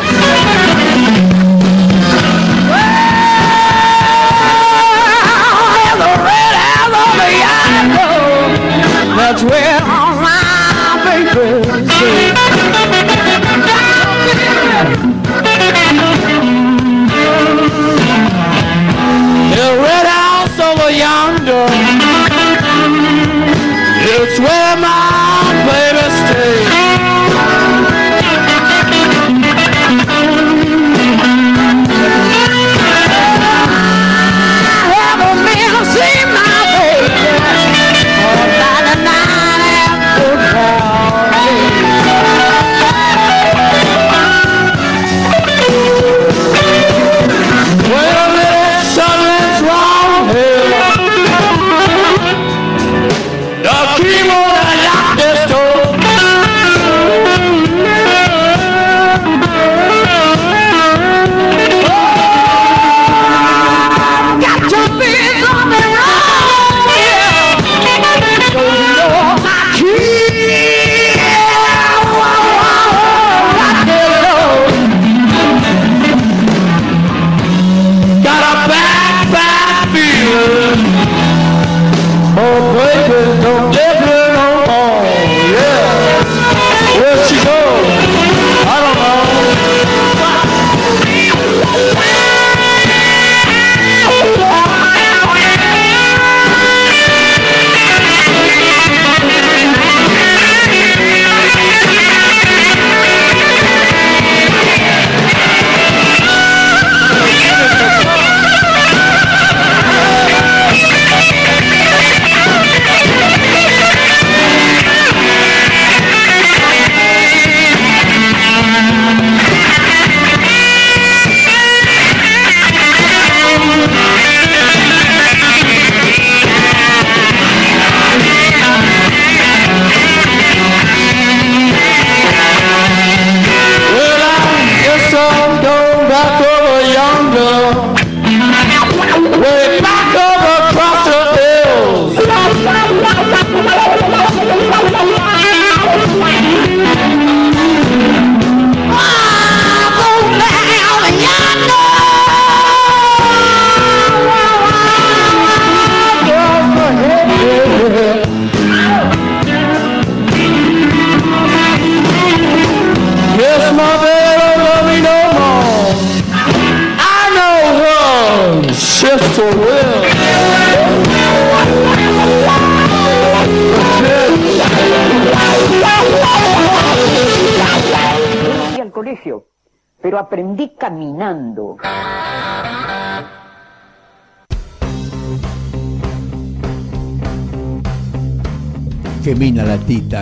That's 9.18 9.44
where 9.44 10.01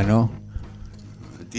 ¿no? 0.03 0.31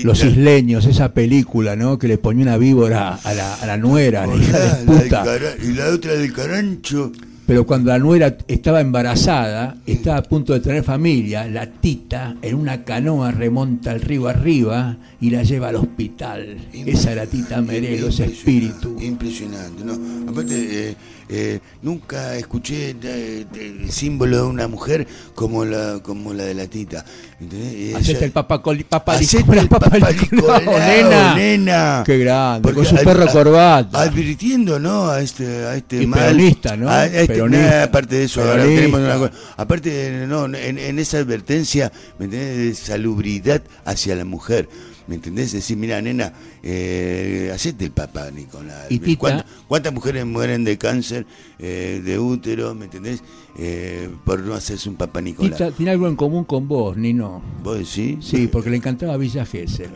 Los 0.05 0.23
isleños, 0.25 0.87
esa 0.87 1.13
película, 1.13 1.75
¿no? 1.75 1.99
Que 1.99 2.07
le 2.07 2.17
ponía 2.17 2.45
una 2.45 2.57
víbora 2.57 3.15
a 3.25 3.35
la, 3.35 3.55
a 3.55 3.67
la 3.67 3.77
nuera, 3.77 4.25
la 4.27 4.37
hija 4.37 4.59
de 4.59 4.67
La 4.69 4.77
del 4.77 4.87
puta. 4.87 5.25
cara- 5.25 5.55
y 5.63 5.73
la 5.73 5.89
otra 5.89 6.13
del 6.15 6.33
carancho. 6.33 7.11
Pero 7.45 7.67
cuando 7.67 7.91
la 7.91 7.99
nuera 7.99 8.37
estaba 8.47 8.81
embarazada, 8.81 9.75
estaba 9.85 10.19
a 10.19 10.23
punto 10.23 10.53
de 10.53 10.61
tener 10.61 10.85
familia, 10.85 11.49
la 11.49 11.67
tita 11.69 12.37
en 12.43 12.55
una 12.55 12.85
canoa 12.85 13.33
remonta 13.33 13.91
el 13.91 14.01
río 14.01 14.29
arriba 14.29 14.97
y 15.21 15.31
la 15.31 15.43
lleva 15.43 15.71
al 15.71 15.75
hospital. 15.77 16.59
Esa 16.73 17.11
era 17.11 17.27
tita 17.27 17.61
Merelo, 17.61 18.07
ese 18.07 18.27
espíritu. 18.27 18.97
Impresionante, 19.01 19.85
¿no? 19.85 19.99
Aparte, 20.31 20.91
eh, 20.91 20.95
eh, 21.29 21.59
nunca 21.83 22.37
escuché 22.37 22.91
el 22.91 23.91
símbolo 23.91 24.37
de 24.37 24.43
una 24.45 24.69
mujer 24.69 25.09
como 25.51 25.65
la, 25.65 25.99
como 26.03 26.33
la 26.33 26.45
de 26.45 26.55
la 26.55 26.67
tita. 26.67 27.05
¿entendés? 27.41 27.75
Y 27.75 27.95
Hacete 27.95 28.19
ella- 28.19 28.27
el 28.27 28.33
papá 28.33 28.63
coli, 28.63 28.85
papá 28.85 29.15
Hacete 29.15 29.39
Nicolás, 29.43 29.63
el 29.65 29.69
papá 29.69 29.91
papá 29.91 30.11
Nicolás, 30.13 30.61
Nicolao, 30.63 30.79
nena. 30.79 31.35
nena. 31.35 32.03
Qué 32.07 32.19
grande, 32.19 32.61
Porque 32.63 32.77
con 32.77 32.87
su 32.87 33.05
perro 33.05 33.23
ad- 33.25 33.33
corbata. 33.33 34.03
Advirtiendo, 34.03 34.79
¿no? 34.79 35.09
A 35.09 35.21
este, 35.21 35.47
a 35.67 35.77
este 35.77 36.03
Y 36.03 36.07
mal. 36.07 36.21
peronista, 36.21 36.77
¿no? 36.77 36.89
a 36.89 37.07
este- 37.07 37.27
Peronista. 37.35 37.83
aparte 37.85 38.17
de 38.17 38.25
eso, 38.25 38.43
ahora 38.43 38.63
tenemos 38.63 39.01
una 39.01 39.19
cosa. 39.19 39.33
Aparte, 39.57 40.25
no, 40.29 40.45
en, 40.47 40.79
en 40.79 40.99
esa 40.99 41.19
advertencia, 41.19 41.91
¿me 42.19 42.27
entendés? 42.27 42.57
De 42.59 42.75
salubridad 42.75 43.63
hacia 43.85 44.15
la 44.15 44.25
mujer. 44.25 44.69
¿Me 45.11 45.17
entendés? 45.17 45.51
Decir, 45.51 45.77
mira, 45.77 46.01
nena, 46.01 46.33
eh, 46.63 47.51
hacete 47.53 47.85
el 47.85 47.91
papá, 47.91 48.31
Nicolás. 48.31 48.87
Y 48.91 49.01
Tita- 49.01 49.19
¿Cuántas, 49.19 49.45
cuántas 49.67 49.93
mujeres 49.93 50.25
mueren 50.25 50.63
de 50.63 50.79
cáncer, 50.79 51.27
eh, 51.59 52.01
de 52.05 52.17
útero, 52.21 52.77
¿me 52.77 52.85
entendés? 52.85 53.21
Eh, 53.59 54.09
por 54.25 54.39
no 54.39 54.55
hacerse 54.55 54.89
un 54.89 54.95
papá 54.95 55.21
Nicolás. 55.21 55.59
Tita 55.59 55.73
tiene 55.73 55.91
algo 55.91 56.07
en 56.07 56.15
común 56.15 56.45
con 56.45 56.69
vos, 56.69 56.97
Nino. 56.97 57.43
¿Vos 57.65 57.79
decís? 57.79 58.25
Sí, 58.25 58.47
porque 58.47 58.71
le 58.71 58.77
encantaba 58.77 59.17
Villa 59.17 59.45
Gesell. 59.45 59.91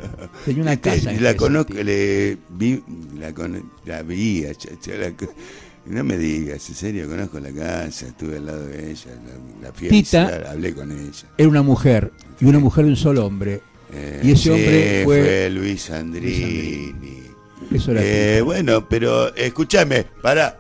Tenía 0.45 0.63
una 0.63 0.73
Este, 0.73 0.91
casa 0.91 1.13
en 1.13 1.23
la 1.23 1.37
conozco, 1.37 1.75
le 1.75 2.37
vi, 2.51 2.83
la, 3.17 3.33
con- 3.33 3.71
la 3.87 4.03
vi, 4.03 4.43
Chacha, 4.59 4.97
la 4.99 5.13
no 5.87 6.03
me 6.03 6.19
digas, 6.19 6.69
en 6.71 6.75
serio, 6.75 7.09
conozco 7.09 7.39
la 7.39 7.53
casa, 7.53 8.07
estuve 8.09 8.39
al 8.39 8.47
lado 8.47 8.67
de 8.67 8.91
ella, 8.91 9.11
la, 9.61 9.69
la 9.69 9.73
fui 9.73 9.87
a 9.87 9.91
Tita- 9.91 10.25
visitar, 10.27 10.47
hablé 10.49 10.75
con 10.75 10.91
ella. 10.91 11.29
Era 11.39 11.49
una 11.49 11.63
mujer, 11.63 12.11
y 12.41 12.47
una 12.47 12.59
mujer 12.59 12.85
de 12.87 12.91
un 12.91 12.97
solo 12.97 13.25
hombre. 13.25 13.61
Eh, 13.97 14.21
y 14.25 14.33
ese 14.33 14.43
sí, 14.43 14.51
hombre 14.51 15.03
fue... 15.05 15.51
Luis 15.51 15.91
Andrini. 15.91 16.95
Eso 17.73 17.93
era 17.93 18.01
Eh, 18.03 18.41
bueno, 18.43 18.87
pero 18.89 19.35
escúchame, 19.35 20.05
para. 20.21 20.59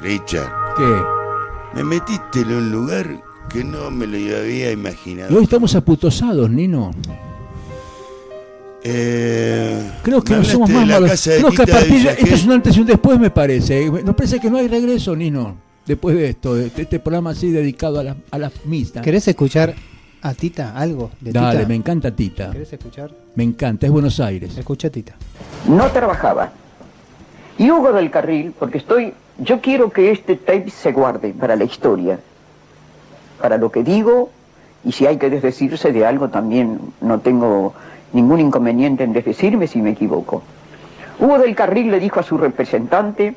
Richard, 0.00 0.48
¿Qué? 0.76 1.76
me 1.76 1.82
metiste 1.84 2.40
en 2.40 2.52
un 2.52 2.70
lugar 2.70 3.20
que 3.50 3.64
no 3.64 3.90
me 3.90 4.06
lo 4.06 4.36
había 4.36 4.70
Y 4.70 4.74
imaginado. 4.74 5.36
hoy 5.36 5.42
estamos 5.44 5.74
aputosados, 5.74 6.48
Nino. 6.50 6.92
Eh, 8.84 9.90
Creo 10.04 10.22
que 10.22 10.34
no 10.36 10.44
somos 10.44 10.70
más 10.70 10.86
la 10.86 11.00
malos. 11.00 11.20
Creo 11.24 11.50
que 11.50 11.62
a 11.62 11.66
partir 11.66 12.02
de... 12.04 12.10
Esto 12.10 12.34
es 12.34 12.44
un 12.44 12.52
antes 12.52 12.76
y 12.76 12.80
un 12.80 12.86
después, 12.86 13.18
me 13.18 13.30
parece. 13.30 13.90
Nos 13.90 14.14
parece 14.14 14.38
que 14.38 14.48
no 14.50 14.58
hay 14.58 14.68
regreso, 14.68 15.16
Nino, 15.16 15.56
después 15.84 16.16
de 16.16 16.28
esto, 16.30 16.54
de 16.54 16.70
este 16.76 17.00
programa 17.00 17.30
así 17.30 17.50
dedicado 17.50 17.98
a 17.98 18.04
las 18.04 18.16
a 18.30 18.38
las 18.38 18.52
mistas. 18.66 19.02
¿Querés 19.02 19.26
escuchar 19.26 19.74
a 20.22 20.34
Tita 20.34 20.72
algo 20.76 21.10
de 21.20 21.32
Dale, 21.32 21.58
Tita? 21.58 21.68
me 21.68 21.74
encanta 21.74 22.10
Tita. 22.10 22.50
¿Querés 22.50 22.72
escuchar? 22.72 23.10
Me 23.34 23.44
encanta, 23.44 23.86
es 23.86 23.92
Buenos 23.92 24.20
Aires. 24.20 24.56
Escucha 24.58 24.90
Tita. 24.90 25.14
no 25.66 25.86
trabajaba. 25.90 26.50
Y 27.58 27.70
Hugo 27.70 27.92
del 27.92 28.10
Carril, 28.10 28.54
porque 28.58 28.78
estoy, 28.78 29.14
yo 29.38 29.60
quiero 29.60 29.90
que 29.90 30.10
este 30.12 30.36
tape 30.36 30.70
se 30.70 30.92
guarde 30.92 31.32
para 31.32 31.56
la 31.56 31.64
historia, 31.64 32.20
para 33.40 33.56
lo 33.58 33.70
que 33.72 33.82
digo, 33.82 34.30
y 34.84 34.92
si 34.92 35.06
hay 35.06 35.16
que 35.16 35.28
desdecirse 35.28 35.92
de 35.92 36.06
algo 36.06 36.28
también 36.28 36.78
no 37.00 37.18
tengo 37.18 37.74
ningún 38.12 38.38
inconveniente 38.40 39.02
en 39.04 39.12
desdecirme 39.12 39.66
si 39.66 39.82
me 39.82 39.90
equivoco. 39.90 40.42
Hugo 41.18 41.38
del 41.40 41.56
Carril 41.56 41.90
le 41.90 41.98
dijo 41.98 42.20
a 42.20 42.22
su 42.22 42.38
representante, 42.38 43.34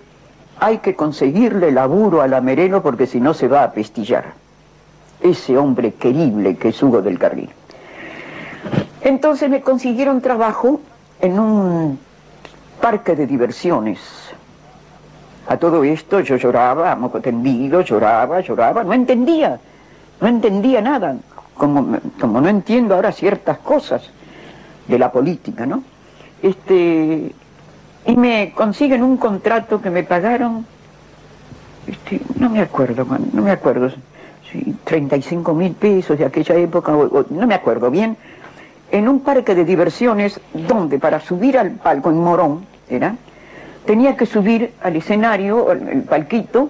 hay 0.59 0.77
que 0.77 0.95
conseguirle 0.95 1.71
laburo 1.71 2.21
a 2.21 2.27
la 2.27 2.41
Merelo 2.41 2.83
porque 2.83 3.07
si 3.07 3.19
no 3.19 3.33
se 3.33 3.47
va 3.47 3.63
a 3.63 3.71
pestillar. 3.71 4.33
Ese 5.21 5.57
hombre 5.57 5.93
querible 5.93 6.57
que 6.57 6.69
es 6.69 6.81
Hugo 6.81 7.01
del 7.01 7.19
Carril. 7.19 7.49
Entonces 9.01 9.49
me 9.49 9.61
consiguieron 9.61 10.21
trabajo 10.21 10.79
en 11.19 11.39
un 11.39 11.99
parque 12.79 13.15
de 13.15 13.27
diversiones. 13.27 13.99
A 15.47 15.57
todo 15.57 15.83
esto 15.83 16.19
yo 16.19 16.35
lloraba, 16.37 16.91
a 16.91 16.95
moco 16.95 17.19
tendido, 17.19 17.81
lloraba, 17.81 18.41
lloraba, 18.41 18.83
no 18.83 18.93
entendía, 18.93 19.59
no 20.19 20.27
entendía 20.27 20.81
nada, 20.81 21.17
como, 21.55 21.97
como 22.19 22.41
no 22.41 22.49
entiendo 22.49 22.95
ahora 22.95 23.11
ciertas 23.11 23.57
cosas 23.59 24.03
de 24.87 24.99
la 24.99 25.11
política, 25.11 25.65
¿no? 25.65 25.83
Este, 26.41 27.33
y 28.05 28.17
me 28.17 28.53
consiguen 28.55 29.03
un 29.03 29.17
contrato 29.17 29.81
que 29.81 29.89
me 29.89 30.03
pagaron, 30.03 30.65
este, 31.87 32.21
no 32.37 32.49
me 32.49 32.61
acuerdo, 32.61 33.05
no 33.33 33.41
me 33.41 33.51
acuerdo, 33.51 33.91
sí, 34.51 34.75
35 34.83 35.53
mil 35.53 35.73
pesos 35.73 36.17
de 36.17 36.25
aquella 36.25 36.55
época, 36.55 36.91
no 37.29 37.47
me 37.47 37.55
acuerdo 37.55 37.89
bien, 37.91 38.17
en 38.91 39.07
un 39.07 39.21
parque 39.21 39.55
de 39.55 39.63
diversiones 39.65 40.39
donde 40.53 40.99
para 40.99 41.19
subir 41.19 41.57
al 41.57 41.71
palco 41.71 42.09
en 42.09 42.17
Morón, 42.17 42.65
era, 42.89 43.15
tenía 43.85 44.15
que 44.17 44.25
subir 44.25 44.71
al 44.81 44.95
escenario, 44.95 45.71
el, 45.71 45.87
el 45.87 46.01
palquito, 46.03 46.69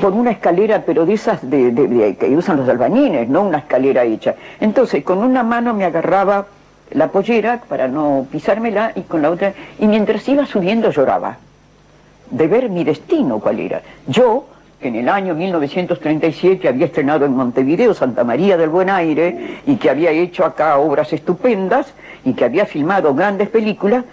por 0.00 0.12
una 0.12 0.30
escalera, 0.30 0.82
pero 0.86 1.04
de 1.04 1.14
esas 1.14 1.48
de- 1.48 2.16
que 2.18 2.36
usan 2.36 2.56
los 2.56 2.68
albañiles, 2.68 3.28
no 3.28 3.42
una 3.42 3.58
escalera 3.58 4.04
hecha. 4.04 4.34
Entonces, 4.60 5.02
con 5.04 5.18
una 5.18 5.42
mano 5.42 5.74
me 5.74 5.84
agarraba 5.84 6.46
la 6.92 7.08
pollera 7.08 7.60
para 7.68 7.86
no 7.88 8.26
pisármela 8.30 8.92
y 8.94 9.02
con 9.02 9.20
la 9.22 9.30
otra, 9.30 9.52
y 9.78 9.86
mientras 9.86 10.26
iba 10.28 10.46
subiendo 10.46 10.90
lloraba, 10.90 11.36
de 12.30 12.46
ver 12.46 12.70
mi 12.70 12.84
destino 12.84 13.40
cuál 13.40 13.58
era. 13.60 13.82
Yo, 14.06 14.46
que 14.80 14.88
en 14.88 14.96
el 14.96 15.08
año 15.08 15.34
1937 15.34 16.66
había 16.68 16.86
estrenado 16.86 17.24
en 17.26 17.32
Montevideo 17.36 17.92
Santa 17.94 18.24
María 18.24 18.56
del 18.56 18.70
Buen 18.70 18.88
Aire 18.90 19.60
y 19.66 19.76
que 19.76 19.90
había 19.90 20.10
hecho 20.10 20.44
acá 20.44 20.78
obras 20.78 21.12
estupendas 21.12 21.92
y 22.24 22.32
que 22.32 22.44
había 22.46 22.64
filmado 22.66 23.14
grandes 23.14 23.48
películas, 23.48 24.04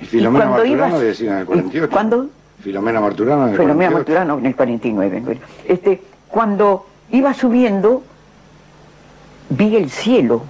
Y 0.00 0.04
Filomena 0.06 0.46
cuando 0.48 0.64
Marturano 0.64 0.96
ibas- 1.02 1.20
en 1.20 1.38
el 1.38 1.46
48. 1.46 1.90
¿Cuándo? 1.92 2.26
Filomena 2.60 3.00
Marturano 3.00 3.42
en 3.44 3.50
el 3.50 3.56
Filomena 3.56 3.90
48. 3.92 3.94
Marturano 3.98 4.38
en 4.38 4.46
el 4.46 4.56
49. 4.56 5.20
bueno. 5.24 5.40
Este, 5.68 6.02
cuando 6.28 6.86
iba 7.12 7.32
subiendo, 7.34 8.02
vi 9.50 9.76
el 9.76 9.90
cielo 9.90 10.42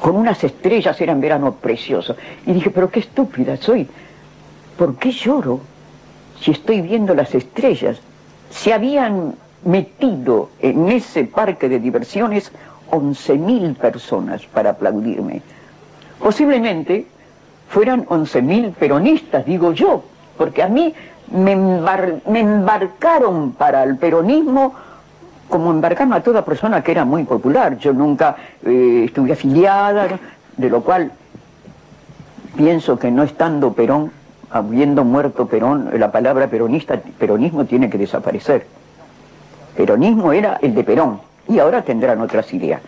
con 0.00 0.16
unas 0.16 0.42
estrellas, 0.42 1.00
era 1.00 1.12
en 1.12 1.20
verano 1.20 1.54
precioso. 1.54 2.16
Y 2.46 2.52
dije, 2.52 2.70
pero 2.70 2.90
qué 2.90 3.00
estúpida 3.00 3.56
soy. 3.56 3.88
¿Por 4.76 4.96
qué 4.96 5.12
lloro 5.12 5.60
si 6.44 6.50
estoy 6.50 6.82
viendo 6.82 7.14
las 7.14 7.34
estrellas? 7.34 7.98
Se 8.50 8.72
habían 8.74 9.34
metido 9.64 10.50
en 10.60 10.90
ese 10.90 11.24
parque 11.24 11.68
de 11.68 11.78
diversiones 11.80 12.52
11.000 12.90 13.74
personas 13.76 14.42
para 14.46 14.70
aplaudirme. 14.70 15.40
Posiblemente 16.18 17.06
fueran 17.68 18.04
11.000 18.06 18.72
peronistas, 18.74 19.44
digo 19.46 19.72
yo, 19.72 20.04
porque 20.36 20.62
a 20.62 20.68
mí 20.68 20.94
me, 21.32 21.56
embar- 21.56 22.20
me 22.28 22.40
embarcaron 22.40 23.52
para 23.52 23.82
el 23.82 23.96
peronismo 23.96 24.74
como 25.48 25.70
embarcaron 25.70 26.12
a 26.12 26.22
toda 26.22 26.44
persona 26.44 26.82
que 26.82 26.92
era 26.92 27.04
muy 27.04 27.24
popular. 27.24 27.78
Yo 27.78 27.92
nunca 27.92 28.36
eh, 28.64 29.04
estuve 29.06 29.32
afiliada, 29.32 30.18
de 30.56 30.70
lo 30.70 30.82
cual 30.82 31.10
pienso 32.56 32.98
que 32.98 33.10
no 33.10 33.22
estando 33.22 33.72
Perón, 33.72 34.10
habiendo 34.54 35.02
muerto 35.02 35.46
Perón, 35.46 35.90
la 35.98 36.12
palabra 36.12 36.46
peronista, 36.46 37.00
peronismo 37.18 37.64
tiene 37.64 37.90
que 37.90 37.98
desaparecer. 37.98 38.64
Peronismo 39.76 40.32
era 40.32 40.58
el 40.62 40.76
de 40.76 40.84
Perón 40.84 41.20
y 41.48 41.58
ahora 41.58 41.82
tendrán 41.82 42.20
otras 42.20 42.54
ideas. 42.54 42.80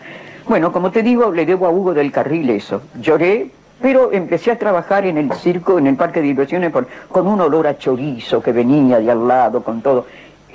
Bueno, 0.47 0.71
como 0.71 0.91
te 0.91 1.03
digo, 1.03 1.29
le 1.29 1.45
debo 1.45 1.65
a 1.65 1.69
Hugo 1.69 1.93
del 1.93 2.09
Carril 2.09 2.49
eso. 2.51 2.83
Lloré, 3.01 3.51
pero 3.81 4.13
empecé 4.13 4.51
a 4.51 4.57
trabajar 4.57 5.05
en 5.05 5.17
el 5.17 5.29
circo, 5.33 5.77
en 5.77 5.87
el 5.87 5.97
parque 5.97 6.21
de 6.21 6.27
diversiones, 6.27 6.71
con 7.09 7.27
un 7.27 7.41
olor 7.41 7.67
a 7.67 7.77
chorizo 7.77 8.41
que 8.41 8.53
venía 8.53 8.99
de 8.99 9.11
al 9.11 9.27
lado, 9.27 9.61
con 9.61 9.81
todo. 9.81 10.05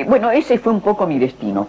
Bueno, 0.08 0.30
ese 0.30 0.56
fue 0.56 0.72
un 0.72 0.80
poco 0.80 1.06
mi 1.06 1.18
destino. 1.18 1.68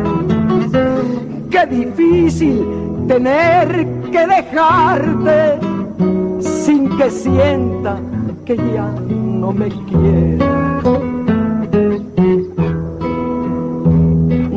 Qué 1.51 1.65
difícil 1.65 2.65
tener 3.09 3.85
que 4.09 4.25
dejarte 4.25 5.59
sin 6.39 6.87
que 6.97 7.09
sienta 7.09 7.99
que 8.45 8.55
ya 8.55 8.89
no 9.09 9.51
me 9.51 9.67
quieres. 9.67 10.41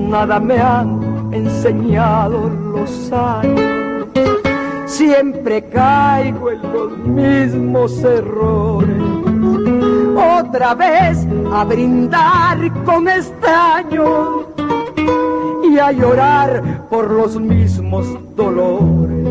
Nada 0.08 0.38
me 0.38 0.56
han 0.56 1.32
enseñado 1.32 2.48
los 2.48 3.12
años, 3.12 4.06
siempre 4.86 5.64
caigo 5.64 6.50
en 6.52 6.62
los 6.72 6.96
mismos 6.98 8.04
errores. 8.04 9.02
Otra 10.38 10.74
vez 10.76 11.26
a 11.52 11.64
brindar 11.64 12.72
con 12.84 13.08
extraños 13.08 14.46
a 15.78 15.90
llorar 15.92 16.86
por 16.88 17.10
los 17.10 17.40
mismos 17.40 18.06
dolores. 18.36 19.28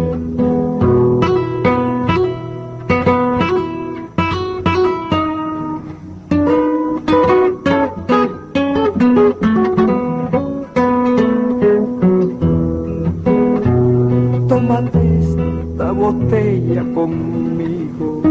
Tómate 14.48 15.20
esta 15.20 15.92
botella 15.92 16.84
conmigo 16.94 18.22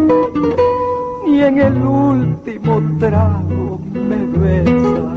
y 1.26 1.40
en 1.40 1.59
el 1.59 1.76
último 1.82 2.82
trago 2.98 3.80
me 3.93 4.26
besa. 4.39 5.14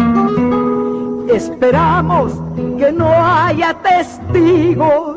Esperamos 1.35 2.39
que 2.77 2.91
no 2.91 3.09
haya 3.09 3.73
testigos 3.73 5.15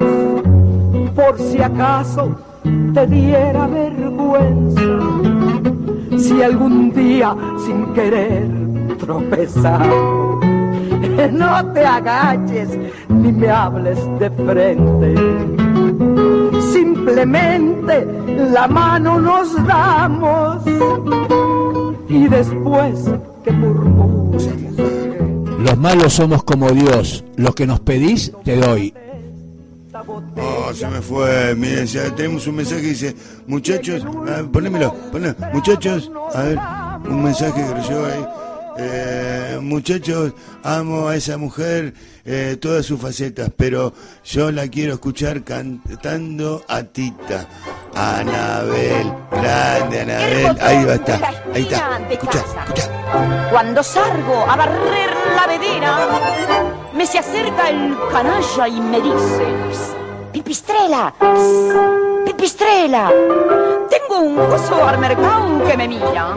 por 1.15 1.39
si 1.39 1.61
acaso 1.61 2.37
te 2.95 3.07
diera 3.07 3.67
vergüenza. 3.67 4.83
Si 6.17 6.43
algún 6.43 6.93
día 6.93 7.35
sin 7.65 7.93
querer 7.93 8.49
tropezamos, 8.99 10.45
no 11.33 11.73
te 11.73 11.85
agaches 11.85 12.79
ni 13.09 13.33
me 13.33 13.49
hables 13.49 13.99
de 14.19 14.31
frente. 14.31 15.15
Simplemente 16.73 18.07
la 18.53 18.69
mano 18.69 19.21
nos 19.21 19.55
damos 19.67 20.63
y 22.09 22.29
después 22.29 23.11
que 23.45 23.53
murmures. 23.53 24.68
Los 25.59 25.77
malos 25.77 26.13
somos 26.13 26.45
como 26.45 26.71
Dios. 26.71 27.25
Lo 27.37 27.53
que 27.53 27.67
nos 27.67 27.81
pedís, 27.81 28.33
te 28.45 28.57
doy. 28.57 28.95
Oh, 30.37 30.73
se 30.73 30.87
me 30.87 31.03
fue. 31.03 31.55
Miren, 31.57 31.89
tenemos 32.15 32.47
un 32.47 32.57
mensaje 32.57 32.81
que 32.83 32.89
dice, 32.89 33.17
muchachos, 33.49 34.07
ah, 34.29 34.43
ponémelo, 34.53 34.95
poné, 35.11 35.35
muchachos, 35.53 36.11
a 36.33 36.43
ver, 36.43 36.59
un 37.09 37.25
mensaje 37.25 37.61
que 37.61 37.75
recibo 37.75 38.07
ahí. 38.07 38.48
Eh, 38.81 39.59
muchachos, 39.61 40.35
amo 40.63 41.09
a 41.09 41.17
esa 41.17 41.37
mujer, 41.37 41.95
eh, 42.25 42.57
todas 42.61 42.87
sus 42.87 43.01
facetas, 43.01 43.51
pero 43.57 43.93
yo 44.25 44.53
la 44.53 44.69
quiero 44.69 44.95
escuchar 44.95 45.43
cantando 45.43 46.65
a 46.69 46.85
Tita. 46.85 47.49
Anabel, 47.97 49.13
grande 49.33 50.01
Anabel, 50.03 50.57
ahí 50.61 50.85
va 50.85 50.93
a 50.93 50.95
estar, 50.95 51.45
ahí 51.53 51.63
está, 51.63 52.01
escucha, 52.09 52.39
escucha. 52.39 53.49
Cuando 53.51 53.83
salgo 53.83 54.49
a 54.49 54.55
barrer 54.55 55.11
la 55.35 55.47
vedera, 55.49 56.91
me 56.95 57.05
se 57.05 57.19
acerca 57.19 57.71
el 57.71 57.97
canalla 58.13 58.69
y 58.69 58.81
me 58.81 59.01
dice: 59.01 59.45
"Psst, 59.73 59.97
Pipistrela, 60.33 61.13
psst, 61.19 62.18
pipistrela, 62.39 63.11
tengo 63.91 64.21
un 64.21 64.37
coso 64.37 64.87
al 64.87 64.97
mercado 64.99 65.65
que 65.67 65.77
me 65.77 65.89
mira. 65.89 66.37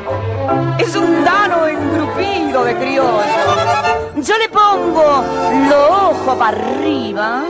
Es 0.80 0.96
un 0.96 1.24
dano 1.24 1.68
engrupido 1.68 2.64
de 2.64 2.76
criollo. 2.76 3.22
Yo 4.16 4.38
le 4.40 4.50
pongo 4.50 5.24
los 5.70 5.92
ojos 5.92 6.36
para 6.38 6.58
arriba 6.58 7.44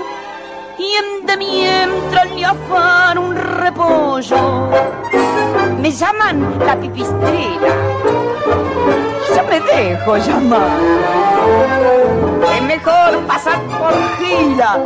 y 0.77 0.93
en 0.95 1.25
de 1.25 1.37
mientras 1.37 2.29
le 2.29 2.45
afan 2.45 3.17
un 3.17 3.35
repollo. 3.37 4.69
Me 5.79 5.89
llaman 5.89 6.59
la 6.65 6.75
pipistrela. 6.75 7.73
Yo 9.33 9.43
me 9.49 9.61
dejo 9.61 10.17
llamar. 10.17 10.77
Es 12.53 12.61
mejor 12.63 13.17
pasar 13.27 13.61
por 13.61 13.93
gila 14.19 14.77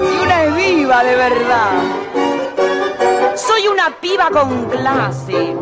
si 0.00 0.24
una 0.24 0.44
es 0.44 0.56
viva 0.56 1.04
de 1.04 1.16
verdad. 1.16 2.11
Una 3.84 3.96
piba 3.96 4.30
con 4.30 4.66
clase. 4.66 5.56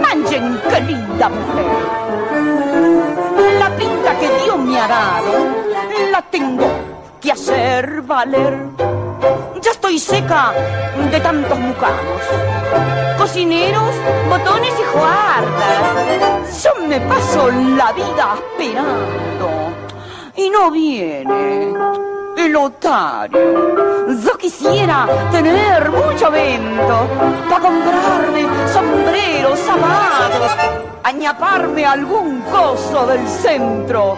Manchen 0.00 0.58
qué 0.70 0.80
mujer. 1.28 1.66
La 3.58 3.68
pinta 3.76 4.18
que 4.18 4.28
Dios 4.42 4.58
me 4.58 4.80
ha 4.80 4.88
dado 4.88 5.32
la 6.10 6.22
tengo 6.22 6.66
que 7.20 7.32
hacer 7.32 8.00
valer. 8.00 8.58
Ya 9.60 9.72
estoy 9.72 9.98
seca 9.98 10.54
de 11.10 11.20
tantos 11.20 11.58
mucanos. 11.58 12.22
Cocineros, 13.18 13.94
botones 14.30 14.72
y 14.80 14.84
juardas. 14.96 16.64
Yo 16.64 16.86
me 16.86 17.00
paso 17.02 17.50
la 17.50 17.92
vida 17.92 18.34
esperando 18.34 19.50
y 20.36 20.48
no 20.48 20.70
viene 20.70 22.13
el 22.36 22.56
otario. 22.56 23.38
Yo 24.24 24.36
quisiera 24.38 25.06
tener 25.30 25.90
mucho 25.90 26.30
vento 26.30 27.08
para 27.48 27.60
comprarme 27.62 28.46
sombreros, 28.72 29.58
zapatos, 29.60 30.56
añaparme 31.02 31.84
algún 31.84 32.40
coso 32.42 33.06
del 33.06 33.26
centro 33.28 34.16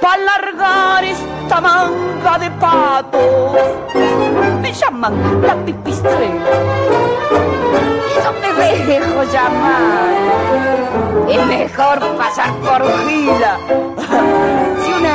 para 0.00 0.22
largar 0.22 1.04
esta 1.04 1.60
manga 1.60 2.38
de 2.38 2.50
patos. 2.52 3.56
Me 4.60 4.72
llaman 4.72 5.42
la 5.42 5.54
pipistrela. 5.64 6.50
Y 8.10 8.24
yo 8.24 8.32
me 8.40 8.84
dejo 8.84 9.22
llamar. 9.24 10.14
Es 11.28 11.46
mejor 11.46 11.98
pasar 12.16 12.52
por 12.56 12.82
gila 13.08 13.58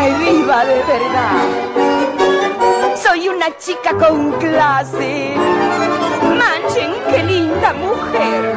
viva 0.08 0.66
de 0.66 0.84
verdad. 0.84 1.44
Soy 2.96 3.30
una 3.30 3.58
chica 3.58 3.94
con 3.94 4.32
clase. 4.34 5.36
Manchen, 6.24 6.92
qué 7.10 7.24
linda 7.24 7.74
mujer. 7.74 8.56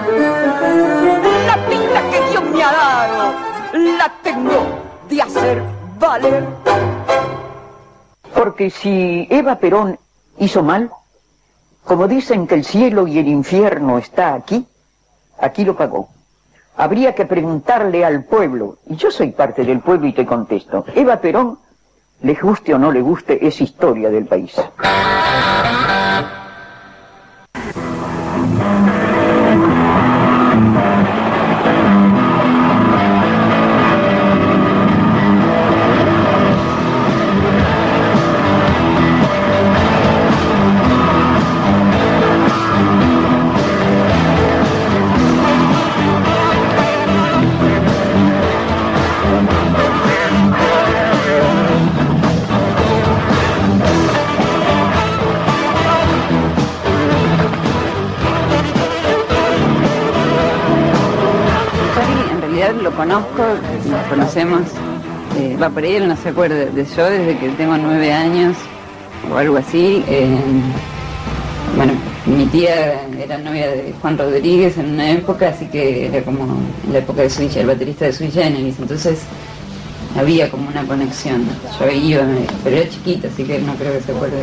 La 1.46 1.56
pinta 1.68 2.02
que 2.10 2.20
Dios 2.30 2.44
me 2.44 2.62
ha 2.62 2.72
dado, 2.72 3.32
la 3.72 4.12
tengo 4.22 4.66
de 5.08 5.22
hacer 5.22 5.62
valer. 5.98 6.46
Porque 8.34 8.70
si 8.70 9.26
Eva 9.30 9.56
Perón 9.56 9.98
hizo 10.38 10.62
mal, 10.62 10.90
como 11.84 12.08
dicen 12.08 12.46
que 12.46 12.54
el 12.54 12.64
cielo 12.64 13.06
y 13.06 13.18
el 13.18 13.28
infierno 13.28 13.98
está 13.98 14.34
aquí, 14.34 14.66
aquí 15.38 15.64
lo 15.64 15.76
pagó. 15.76 16.11
Habría 16.76 17.14
que 17.14 17.26
preguntarle 17.26 18.04
al 18.04 18.24
pueblo, 18.24 18.78
y 18.88 18.96
yo 18.96 19.10
soy 19.10 19.32
parte 19.32 19.64
del 19.64 19.80
pueblo 19.80 20.06
y 20.06 20.12
te 20.12 20.24
contesto, 20.24 20.84
Eva 20.94 21.18
Perón, 21.20 21.58
le 22.22 22.34
guste 22.34 22.72
o 22.74 22.78
no 22.78 22.90
le 22.92 23.02
guste, 23.02 23.46
es 23.46 23.60
historia 23.60 24.08
del 24.10 24.26
país. 24.26 24.54
Eh, 65.38 65.56
va 65.60 65.70
por 65.70 65.82
ahí, 65.82 65.96
él 65.96 66.08
no 66.08 66.16
se 66.16 66.28
acuerda 66.28 66.56
de 66.56 66.84
yo 66.84 67.10
desde 67.10 67.38
que 67.38 67.48
tengo 67.50 67.76
nueve 67.76 68.12
años 68.12 68.56
o 69.32 69.36
algo 69.36 69.56
así. 69.56 70.04
eh, 70.08 70.26
bueno, 71.76 71.92
Mi 72.26 72.46
tía 72.46 73.02
era 73.18 73.38
novia 73.38 73.68
de 73.70 73.94
Juan 74.00 74.16
Rodríguez 74.16 74.78
en 74.78 74.90
una 74.94 75.10
época, 75.10 75.48
así 75.48 75.66
que 75.66 76.06
era 76.06 76.22
como 76.22 76.46
la 76.90 76.98
época 76.98 77.22
de 77.22 77.30
Sui, 77.30 77.50
el 77.56 77.66
baterista 77.66 78.04
de 78.04 78.12
Sui 78.12 78.30
Generis, 78.30 78.76
entonces 78.78 79.22
había 80.16 80.50
como 80.50 80.68
una 80.68 80.84
conexión. 80.84 81.44
Yo 81.78 81.90
iba, 81.90 82.22
pero 82.62 82.76
era 82.76 82.88
chiquita, 82.88 83.28
así 83.28 83.44
que 83.44 83.58
no 83.60 83.74
creo 83.74 83.92
que 83.92 84.00
se 84.00 84.12
acuerde. 84.12 84.42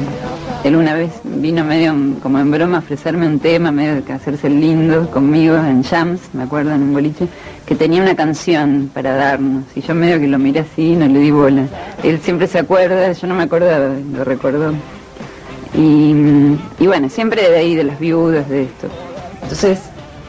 Él 0.64 0.76
una 0.76 0.94
vez 0.94 1.12
vino 1.24 1.64
medio 1.64 1.96
como 2.22 2.40
en 2.40 2.52
broma 2.52 2.78
a 2.78 2.80
ofrecerme 2.80 3.28
un 3.28 3.40
tema, 3.40 3.72
medio 3.72 4.04
que 4.04 4.14
hacerse 4.14 4.50
lindo 4.50 5.10
conmigo 5.12 5.56
en 5.56 5.84
Jams, 5.84 6.22
me 6.34 6.44
acuerdo, 6.44 6.74
en 6.74 6.84
un 6.84 6.94
boliche, 6.94 7.28
que 7.66 7.76
tenía 7.76 8.02
una 8.02 8.16
canción 8.16 8.90
para 8.94 9.14
darnos. 9.16 9.66
Y 9.76 9.82
yo 9.82 9.94
medio 9.96 10.20
que 10.20 10.28
lo 10.28 10.40
miré 10.40 10.62
así, 10.62 10.96
no 10.96 11.08
le 11.08 11.20
di 11.20 11.32
bola. 11.32 11.64
Él 12.04 12.20
siempre 12.22 12.48
se 12.48 12.60
acuerda, 12.60 13.12
yo 13.12 13.28
no 13.28 13.36
me 13.36 13.44
acordaba, 13.44 13.90
lo 14.14 14.24
recordó. 14.24 14.74
Y, 15.76 16.14
y 16.80 16.88
bueno, 16.88 17.10
siempre 17.10 17.48
de 17.48 17.58
ahí, 17.58 17.76
de 17.76 17.84
las 17.84 18.00
viudas, 18.00 18.50
de 18.50 18.64
esto. 18.64 18.88
Entonces, 19.44 19.80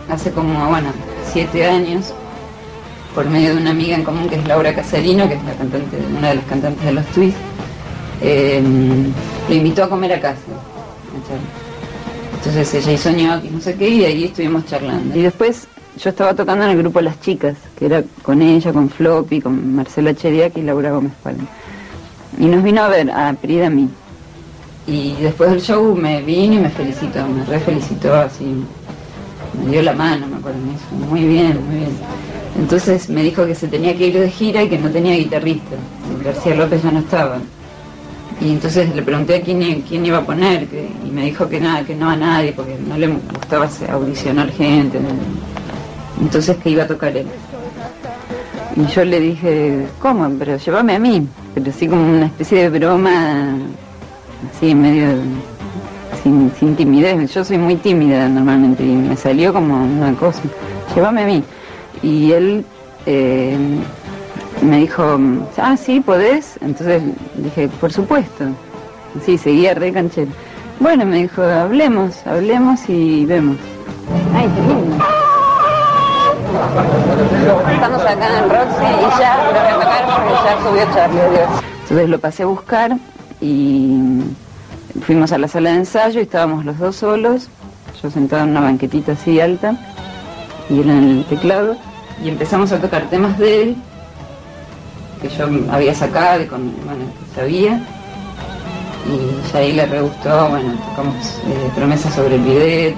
hace 0.08 0.30
como, 0.30 0.68
bueno, 0.68 0.92
siete 1.32 1.66
años, 1.66 2.12
por 3.14 3.28
medio 3.28 3.54
de 3.54 3.60
una 3.60 3.70
amiga 3.70 3.96
en 3.96 4.04
común 4.04 4.28
que 4.28 4.36
es 4.36 4.46
Laura 4.46 4.74
Casalino, 4.74 5.28
que 5.28 5.34
es 5.34 5.44
la 5.44 5.52
cantante, 5.54 5.96
una 6.16 6.28
de 6.28 6.34
las 6.36 6.44
cantantes 6.44 6.84
de 6.84 6.92
los 6.92 7.06
Twists, 7.06 7.40
eh, 8.20 8.62
lo 9.48 9.54
invitó 9.54 9.84
a 9.84 9.88
comer 9.88 10.12
a 10.12 10.20
casa. 10.20 10.40
Entonces 12.34 12.74
ella 12.74 12.92
hizo 12.92 13.10
ñoquis, 13.10 13.52
no 13.52 13.60
sé 13.60 13.74
qué, 13.74 13.88
y 13.88 14.04
ahí 14.04 14.24
estuvimos 14.24 14.64
charlando. 14.66 15.18
Y 15.18 15.22
después 15.22 15.66
yo 16.02 16.10
estaba 16.10 16.34
tocando 16.34 16.64
en 16.64 16.70
el 16.70 16.78
grupo 16.78 17.00
Las 17.00 17.20
Chicas, 17.20 17.56
que 17.78 17.86
era 17.86 18.02
con 18.22 18.40
ella, 18.40 18.72
con 18.72 18.88
Floppy, 18.88 19.40
con 19.40 19.74
Marcela 19.74 20.14
Chediak 20.14 20.56
y 20.56 20.62
Laura 20.62 20.92
Gómez 20.92 21.12
Palma. 21.22 21.46
Y 22.38 22.46
nos 22.46 22.62
vino 22.62 22.82
a 22.82 22.88
ver, 22.88 23.10
a 23.10 23.32
Pri 23.34 23.56
y 23.56 23.62
a 23.62 23.70
mí. 23.70 23.88
Y 24.86 25.14
después 25.20 25.50
del 25.50 25.60
show 25.60 25.94
me 25.94 26.22
vino 26.22 26.54
y 26.54 26.58
me 26.58 26.70
felicitó, 26.70 27.26
me 27.26 27.44
re 27.44 27.60
felicitó 27.60 28.14
así, 28.14 28.64
me 29.62 29.70
dio 29.70 29.82
la 29.82 29.92
mano, 29.92 30.26
me 30.26 30.36
acuerdo, 30.36 30.58
me 30.60 30.72
dijo, 30.72 31.10
muy 31.10 31.24
bien, 31.24 31.60
muy 31.66 31.76
bien. 31.76 31.90
Entonces 32.58 33.08
me 33.08 33.22
dijo 33.22 33.46
que 33.46 33.54
se 33.54 33.68
tenía 33.68 33.96
que 33.96 34.08
ir 34.08 34.18
de 34.18 34.30
gira 34.30 34.62
y 34.62 34.68
que 34.68 34.78
no 34.78 34.90
tenía 34.90 35.16
guitarrista. 35.16 35.76
García 36.24 36.54
López 36.54 36.82
ya 36.82 36.90
no 36.90 37.00
estaba. 37.00 37.38
Y 38.40 38.52
entonces 38.52 38.94
le 38.94 39.02
pregunté 39.02 39.36
a 39.36 39.42
quién, 39.42 39.82
quién 39.82 40.04
iba 40.06 40.18
a 40.18 40.24
poner 40.24 40.66
y 41.06 41.10
me 41.10 41.24
dijo 41.26 41.48
que 41.48 41.60
nada, 41.60 41.84
que 41.84 41.94
no 41.94 42.08
a 42.08 42.16
nadie, 42.16 42.52
porque 42.52 42.74
no 42.86 42.96
le 42.96 43.08
gustaba 43.08 43.68
audicionar 43.92 44.50
gente. 44.50 44.98
Entonces 46.20 46.56
que 46.56 46.70
iba 46.70 46.84
a 46.84 46.86
tocar 46.86 47.16
él. 47.16 47.26
Y 48.76 48.86
yo 48.86 49.04
le 49.04 49.20
dije, 49.20 49.86
¿cómo? 49.98 50.30
Pero 50.38 50.56
llévame 50.56 50.94
a 50.94 50.98
mí. 50.98 51.26
Pero 51.54 51.70
así 51.70 51.86
como 51.86 52.02
una 52.02 52.26
especie 52.26 52.70
de 52.70 52.78
broma, 52.78 53.56
así 54.54 54.74
medio 54.74 55.08
sin, 56.22 56.50
sin 56.58 56.76
timidez. 56.76 57.32
Yo 57.34 57.44
soy 57.44 57.58
muy 57.58 57.76
tímida 57.76 58.28
normalmente 58.28 58.82
y 58.84 58.94
me 58.94 59.16
salió 59.16 59.52
como 59.52 59.82
una 59.82 60.14
cosa. 60.14 60.40
Llévame 60.94 61.22
a 61.22 61.26
mí. 61.26 61.44
Y 62.02 62.32
él 62.32 62.64
eh, 63.06 63.56
me 64.62 64.78
dijo, 64.78 65.18
ah, 65.58 65.76
sí, 65.76 66.00
podés. 66.00 66.58
Entonces 66.60 67.02
dije, 67.36 67.68
por 67.80 67.92
supuesto. 67.92 68.46
Sí, 69.24 69.38
seguía 69.38 69.74
re 69.74 69.92
canchero. 69.92 70.30
Bueno, 70.78 71.04
me 71.04 71.22
dijo, 71.22 71.42
hablemos, 71.42 72.26
hablemos 72.26 72.88
y 72.88 73.26
vemos. 73.26 73.56
Ay, 74.34 74.48
qué 74.54 74.60
lindo. 74.62 75.04
Estamos 77.72 78.02
acá 78.02 78.38
en 78.38 78.50
Roxy 78.50 78.84
y 78.84 79.20
ya 79.20 79.36
lo 79.44 79.50
voy 79.50 79.84
a 79.84 80.16
porque 80.16 80.32
ya 80.44 80.58
subió 80.62 80.94
Charlie, 80.94 81.20
adiós. 81.20 81.50
Entonces 81.82 82.08
lo 82.08 82.18
pasé 82.18 82.42
a 82.42 82.46
buscar 82.46 82.96
y 83.40 83.98
fuimos 85.02 85.32
a 85.32 85.38
la 85.38 85.48
sala 85.48 85.70
de 85.70 85.76
ensayo 85.76 86.20
y 86.20 86.22
estábamos 86.22 86.64
los 86.64 86.78
dos 86.78 86.96
solos, 86.96 87.48
yo 88.02 88.10
sentada 88.10 88.44
en 88.44 88.50
una 88.50 88.60
banquetita 88.60 89.12
así 89.12 89.40
alta 89.40 89.76
y 90.68 90.80
él 90.80 90.90
en 90.90 91.10
el 91.18 91.24
teclado 91.26 91.76
y 92.22 92.28
empezamos 92.28 92.72
a 92.72 92.78
tocar 92.80 93.08
temas 93.08 93.38
de 93.38 93.62
él 93.62 93.76
que 95.20 95.28
yo 95.28 95.46
había 95.70 95.94
sacado 95.94 96.42
y 96.42 96.46
con, 96.46 96.72
bueno, 96.84 97.04
que 97.18 97.40
sabía 97.40 97.80
y 99.06 99.52
ya 99.52 99.58
ahí 99.58 99.72
le 99.72 99.86
re 99.86 100.02
gustó, 100.02 100.48
bueno, 100.48 100.72
tocamos 100.90 101.16
eh, 101.46 101.70
promesas 101.74 102.14
sobre 102.14 102.36
el 102.36 102.42
bidet, 102.42 102.94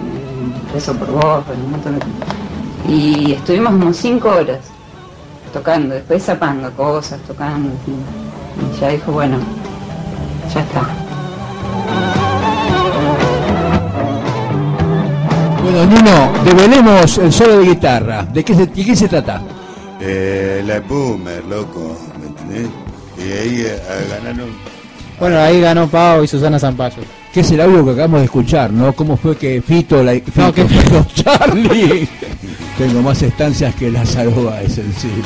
beso 0.72 0.94
por 0.94 1.10
vos, 1.12 1.44
un 1.64 1.70
montón 1.70 1.98
de. 1.98 2.92
Y 2.92 3.32
estuvimos 3.32 3.72
como 3.72 3.92
cinco 3.92 4.30
horas 4.30 4.60
tocando, 5.52 5.94
después 5.94 6.24
zapando 6.24 6.70
cosas, 6.72 7.20
tocando, 7.20 7.70
y 7.86 8.80
ya 8.80 8.88
dijo, 8.88 9.12
bueno, 9.12 9.38
ya 10.52 10.60
está. 10.60 11.01
Bueno, 15.72 15.86
Nino, 15.86 16.44
develemos 16.44 17.16
el 17.18 17.32
solo 17.32 17.58
de 17.60 17.66
guitarra. 17.68 18.24
¿De 18.24 18.44
qué 18.44 18.54
se, 18.54 18.66
de 18.66 18.84
qué 18.84 18.94
se 18.94 19.08
trata? 19.08 19.40
Eh, 20.00 20.62
la 20.66 20.80
Boomer, 20.80 21.42
loco, 21.46 21.96
¿me 22.20 22.26
entendés? 22.26 22.68
Y 23.18 23.22
ahí 23.32 23.60
eh, 23.66 23.80
ganaron. 24.10 24.50
Bueno, 25.18 25.38
ahí 25.40 25.60
ganó 25.62 25.88
Pau 25.88 26.22
y 26.24 26.28
Susana 26.28 26.58
Zampayo. 26.58 27.02
Que 27.32 27.40
es 27.40 27.50
el 27.52 27.60
audio 27.62 27.84
que 27.86 27.92
acabamos 27.92 28.20
de 28.20 28.24
escuchar, 28.26 28.70
¿no? 28.70 28.92
¿Cómo 28.92 29.16
fue 29.16 29.34
que 29.36 29.62
Fito, 29.62 30.02
la, 30.02 30.12
Fito, 30.12 30.40
No, 30.42 30.52
que- 30.52 30.64
perdón, 30.64 31.06
Charlie? 31.14 32.06
Tengo 32.78 33.00
más 33.00 33.22
estancias 33.22 33.74
que 33.74 33.90
la 33.90 34.04
Saroba, 34.04 34.60
es 34.60 34.74
sensible. 34.74 35.22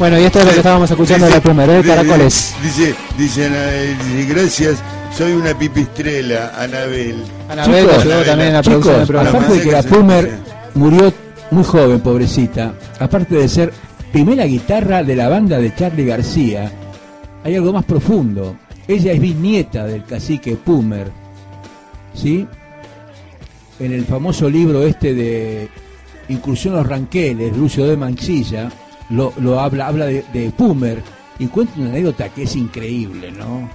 Bueno, 0.00 0.18
y 0.18 0.24
esto 0.24 0.40
es 0.40 0.44
lo 0.46 0.50
que 0.52 0.56
estábamos 0.58 0.90
escuchando 0.90 1.26
de 1.26 1.32
la 1.32 1.40
primera 1.40 1.72
de 1.74 1.82
Caracoles. 1.82 2.54
Dice, 2.62 2.94
dice, 3.16 3.48
dice, 3.50 4.24
gracias, 4.34 4.78
soy 5.16 5.32
una 5.32 5.56
pipistrela, 5.58 6.52
Anabel. 6.56 7.24
Anabel 7.48 7.86
Chicos, 7.86 7.98
ayudó 7.98 8.22
también 8.24 8.48
en 8.48 8.54
la 8.54 8.62
producción 8.62 8.94
del 8.94 9.06
Chicos, 9.06 9.08
programa. 9.08 9.30
aparte 9.30 9.54
de 9.54 9.62
que 9.62 9.72
la 9.72 9.82
Pumer 9.82 10.38
murió 10.74 11.12
muy 11.50 11.64
joven, 11.64 12.00
pobrecita, 12.00 12.74
aparte 13.00 13.34
de 13.34 13.48
ser 13.48 13.72
primera 14.12 14.44
guitarra 14.44 15.02
de 15.02 15.16
la 15.16 15.28
banda 15.28 15.58
de 15.58 15.74
Charlie 15.74 16.04
García, 16.06 16.70
hay 17.44 17.56
algo 17.56 17.72
más 17.72 17.84
profundo. 17.84 18.56
Ella 18.86 19.12
es 19.12 19.20
bisnieta 19.20 19.86
del 19.86 20.04
cacique 20.04 20.56
Pumer, 20.56 21.10
¿sí? 22.14 22.46
En 23.80 23.92
el 23.92 24.04
famoso 24.04 24.48
libro 24.48 24.82
este 24.82 25.14
de 25.14 25.68
Incursión 26.28 26.74
a 26.74 26.78
los 26.78 26.86
Ranqueles, 26.86 27.56
Lucio 27.56 27.86
de 27.86 27.96
Manchilla, 27.96 28.70
lo, 29.10 29.32
lo 29.40 29.60
habla, 29.60 29.88
habla 29.88 30.06
de, 30.06 30.24
de 30.32 30.50
Pumer 30.50 31.02
y 31.38 31.46
cuenta 31.46 31.74
una 31.78 31.90
anécdota 31.90 32.28
que 32.28 32.42
es 32.42 32.56
increíble, 32.56 33.30
¿no? 33.30 33.68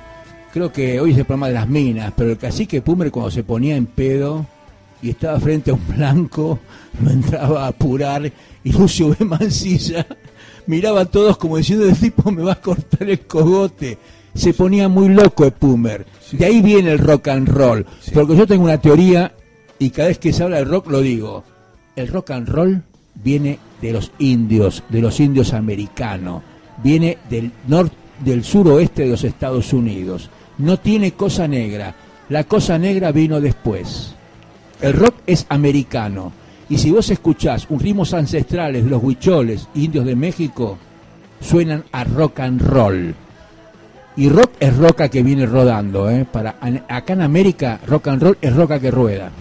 Creo 0.54 0.72
que 0.72 1.02
hoy 1.02 1.14
es 1.14 1.18
el 1.18 1.26
programa 1.26 1.48
de 1.48 1.56
las 1.56 1.68
minas, 1.68 2.14
pero 2.16 2.30
el 2.30 2.38
cacique 2.38 2.80
Pumer 2.80 3.10
cuando 3.10 3.32
se 3.32 3.44
ponía 3.44 3.76
en 3.76 3.88
pedo 3.88 4.46
y 5.02 5.10
estaba 5.10 5.40
frente 5.40 5.72
a 5.72 5.74
un 5.74 5.88
blanco, 5.88 6.60
lo 7.04 7.10
entraba 7.10 7.66
a 7.66 7.70
apurar 7.70 8.32
y 8.64 8.72
Lucio 8.72 9.10
B. 9.10 9.26
Mancilla 9.26 10.06
miraba 10.68 11.02
a 11.02 11.06
todos 11.06 11.38
como 11.38 11.58
diciendo, 11.58 11.86
el 11.86 11.98
tipo 11.98 12.30
me 12.30 12.44
va 12.44 12.54
a 12.54 12.62
cortar 12.62 13.10
el 13.10 13.22
cogote. 13.22 13.98
Se 14.36 14.54
ponía 14.54 14.88
muy 14.88 15.10
loco 15.10 15.44
el 15.44 15.54
Pumer. 15.54 16.06
De 16.32 16.46
ahí 16.46 16.62
viene 16.62 16.92
el 16.92 17.00
rock 17.00 17.30
and 17.30 17.48
roll. 17.48 17.84
Porque 18.14 18.36
yo 18.36 18.46
tengo 18.46 18.64
una 18.64 18.80
teoría 18.80 19.34
y 19.80 19.90
cada 19.90 20.10
vez 20.10 20.20
que 20.20 20.34
se 20.34 20.44
habla 20.44 20.58
del 20.58 20.70
rock 20.70 20.88
lo 20.92 21.02
digo. 21.02 21.44
El 21.96 22.10
rock 22.10 22.30
and 22.30 22.48
roll 22.48 22.84
viene 23.16 23.58
de 23.82 23.92
los 23.92 24.12
indios, 24.20 24.84
de 24.90 25.02
los 25.02 25.20
indios 25.20 25.52
americanos. 25.52 26.44
Viene 26.84 27.18
del 27.28 27.52
norte, 27.68 27.96
del 28.24 28.44
suroeste 28.44 29.02
de 29.04 29.10
los 29.10 29.24
Estados 29.24 29.74
Unidos. 29.74 30.30
No 30.58 30.78
tiene 30.80 31.14
cosa 31.14 31.48
negra. 31.48 31.96
La 32.30 32.44
cosa 32.46 32.78
negra 32.78 33.12
vino 33.12 33.42
después. 33.42 34.16
El 34.82 34.94
rock 34.94 35.16
es 35.26 35.46
americano. 35.50 36.32
Y 36.70 36.78
si 36.78 36.92
vos 36.92 37.10
escuchás 37.10 37.68
ritmos 37.70 38.14
ancestrales 38.14 38.84
de 38.84 38.90
los 38.90 39.04
huicholes, 39.04 39.68
indios 39.76 40.06
de 40.06 40.16
México, 40.16 40.78
suenan 41.42 41.84
a 41.92 42.04
rock 42.04 42.40
and 42.40 42.62
roll. 42.62 43.16
Y 44.16 44.30
rock 44.30 44.52
es 44.60 44.76
roca 44.78 45.10
que 45.10 45.24
viene 45.24 45.46
rodando, 45.46 46.10
¿eh? 46.10 46.26
Para, 46.32 46.56
acá 46.88 47.14
en 47.14 47.22
América, 47.22 47.80
rock 47.88 48.08
and 48.10 48.22
roll 48.22 48.38
es 48.42 48.56
roca 48.56 48.80
que 48.80 48.92
rueda. 48.92 49.32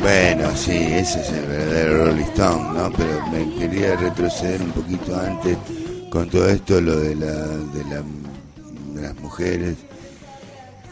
Bueno, 0.00 0.50
sí, 0.54 0.72
ese 0.72 1.20
es 1.20 1.30
el 1.30 1.46
verdadero 1.46 2.06
Rolling 2.06 2.24
¿no? 2.36 2.92
Pero 2.96 3.26
me 3.28 3.54
quería 3.58 3.96
retroceder 3.96 4.60
un 4.60 4.70
poquito 4.72 5.18
antes 5.18 5.56
con 6.10 6.28
todo 6.28 6.48
esto, 6.48 6.80
lo 6.80 6.96
de, 6.96 7.14
la, 7.14 7.32
de, 7.32 7.84
la, 7.88 8.02
las 9.04 9.14
mujeres, 9.16 9.76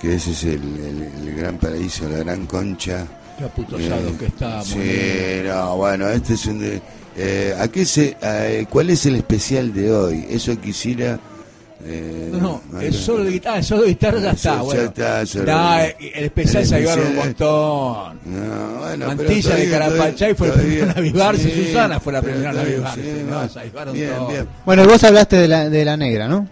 que 0.01 0.15
ese 0.15 0.33
es 0.33 0.45
el, 0.45 0.53
el- 0.63 1.29
el 1.29 1.37
gran 1.37 1.59
paraíso, 1.59 2.09
la 2.09 2.19
gran 2.19 2.47
concha. 2.47 3.07
Qué 3.39 3.45
aputosado 3.45 4.17
que 4.19 4.27
estamos, 4.27 4.67
Sí, 4.67 4.79
¿no? 5.45 5.55
no, 5.55 5.77
bueno, 5.77 6.09
este 6.09 6.35
es 6.35 6.47
un... 6.47 6.59
de- 6.61 6.81
eh, 7.17 7.55
¿a 7.59 7.69
qué 7.69 7.85
se, 7.85 8.17
eh, 8.23 8.67
¿Cuál 8.71 8.91
es 8.91 9.05
el 9.07 9.17
especial 9.17 9.73
de 9.73 9.93
hoy? 9.93 10.27
Eso 10.31 10.59
quisiera... 10.61 11.19
eh, 11.85 12.31
No, 12.33 12.63
no, 12.71 12.81
el 12.81 12.95
solo 12.95 13.25
de 13.25 13.33
guitarra, 13.33 13.59
el 13.59 13.65
solo 13.65 13.83
de 13.83 13.89
guitarra 13.89 14.19
ya 14.21 14.31
Ah, 14.31 14.33
está, 14.33 14.55
ya 14.57 14.63
bueno. 14.63 14.83
está, 14.83 15.27
solo- 15.27 15.43
Está, 15.45 15.87
el 15.89 16.25
especial 16.25 16.67
se 16.67 16.75
ayudaron 16.77 17.07
un 17.09 17.17
montón. 17.17 18.19
No, 18.25 18.79
bueno, 18.79 18.97
pero 18.97 19.07
Mantilla 19.09 19.55
de 19.57 19.67
todavía- 19.67 19.71
Carapachay 19.79 20.35
fue 20.35 20.47
el 20.47 20.53
todavía- 20.55 20.73
primero 20.79 20.93
en 20.93 20.99
avivarse, 20.99 21.51
sí, 21.51 21.65
Susana 21.67 22.01
fue 22.01 22.13
la 22.15 22.23
primera 22.23 22.51
en 22.51 22.59
avivarse. 22.59 23.03
sí, 23.03 23.25
no, 23.29 23.49
se 23.49 23.61
avivaron 23.61 23.95
Bien, 23.95 24.13
bien. 24.29 24.49
Bueno, 24.65 24.85
vos 24.87 25.05
hablaste 25.05 25.37
de 25.37 25.49
la, 25.49 25.69
de 25.69 25.85
la 25.85 25.97
negra, 25.97 26.29
¿no? 26.29 26.47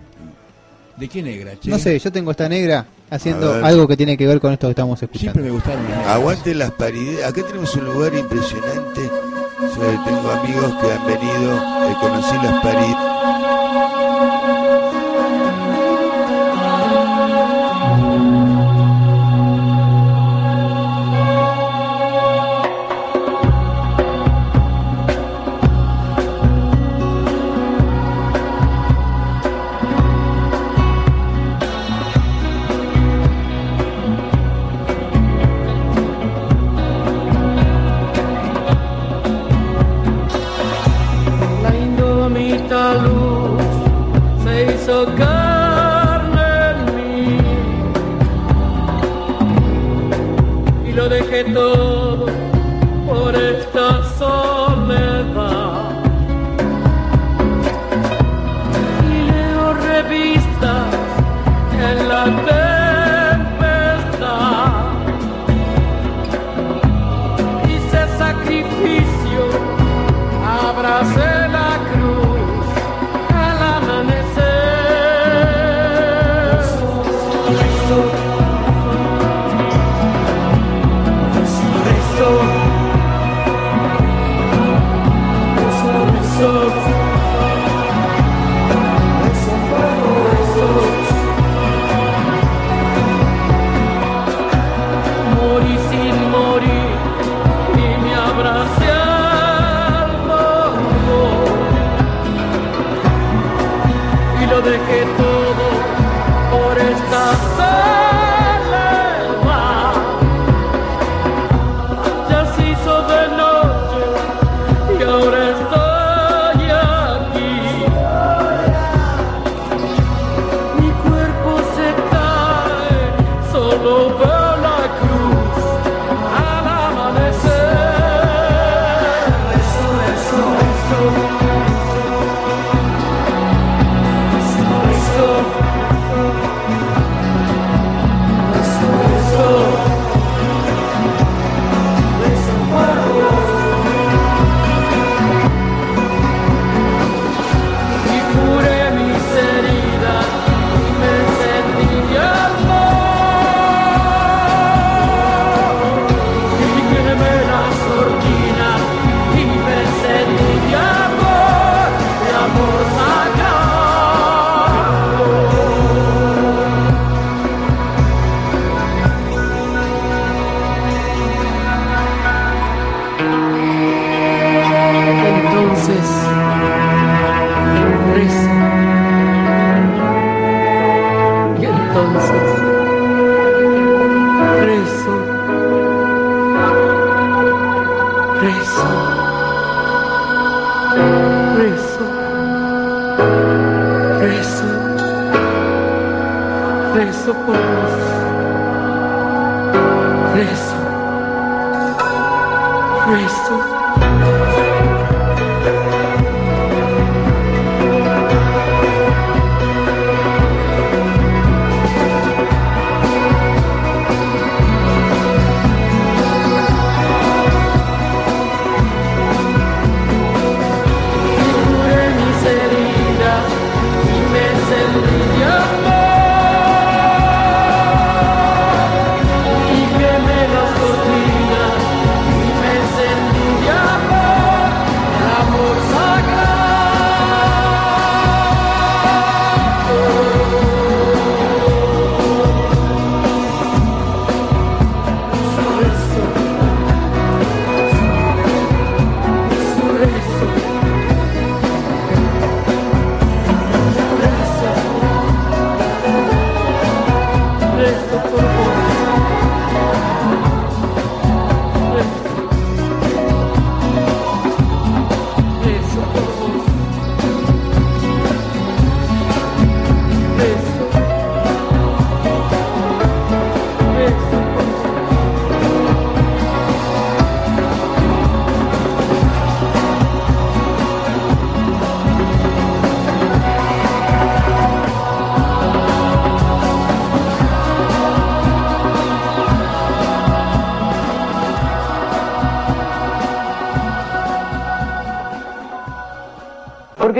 ¿De 1.00 1.08
qué 1.08 1.22
negra? 1.22 1.52
Che? 1.58 1.70
No 1.70 1.78
sé, 1.78 1.98
yo 1.98 2.12
tengo 2.12 2.30
esta 2.30 2.46
negra 2.46 2.84
haciendo 3.08 3.54
algo 3.64 3.88
que 3.88 3.96
tiene 3.96 4.18
que 4.18 4.26
ver 4.26 4.38
con 4.38 4.52
esto 4.52 4.66
que 4.66 4.72
estamos 4.72 5.02
escuchando. 5.02 5.32
Siempre 5.32 5.42
me 5.42 5.50
gustaron 5.50 5.82
las 5.84 5.96
negras. 5.96 6.14
Aguante 6.14 6.54
las 6.54 6.70
paridades. 6.72 7.24
Acá 7.24 7.42
tenemos 7.42 7.74
un 7.74 7.84
lugar 7.86 8.14
impresionante. 8.14 9.00
Yo 9.00 10.04
tengo 10.04 10.30
amigos 10.30 10.74
que 10.74 10.92
han 10.92 11.06
venido, 11.06 11.98
conocí 12.00 12.34
las 12.36 12.62
paridades. 12.62 13.89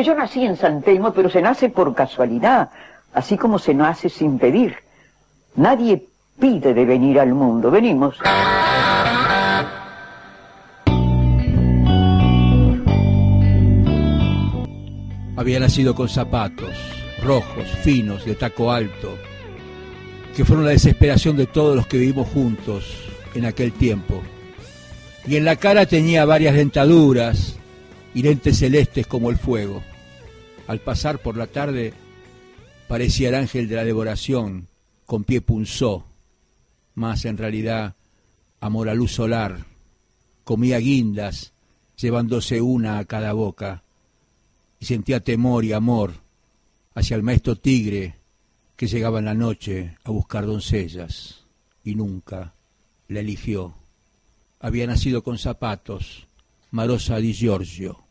Yo 0.03 0.15
nací 0.15 0.45
en 0.45 0.57
San 0.57 0.83
Telmo, 0.83 1.13
pero 1.13 1.29
se 1.29 1.43
nace 1.43 1.69
por 1.69 1.95
casualidad, 1.95 2.71
así 3.13 3.37
como 3.37 3.59
se 3.59 3.75
nace 3.75 4.09
sin 4.09 4.39
pedir. 4.39 4.77
Nadie 5.57 6.07
pide 6.39 6.73
de 6.73 6.85
venir 6.85 7.21
al 7.21 7.35
mundo, 7.35 7.71
venimos. 7.71 8.17
Había 15.37 15.61
nacido 15.61 15.95
con 15.95 16.09
zapatos 16.09 16.77
rojos, 17.23 17.69
finos, 17.83 18.25
de 18.25 18.35
taco 18.35 18.73
alto, 18.73 19.19
que 20.35 20.45
fueron 20.45 20.65
la 20.65 20.71
desesperación 20.71 21.37
de 21.37 21.47
todos 21.47 21.77
los 21.77 21.87
que 21.87 21.99
vivimos 21.99 22.29
juntos 22.29 22.97
en 23.35 23.45
aquel 23.45 23.73
tiempo. 23.73 24.23
Y 25.27 25.37
en 25.37 25.45
la 25.45 25.57
cara 25.57 25.85
tenía 25.85 26.25
varias 26.25 26.55
dentaduras 26.55 27.59
y 28.15 28.23
lentes 28.23 28.59
celestes 28.59 29.07
como 29.07 29.29
el 29.29 29.37
fuego. 29.37 29.83
Al 30.67 30.81
pasar 30.81 31.21
por 31.21 31.37
la 31.37 31.47
tarde 31.47 31.93
parecía 32.89 33.29
el 33.29 33.35
ángel 33.35 33.69
de 33.69 33.77
la 33.77 33.85
devoración, 33.85 34.69
con 35.07 35.25
pie 35.25 35.41
punzó, 35.41 36.05
mas 36.95 37.25
en 37.25 37.37
realidad 37.37 37.95
amor 38.61 38.89
a 38.89 38.95
luz 38.95 39.13
solar. 39.13 39.65
Comía 40.45 40.79
guindas, 40.79 41.53
llevándose 41.97 42.61
una 42.61 42.99
a 42.99 43.05
cada 43.05 43.33
boca, 43.33 43.83
y 44.79 44.87
sentía 44.87 45.21
temor 45.21 45.65
y 45.65 45.73
amor 45.73 46.15
hacia 46.95 47.17
el 47.17 47.23
maestro 47.23 47.57
tigre 47.57 48.15
que 48.77 48.87
llegaba 48.87 49.19
en 49.19 49.27
la 49.27 49.35
noche 49.35 49.97
a 50.05 50.11
buscar 50.11 50.47
doncellas, 50.47 51.45
y 51.85 51.95
nunca 51.95 52.55
la 53.09 53.21
eligió. 53.21 53.75
Había 54.59 54.87
nacido 54.87 55.23
con 55.23 55.39
zapatos, 55.39 56.27
Marosa 56.71 57.17
di 57.17 57.33
Giorgio. 57.33 58.10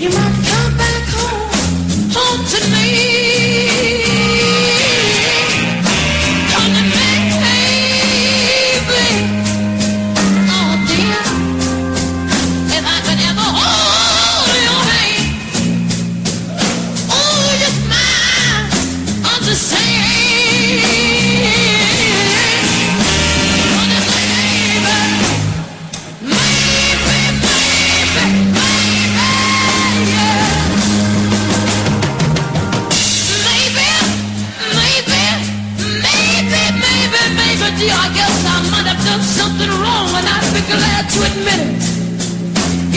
You 0.00 0.08
might 0.08 0.39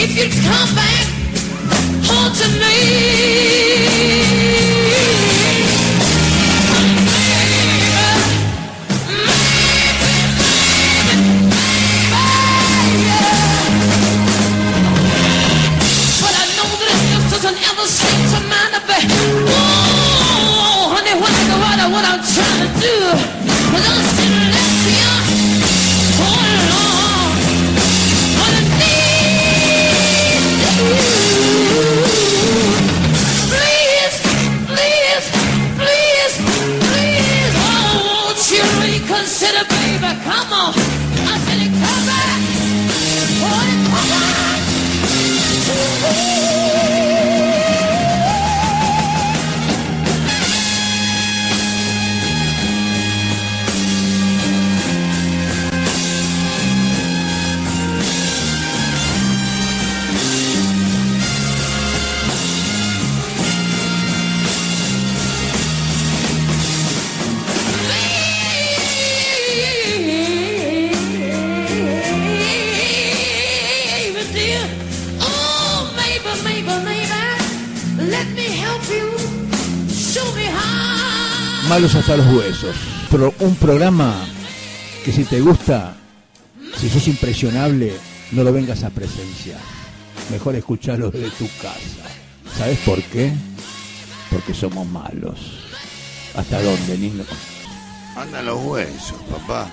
If 0.06 0.18
you'd 0.18 0.32
come 0.44 0.74
back 0.74 1.06
home 2.04 2.34
to 2.34 2.46
me. 4.68 4.73
Hasta 81.92 82.16
los 82.16 82.26
huesos. 82.34 82.74
Pero 83.10 83.34
un 83.40 83.56
programa 83.56 84.24
que 85.04 85.12
si 85.12 85.24
te 85.24 85.40
gusta, 85.40 85.94
si 86.78 86.88
sos 86.88 87.06
impresionable, 87.08 87.92
no 88.32 88.42
lo 88.42 88.52
vengas 88.52 88.84
a 88.84 88.90
presenciar. 88.90 89.60
Mejor 90.30 90.54
escucharlo 90.54 91.10
desde 91.10 91.30
tu 91.32 91.46
casa. 91.60 92.08
¿Sabes 92.56 92.78
por 92.78 93.02
qué? 93.02 93.32
Porque 94.30 94.54
somos 94.54 94.86
malos. 94.86 95.58
¿Hasta 96.34 96.62
dónde, 96.62 96.96
Nino? 96.96 97.24
Andan 98.16 98.46
los 98.46 98.64
huesos, 98.64 99.20
papá. 99.30 99.70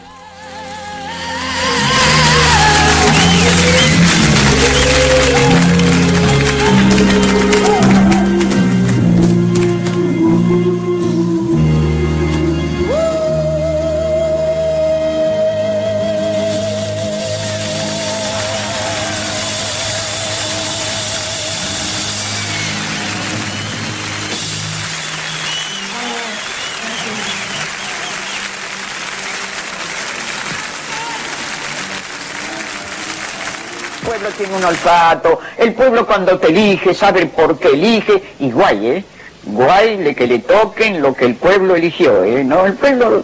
Un 34.61 34.67
olfato, 34.67 35.39
el 35.57 35.73
pueblo 35.73 36.05
cuando 36.05 36.37
te 36.39 36.47
elige 36.49 36.93
sabe 36.93 37.25
por 37.25 37.57
qué 37.57 37.69
elige, 37.69 38.21
y 38.39 38.51
guay, 38.51 38.87
¿eh? 38.87 39.03
Guay 39.45 39.97
le 39.97 40.13
que 40.15 40.27
le 40.27 40.39
toquen 40.39 41.01
lo 41.01 41.13
que 41.13 41.25
el 41.25 41.35
pueblo 41.35 41.75
eligió, 41.75 42.23
¿eh? 42.23 42.43
No, 42.43 42.65
el 42.65 42.73
pueblo, 42.73 43.23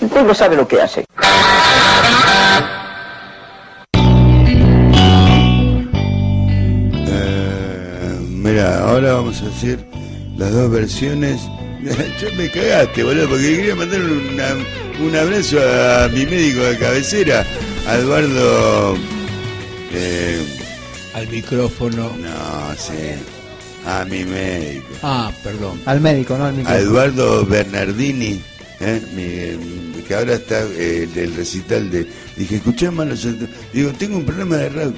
el 0.00 0.08
pueblo 0.08 0.32
sabe 0.34 0.56
lo 0.56 0.66
que 0.68 0.80
hace. 0.80 1.04
Eh, 7.06 8.16
mira, 8.28 8.80
ahora 8.88 9.14
vamos 9.14 9.42
a 9.42 9.46
hacer 9.48 9.78
las 10.36 10.52
dos 10.52 10.70
versiones. 10.70 11.40
Yo 12.20 12.28
me 12.36 12.50
cagaste, 12.50 13.02
boludo, 13.02 13.28
porque 13.28 13.56
quería 13.56 13.74
mandar 13.74 14.00
una- 14.00 14.56
un 15.00 15.16
abrazo 15.16 15.58
a 15.60 16.08
mi 16.08 16.26
médico 16.26 16.60
de 16.60 16.78
cabecera, 16.78 17.44
Eduardo. 17.90 18.96
eh, 19.92 20.46
Al 21.20 21.28
micrófono. 21.28 22.16
no, 22.16 22.74
sí. 22.76 22.92
A 23.86 24.04
mi 24.04 24.24
médico. 24.24 24.88
Ah, 25.02 25.30
perdón. 25.42 25.80
Al 25.86 26.00
médico, 26.00 26.36
¿no? 26.36 26.44
Al 26.44 26.50
A 26.50 26.56
micrófono. 26.56 26.82
Eduardo 26.84 27.46
Bernardini, 27.46 28.40
¿eh? 28.80 29.00
Mi- 29.14 30.02
que 30.02 30.14
ahora 30.14 30.34
está 30.34 30.62
eh, 30.76 31.08
del 31.14 31.34
recital 31.34 31.90
de. 31.90 32.06
Dije, 32.36 32.56
escuché 32.56 32.90
mal 32.90 33.08
los 33.10 33.24
otros". 33.24 33.48
Digo, 33.72 33.90
tengo 33.92 34.16
un 34.18 34.24
programa 34.24 34.56
de 34.56 34.68
radio. 34.70 34.92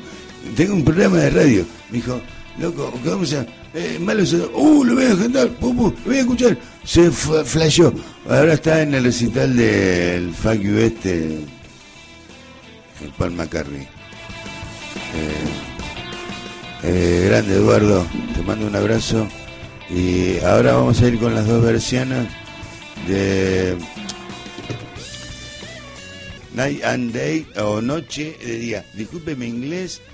Tengo 0.57 0.74
un 0.74 0.85
programa 0.85 1.19
de 1.19 1.31
radio. 1.31 1.66
Me 1.90 1.99
dijo, 1.99 2.20
loco, 2.59 2.93
¿qué 3.03 3.09
vamos 3.11 3.32
a? 3.35 3.47
Eh, 3.74 3.99
otros". 4.01 4.51
Uh, 4.55 4.85
lo 4.85 4.94
voy 4.94 5.05
a 5.05 5.15
pum, 5.61 5.77
pum, 5.77 5.93
lo 6.05 6.07
voy 6.07 6.16
a 6.16 6.20
escuchar. 6.20 6.59
Se 6.85 7.11
fue, 7.11 7.44
flasheó. 7.44 7.93
Ahora 8.28 8.55
está 8.55 8.82
en 8.82 8.94
el 8.94 9.05
recital 9.05 9.55
del 9.57 10.35
Fuck 10.35 10.55
You 10.61 10.78
este, 10.78 11.24
el 13.01 13.11
Paul 13.19 13.32
McCartney. 13.32 13.82
Eh, 13.82 13.89
eh, 16.82 17.26
grande 17.28 17.54
Eduardo, 17.54 18.06
te 18.34 18.42
mando 18.42 18.66
un 18.66 18.76
abrazo. 18.76 19.26
Y 19.90 20.38
ahora 20.40 20.72
vamos 20.72 21.00
a 21.02 21.09
ir 21.09 21.18
con 21.18 21.34
las 21.34 21.46
dos 21.46 21.62
versiones 21.62 22.26
de 23.06 23.76
Night 26.54 26.84
and 26.84 27.12
Day 27.12 27.46
o 27.56 27.80
Noche 27.80 28.36
de 28.44 28.59
Día. 28.59 28.84
Discúlpeme 28.94 29.46
inglés. 29.46 30.00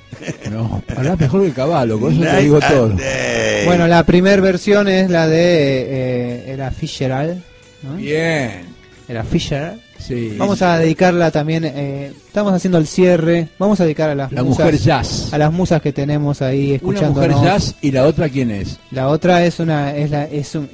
No, 0.51 0.83
hablás 0.97 1.21
mejor 1.21 1.45
que 1.45 1.53
caballo, 1.53 2.01
con 2.01 2.13
eso 2.15 2.23
te 2.23 2.41
digo 2.43 2.59
todo. 2.61 2.89
Day. 2.89 3.67
Bueno, 3.67 3.87
la 3.87 4.05
primera 4.05 4.41
versión 4.41 4.89
es 4.89 5.11
la 5.11 5.29
de. 5.29 5.83
eh, 5.83 6.45
era 6.53 6.71
Fisheral. 6.71 7.43
¿no? 7.83 7.97
Bien. 7.97 8.63
Era 9.07 9.23
Fisher. 9.23 9.75
Sí. 9.99 10.35
Vamos 10.39 10.63
a 10.63 10.79
dedicarla 10.79 11.31
también. 11.31 11.65
eh, 11.65 12.13
estamos 12.27 12.53
haciendo 12.53 12.79
el 12.79 12.87
cierre. 12.87 13.49
Vamos 13.59 13.81
a 13.81 13.85
dedicar 13.85 14.11
a 14.11 14.15
las 14.15 14.33
La 14.33 14.43
musas, 14.43 14.65
mujer 14.67 14.79
jazz. 14.81 15.33
A 15.33 15.39
las 15.39 15.53
musas 15.53 15.83
que 15.83 15.93
tenemos 15.93 16.41
ahí 16.43 16.67
Una 16.69 16.77
escuchándonos. 16.77 17.37
mujer 17.37 17.45
jazz 17.53 17.75
y 17.83 17.91
la 17.91 18.07
otra 18.07 18.29
quién 18.29 18.51
es. 18.51 18.79
La 18.91 19.09
otra 19.09 19.45
es 19.45 19.59
una. 19.61 19.95
Es 19.97 20.11
la, 20.11 20.25
es 20.25 20.55
un, 20.55 20.69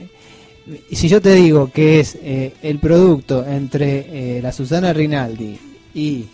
si 0.92 1.08
yo 1.08 1.20
te 1.20 1.34
digo 1.34 1.70
que 1.72 2.00
es 2.00 2.16
eh, 2.22 2.52
el 2.62 2.78
producto 2.78 3.44
entre 3.46 4.38
eh, 4.38 4.42
la 4.42 4.52
Susana 4.52 4.92
Rinaldi 4.92 5.58
y. 5.94 6.26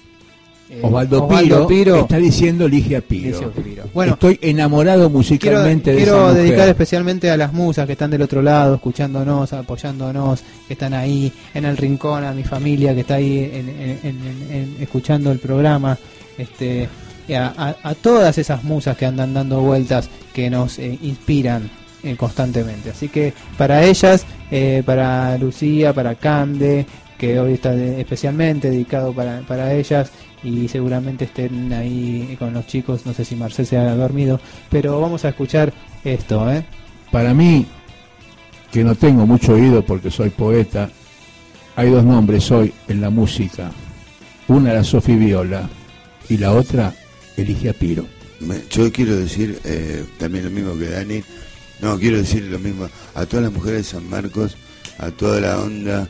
eh, 0.71 0.79
Osvaldo, 0.83 1.27
Piro, 1.27 1.67
Piro, 1.67 1.97
está 1.97 2.17
diciendo 2.19 2.69
Ligia 2.69 3.01
Piro. 3.01 3.53
Bueno, 3.93 4.13
Estoy 4.13 4.39
enamorado 4.41 5.01
quiero, 5.01 5.11
musicalmente 5.11 5.91
de 5.91 5.97
quiero 5.97 6.13
esa 6.17 6.27
mujer. 6.29 6.43
dedicar 6.45 6.69
especialmente 6.69 7.31
a 7.31 7.37
las 7.37 7.53
musas 7.53 7.87
que 7.87 7.93
están 7.93 8.11
del 8.11 8.23
otro 8.23 8.41
lado, 8.41 8.77
escuchándonos, 8.77 9.53
apoyándonos, 9.53 10.43
que 10.69 10.75
están 10.75 10.95
ahí 10.95 11.33
en 11.55 11.65
el 11.65 11.77
rincón, 11.77 12.25
a 12.25 12.33
mi 12.33 12.45
familia 12.45 12.95
que 12.95 13.01
está 13.01 13.15
ahí 13.17 13.51
en- 13.53 13.69
en- 13.69 13.99
en- 14.05 14.53
en- 14.53 14.77
escuchando 14.81 15.33
el 15.33 15.41
programa, 15.41 15.99
este, 16.39 16.89
a, 17.35 17.53
a- 17.83 17.91
a 17.91 17.95
todas 17.95 18.39
esas 18.39 18.63
musas 18.65 18.97
que 18.97 19.07
andan 19.07 19.35
dando 19.35 19.61
vueltas, 19.61 20.09
que 20.33 20.49
nos 20.51 20.79
eh, 20.79 20.97
inspiran 21.03 21.69
eh, 22.03 22.17
constantemente. 22.17 22.91
Así 22.91 23.09
que 23.09 23.35
para 23.59 23.85
ellas, 23.85 24.25
eh, 24.51 24.83
para 24.87 25.37
Lucía, 25.37 25.93
para 25.93 26.15
Cande, 26.15 26.87
que 27.19 27.39
hoy 27.39 27.53
está 27.55 27.73
de- 27.73 28.01
especialmente 28.01 28.71
dedicado 28.71 29.13
para, 29.13 29.41
para 29.41 29.75
ellas 29.75 30.11
y 30.43 30.69
seguramente 30.69 31.25
estén 31.25 31.73
ahí 31.73 32.37
con 32.39 32.53
los 32.53 32.67
chicos, 32.67 33.05
no 33.07 33.13
sé 33.13 33.25
si 33.25 33.37
Marcel 33.37 33.67
se 33.67 33.77
ha 33.77 33.95
dormido, 33.95 34.41
pero 34.71 35.01
vamos 35.01 35.25
a 35.25 35.31
escuchar 35.31 35.73
esto, 36.05 36.51
¿eh? 36.51 36.65
Para 37.11 37.35
mí, 37.35 37.67
que 38.73 38.85
no 38.85 38.95
tengo 38.95 39.27
mucho 39.27 39.55
oído 39.55 39.85
porque 39.85 40.11
soy 40.11 40.31
poeta, 40.31 40.91
hay 41.77 41.91
dos 41.91 42.05
nombres 42.05 42.51
hoy 42.51 42.73
en 42.89 43.01
la 43.01 43.11
música. 43.11 43.71
Una 44.49 44.73
la 44.73 44.85
Sofi 44.85 45.15
Viola 45.15 45.69
y 46.29 46.37
la 46.37 46.53
otra 46.53 46.93
Eligia 47.37 47.73
Piro. 47.73 48.07
Yo 48.71 48.91
quiero 48.91 49.17
decir 49.17 49.61
eh, 49.65 50.05
también 50.19 50.45
lo 50.45 50.51
mismo 50.51 50.79
que 50.79 50.89
Dani. 50.89 51.23
No, 51.81 51.99
quiero 51.99 52.19
decir 52.19 52.45
lo 52.45 52.59
mismo 52.59 52.89
a 53.15 53.27
todas 53.27 53.45
las 53.45 53.53
mujeres 53.53 53.79
de 53.79 53.85
San 53.85 54.09
Marcos, 54.09 54.57
a 54.99 55.11
toda 55.11 55.41
la 55.41 55.59
onda 55.59 56.09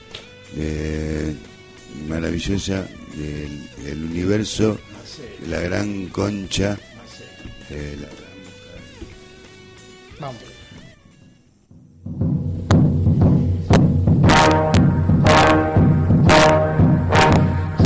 eh, 0.57 1.35
maravillosa 2.09 2.87
del, 3.15 3.69
del 3.85 4.05
universo, 4.05 4.79
la 5.49 5.61
gran 5.61 6.07
concha. 6.09 6.79
eh, 7.71 7.97
la- 8.01 8.09
Vamos. 10.19 10.43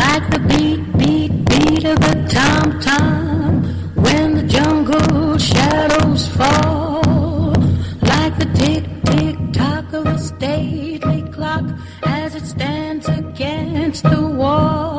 like 0.03 0.25
the 0.35 0.41
beat, 0.51 0.81
beat, 0.99 1.33
beat 1.51 1.85
of 1.85 1.99
a 2.13 2.15
tom 2.29 2.81
tom 2.81 3.63
when 4.05 4.35
the 4.39 4.43
jungle 4.57 5.39
shadows 5.39 6.29
fall, 6.29 7.53
like 8.13 8.35
the 8.43 8.49
tick, 8.61 8.85
tick, 9.11 9.37
tock 9.53 9.93
of 9.93 10.07
a 10.07 10.19
stately 10.19 11.23
clock 11.37 11.65
as 12.05 12.35
it 12.35 12.45
stands 12.47 13.09
against 13.09 14.03
the 14.05 14.23
wall, 14.41 14.94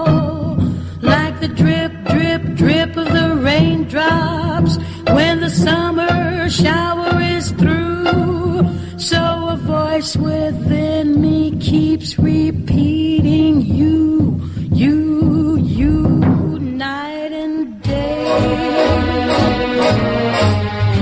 raindrops 3.66 4.78
when 5.08 5.40
the 5.42 5.50
summer 5.50 6.50
shower 6.50 7.22
is 7.22 7.52
through. 7.52 8.62
So 8.98 9.50
a 9.50 9.58
voice 9.58 10.16
within 10.16 11.22
me 11.22 11.58
keeps 11.60 12.18
repeating 12.20 13.62
you, 13.62 14.42
you, 14.72 15.58
you, 15.58 16.60
night 16.60 17.32
and 17.32 17.82
day. 17.82 18.26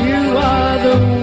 You 0.06 0.38
are 0.38 0.78
the 0.86 1.23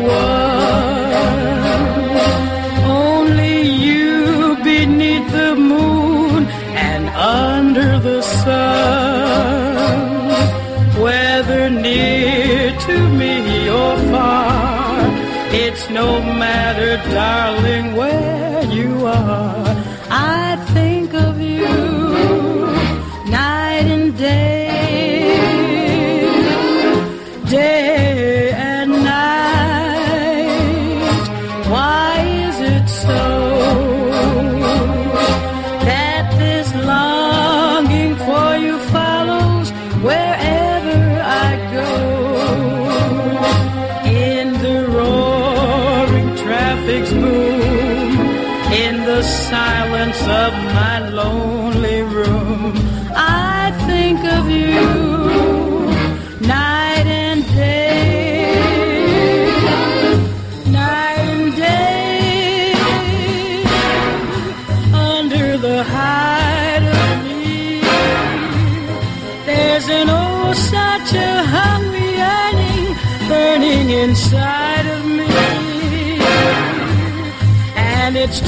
no 16.00 16.22
matter, 16.22 16.96
darling, 17.12 17.59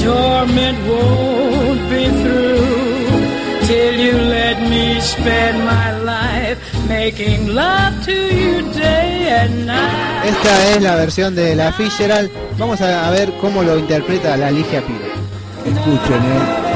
torment 0.03 0.77
won't 0.87 1.81
be 1.89 2.05
through 2.21 2.93
till 3.67 3.95
you 4.05 4.13
let 4.39 4.57
me 4.69 4.99
spend 4.99 5.63
my 5.63 5.97
life 6.03 6.57
making 6.87 7.47
love 7.47 7.93
to 8.05 8.11
you 8.13 8.61
day 8.73 9.29
and 9.39 9.65
night. 9.65 10.25
Esta 10.25 10.69
es 10.71 10.81
la 10.81 10.95
versión 10.95 11.35
de 11.35 11.55
la 11.55 11.71
Fitzgerald. 11.71 12.29
Vamos 12.57 12.81
a, 12.81 13.09
ver 13.11 13.31
cómo 13.41 13.63
lo 13.63 13.77
interpreta 13.77 14.37
la 14.37 14.51
Ligia 14.51 14.81
Piro. 14.81 15.07
Escuchen, 15.65 16.21
eh. 16.21 16.72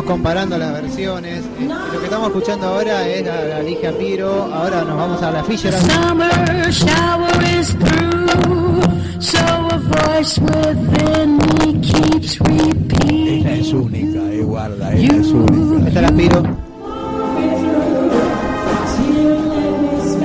Estamos 0.00 0.18
comparando 0.18 0.56
las 0.58 0.72
versiones. 0.72 1.44
Eh, 1.60 1.68
Lo 1.92 1.98
que 1.98 2.04
estamos 2.06 2.28
escuchando 2.28 2.66
ahora 2.68 3.06
es 3.06 3.24
la, 3.26 3.44
la 3.44 3.62
Ligia 3.62 3.92
Piro. 3.96 4.44
Ahora 4.52 4.82
nos 4.82 4.96
vamos 4.96 5.22
a 5.22 5.30
la 5.30 5.44
Fisher. 5.44 5.72
Summer 5.74 6.70
shower 6.70 7.44
is 7.60 7.76
through, 7.76 8.82
so 9.20 9.38
a 9.38 9.78
voice 9.78 10.40
within 10.40 11.36
me 11.36 11.80
keeps 11.80 12.38
repeating. 12.40 13.38
Esta 13.46 13.52
es 13.52 13.72
única, 13.72 14.20
eh, 14.32 14.42
guarda, 14.42 14.92
esta 14.92 15.16
es 15.16 15.26
única. 15.28 15.88
Esta 15.88 16.02
la 16.02 16.08
Piro. 16.12 16.42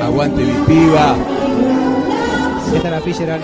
Aguante 0.03 0.41
mi 0.41 0.53
piba. 0.65 1.15
Esta 2.75 2.89
la 2.91 3.01
Fisher. 3.01 3.39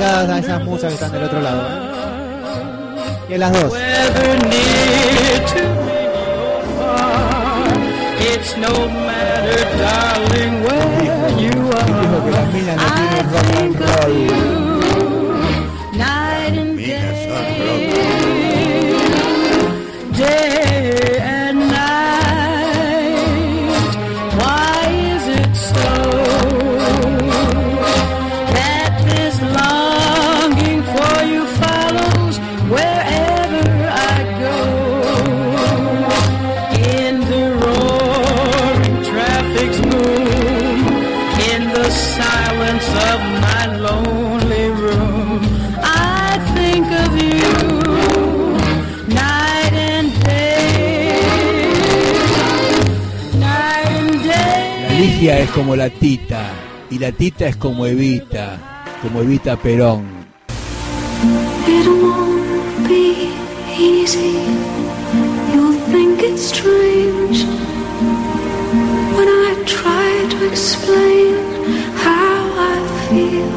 Dedicadas 0.00 0.30
a 0.30 0.38
esas 0.38 0.64
musas 0.64 0.88
que 0.88 0.94
están 0.94 1.12
del 1.12 1.24
otro 1.24 1.40
lado. 1.40 1.62
¿eh? 1.62 3.28
Y 3.28 3.34
a 3.34 3.38
las 3.38 3.52
dos. 3.52 3.72
It's 8.32 8.56
no 8.56 8.88
matter, 8.88 9.66
darling, 9.78 10.62
where 10.62 11.30
you 11.38 11.70
are. 11.72 11.90
I 12.32 12.86
think 13.52 13.80
of 13.80 14.08
you 14.08 14.69
Ligia 55.20 55.40
es 55.40 55.50
como 55.50 55.76
la 55.76 55.90
Tita. 55.90 56.50
Y 56.88 56.98
la 56.98 57.12
Tita 57.12 57.46
es 57.46 57.56
como 57.56 57.84
Evita. 57.84 58.56
Como 59.02 59.20
Evita 59.20 59.54
Perón. 59.54 60.06
It 61.68 61.86
won't 61.86 62.88
be 62.88 63.28
easy. 63.78 64.40
You'll 65.52 65.78
think 65.92 66.22
it's 66.22 66.40
strange 66.40 67.44
when 69.14 69.28
I 69.28 69.62
try 69.66 70.26
to 70.30 70.46
explain 70.46 71.36
how 71.96 72.40
I 72.56 72.80
feel. 73.10 73.50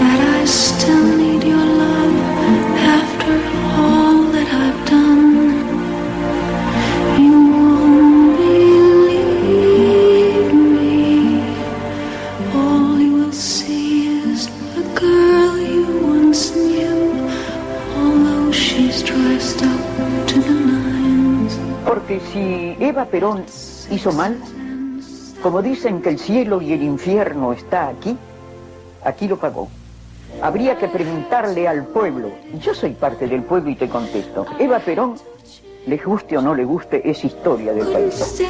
That 0.00 0.42
I 0.42 0.44
still 0.44 1.04
need 1.18 1.44
your 1.44 1.64
love 1.64 1.85
Si 22.32 22.76
Eva 22.80 23.04
Perón 23.06 23.44
hizo 23.90 24.12
mal, 24.12 24.38
como 25.42 25.62
dicen 25.62 26.00
que 26.02 26.10
el 26.10 26.18
cielo 26.18 26.60
y 26.62 26.72
el 26.72 26.82
infierno 26.82 27.52
está 27.52 27.88
aquí, 27.88 28.16
aquí 29.04 29.28
lo 29.28 29.36
pagó. 29.36 29.68
Habría 30.42 30.76
que 30.76 30.88
preguntarle 30.88 31.68
al 31.68 31.86
pueblo, 31.86 32.30
yo 32.60 32.74
soy 32.74 32.92
parte 32.92 33.26
del 33.26 33.42
pueblo 33.42 33.70
y 33.70 33.76
te 33.76 33.88
contesto, 33.88 34.46
Eva 34.58 34.78
Perón, 34.80 35.14
le 35.86 35.96
guste 35.98 36.36
o 36.36 36.42
no 36.42 36.54
le 36.54 36.64
guste, 36.64 37.08
es 37.08 37.24
historia 37.24 37.72
del 37.72 37.86
país. 37.86 38.42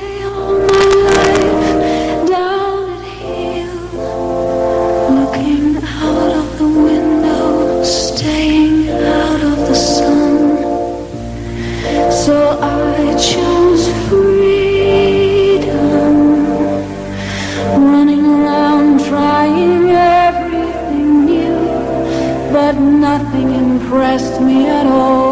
Impressed 23.86 24.40
me 24.40 24.66
at 24.66 24.84
all. 24.84 25.25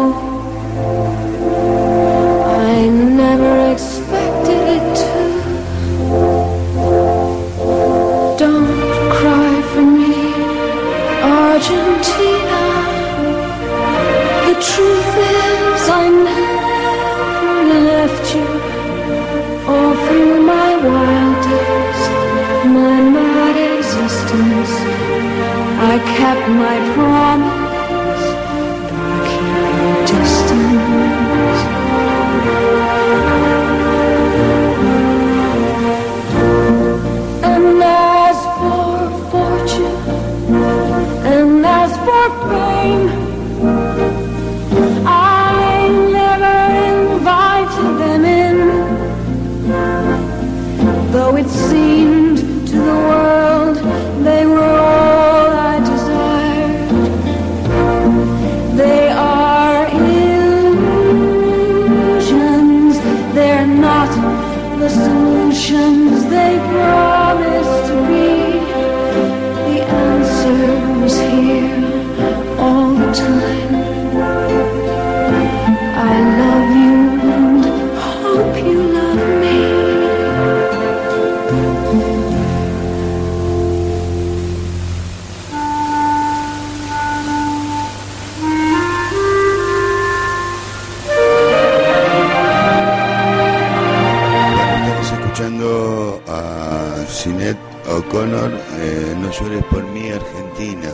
Llores 99.39 99.63
por 99.65 99.83
mí, 99.87 100.09
Argentina. 100.09 100.89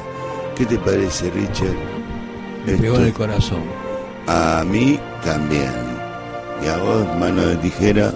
¿Qué 0.56 0.66
te 0.66 0.78
parece, 0.78 1.30
Richard? 1.32 1.76
Me 2.66 2.74
pegó 2.74 2.98
en 2.98 3.06
el 3.06 3.14
corazón. 3.14 3.64
A 4.28 4.64
mí 4.70 5.00
también. 5.24 5.72
Y 6.64 6.68
a 6.68 6.78
vos, 6.78 7.08
mano 7.20 7.42
de 7.42 7.56
tijera, 7.58 8.14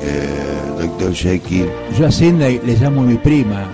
eh, 0.00 0.62
Doctor 0.78 1.12
Jekyll. 1.12 1.68
Yo 1.98 2.06
a 2.06 2.12
Cinda 2.12 2.48
le 2.48 2.76
llamo 2.76 3.02
mi 3.02 3.16
prima, 3.16 3.66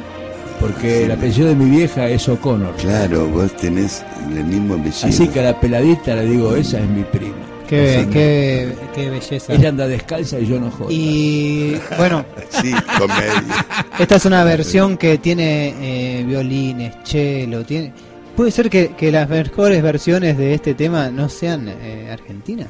porque 0.61 1.05
el 1.05 1.13
apellido 1.13 1.49
de 1.49 1.55
mi 1.55 1.71
vieja 1.71 2.09
es 2.09 2.29
O'Connor. 2.29 2.75
Claro, 2.77 3.27
vos 3.29 3.55
tenés 3.57 4.03
el 4.31 4.45
mismo 4.45 4.75
apellido. 4.75 5.09
Así 5.09 5.29
que 5.29 5.41
a 5.41 5.45
la 5.45 5.61
peladita 5.61 6.15
le 6.17 6.25
digo, 6.27 6.57
esa 6.57 6.81
es 6.81 6.89
mi 6.89 7.03
prima. 7.03 7.35
Qué, 7.69 8.09
qué, 8.13 8.73
qué 8.95 9.11
belleza. 9.11 9.53
Ella 9.53 9.69
anda 9.69 9.87
descalza 9.87 10.39
y 10.41 10.47
yo 10.47 10.59
no 10.59 10.71
jodo. 10.71 10.89
Y 10.91 11.77
bueno, 11.99 12.25
Sí, 12.49 12.73
comedia. 12.99 13.67
esta 13.99 14.17
es 14.17 14.25
una 14.25 14.43
versión 14.45 14.97
que 14.97 15.19
tiene 15.19 15.75
eh, 16.21 16.25
violines, 16.25 16.95
cello, 17.05 17.65
tiene... 17.65 17.93
¿Puede 18.35 18.51
ser 18.53 18.71
que, 18.71 18.93
que 18.97 19.11
las 19.13 19.29
mejores 19.29 19.83
versiones 19.83 20.39
de 20.39 20.55
este 20.55 20.75
tema 20.75 21.11
no 21.11 21.29
sean 21.29 21.69
eh, 21.69 22.09
argentinas? 22.11 22.69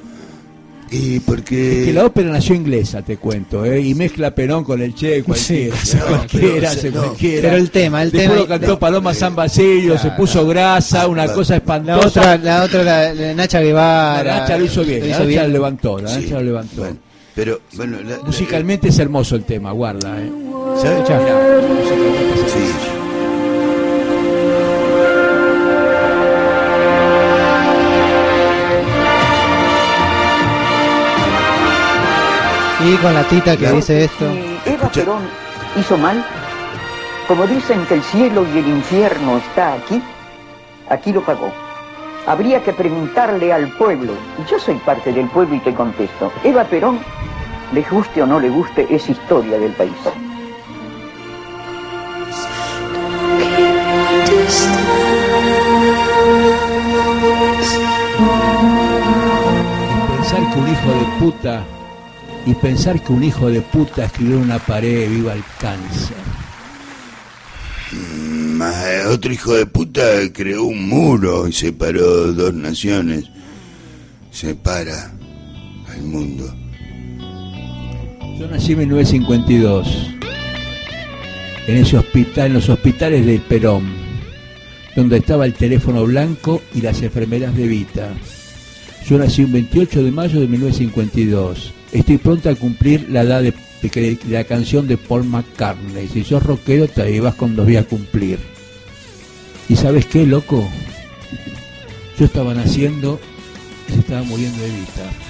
Y 0.91 1.21
porque... 1.21 1.83
Que 1.85 1.93
la 1.93 2.07
ópera 2.07 2.31
nació 2.31 2.55
inglesa, 2.55 3.03
te 3.03 3.17
cuento, 3.19 3.65
¿eh? 3.65 3.81
y 3.81 3.95
mezcla 3.95 4.35
Perón 4.35 4.65
con 4.65 4.81
el 4.81 4.95
Che, 4.95 5.23
cualquiera, 5.23 5.77
Sí, 5.77 5.95
hace 5.95 5.99
cualquiera, 5.99 6.55
pero, 6.55 6.69
hace 6.69 6.91
no, 6.91 7.03
cualquiera. 7.03 7.43
pero 7.43 7.57
el 7.57 7.71
tema, 7.71 8.03
el 8.03 8.11
Después 8.11 8.29
tema- 8.31 8.41
lo 8.41 8.47
cantó 8.49 8.67
no, 8.69 8.79
Paloma 8.79 9.15
San 9.15 9.35
Basilio, 9.37 9.99
se 9.99 10.11
puso 10.13 10.47
grasa, 10.47 11.07
una 11.07 11.27
cosa 11.33 11.55
La 11.55 11.59
espantosa. 11.59 12.07
otra, 12.09 12.37
la 12.39 12.63
otra, 12.65 12.83
la, 12.83 13.13
la 13.15 13.35
Nacha 13.35 13.61
Guevara. 13.61 14.23
La 14.35 14.41
Nacha 14.41 14.57
lo 14.59 14.65
hizo 14.65 14.83
bien, 14.85 15.01
lo 15.01 15.05
la 15.07 15.11
hizo 15.11 15.19
Nacha 15.21 15.29
bien. 15.29 15.43
lo 15.43 15.49
levantó, 15.49 15.99
la 15.99 16.09
Sí, 16.09 16.21
Nacha 16.23 16.35
lo 16.37 16.43
levantó. 16.43 16.81
bueno, 16.81 16.97
pero, 17.35 17.61
bueno, 17.75 17.99
la- 18.03 18.17
la- 18.17 18.23
Musicalmente 18.25 18.89
es 18.89 18.99
hermoso 18.99 19.37
el 19.37 19.45
tema, 19.45 19.73
guarda, 19.73 20.19
¿eh? 20.21 20.31
¿sabes? 20.81 21.01
Es 21.01 22.53
Sí. 22.53 22.88
Y 32.81 32.95
con 32.99 33.13
la 33.13 33.25
tita 33.25 33.57
que 33.57 33.73
dice 33.73 34.05
esto. 34.05 34.25
Eva 34.65 34.89
Perón 34.93 35.23
hizo 35.79 35.99
mal. 35.99 36.25
Como 37.27 37.47
dicen 37.47 37.85
que 37.87 37.95
el 37.95 38.03
cielo 38.03 38.47
y 38.55 38.59
el 38.59 38.69
infierno 38.69 39.39
está 39.39 39.75
aquí, 39.75 40.01
aquí 40.89 41.13
lo 41.13 41.23
pagó. 41.23 41.53
Habría 42.27 42.63
que 42.63 42.73
preguntarle 42.73 43.53
al 43.53 43.69
pueblo. 43.77 44.13
Y 44.39 44.49
Yo 44.51 44.59
soy 44.61 44.77
parte 44.77 45.13
del 45.13 45.29
pueblo 45.29 45.57
y 45.57 45.61
te 45.61 45.75
contesto. 45.75 46.33
Eva 46.45 46.65
Perón, 46.65 47.01
le 47.73 47.83
guste 47.83 48.23
o 48.23 48.27
no 48.27 48.39
le 48.39 48.49
guste, 48.49 48.87
es 48.89 49.09
historia 49.11 49.59
del 49.59 49.73
país. 49.73 49.93
Y 60.01 60.17
pensar 60.17 60.53
que 60.53 60.59
un 60.59 60.69
hijo 60.69 60.91
de 60.91 61.05
puta 61.19 61.65
y 62.49 62.55
pensar 62.55 63.03
que 63.03 63.13
un 63.13 63.23
hijo 63.23 63.51
de 63.51 63.61
puta 63.61 64.07
escribió 64.07 64.37
en 64.37 64.45
una 64.45 64.59
pared 64.59 65.11
viva 65.11 65.35
el 65.35 65.45
cáncer. 65.61 66.17
Más 67.93 68.75
eh, 68.87 69.05
otro 69.07 69.31
hijo 69.31 69.53
de 69.53 69.67
puta 69.67 70.03
creó 70.33 70.65
un 70.65 70.89
muro 70.89 71.47
y 71.47 71.53
separó 71.53 72.33
dos 72.33 72.55
naciones. 72.55 73.25
Separa 74.31 75.13
al 75.91 76.03
mundo. 76.05 76.51
Yo 78.39 78.49
nací 78.49 78.73
en 78.73 78.79
1952 78.79 80.15
en 81.67 81.77
ese 81.77 81.99
hospital, 81.99 82.47
en 82.47 82.55
los 82.55 82.69
hospitales 82.71 83.27
del 83.27 83.43
Perón, 83.43 83.93
donde 84.97 85.19
estaba 85.19 85.45
el 85.45 85.53
teléfono 85.53 86.07
blanco 86.07 86.63
y 86.75 86.81
las 86.81 87.03
enfermeras 87.03 87.55
de 87.55 87.67
Vita. 87.67 88.09
Yo 89.07 89.19
nací 89.19 89.45
un 89.45 89.53
28 89.53 90.03
de 90.03 90.11
mayo 90.11 90.41
de 90.41 90.47
1952. 90.47 91.75
Estoy 91.93 92.19
pronto 92.19 92.51
a 92.51 92.55
cumplir 92.55 93.09
la 93.11 93.23
edad 93.23 93.43
de, 93.43 93.55
de 93.83 94.19
la 94.29 94.45
canción 94.45 94.87
de 94.87 94.97
Paul 94.97 95.25
McCartney. 95.25 96.09
Si 96.09 96.25
sos 96.25 96.43
rockero, 96.43 96.87
te 96.87 97.11
llevas 97.11 97.35
cuando 97.35 97.65
voy 97.65 97.77
a 97.77 97.85
cumplir. 97.85 98.39
¿Y 99.69 99.77
sabes 99.77 100.07
qué, 100.07 100.27
loco? 100.27 100.69
Yo 102.19 102.25
estaba 102.25 102.55
naciendo 102.55 103.21
y 103.89 103.93
se 103.93 103.99
estaba 104.01 104.23
muriendo 104.23 104.61
de 104.63 104.71
Vita. 104.71 105.28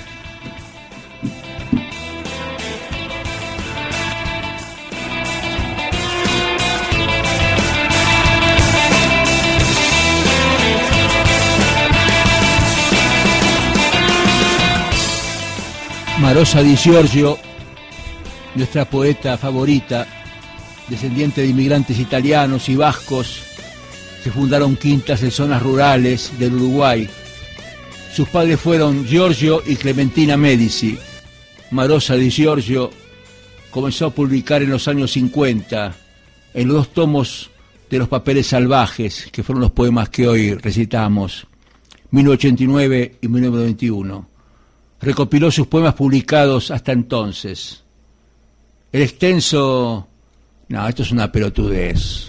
Marosa 16.20 16.62
Di 16.62 16.74
Giorgio, 16.74 17.38
nuestra 18.56 18.84
poeta 18.84 19.38
favorita, 19.38 20.04
descendiente 20.88 21.42
de 21.42 21.46
inmigrantes 21.46 21.96
italianos 22.00 22.68
y 22.68 22.74
vascos, 22.74 23.40
se 24.24 24.32
fundaron 24.32 24.74
quintas 24.74 25.22
en 25.22 25.30
zonas 25.30 25.62
rurales 25.62 26.32
del 26.36 26.54
Uruguay. 26.54 27.08
Sus 28.12 28.28
padres 28.28 28.58
fueron 28.58 29.06
Giorgio 29.06 29.62
y 29.64 29.76
Clementina 29.76 30.36
Medici. 30.36 30.98
Marosa 31.70 32.16
Di 32.16 32.30
Giorgio 32.30 32.90
comenzó 33.70 34.06
a 34.06 34.10
publicar 34.10 34.60
en 34.62 34.70
los 34.70 34.88
años 34.88 35.12
50 35.12 35.94
en 36.54 36.68
los 36.68 36.76
dos 36.78 36.88
tomos 36.88 37.50
de 37.88 37.98
los 37.98 38.08
papeles 38.08 38.48
salvajes, 38.48 39.28
que 39.30 39.44
fueron 39.44 39.62
los 39.62 39.70
poemas 39.70 40.08
que 40.08 40.26
hoy 40.26 40.54
recitamos, 40.54 41.46
1989 42.10 43.18
y 43.20 43.28
1991 43.28 44.37
recopiló 45.00 45.50
sus 45.50 45.66
poemas 45.66 45.94
publicados 45.94 46.70
hasta 46.70 46.92
entonces. 46.92 47.82
El 48.92 49.02
extenso... 49.02 50.08
No, 50.68 50.86
esto 50.86 51.02
es 51.02 51.12
una 51.12 51.30
pelotudez. 51.32 52.28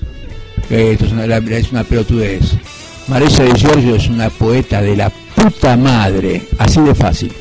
Esto 0.70 1.06
es 1.06 1.12
una, 1.12 1.26
es 1.26 1.72
una 1.72 1.84
pelotudez. 1.84 2.54
Marisa 3.08 3.44
de 3.44 3.52
Giorgio 3.60 3.96
es 3.96 4.08
una 4.08 4.30
poeta 4.30 4.82
de 4.82 4.96
la 4.96 5.10
puta 5.10 5.76
madre. 5.76 6.48
Así 6.58 6.80
de 6.82 6.96
fácil. 6.96 7.34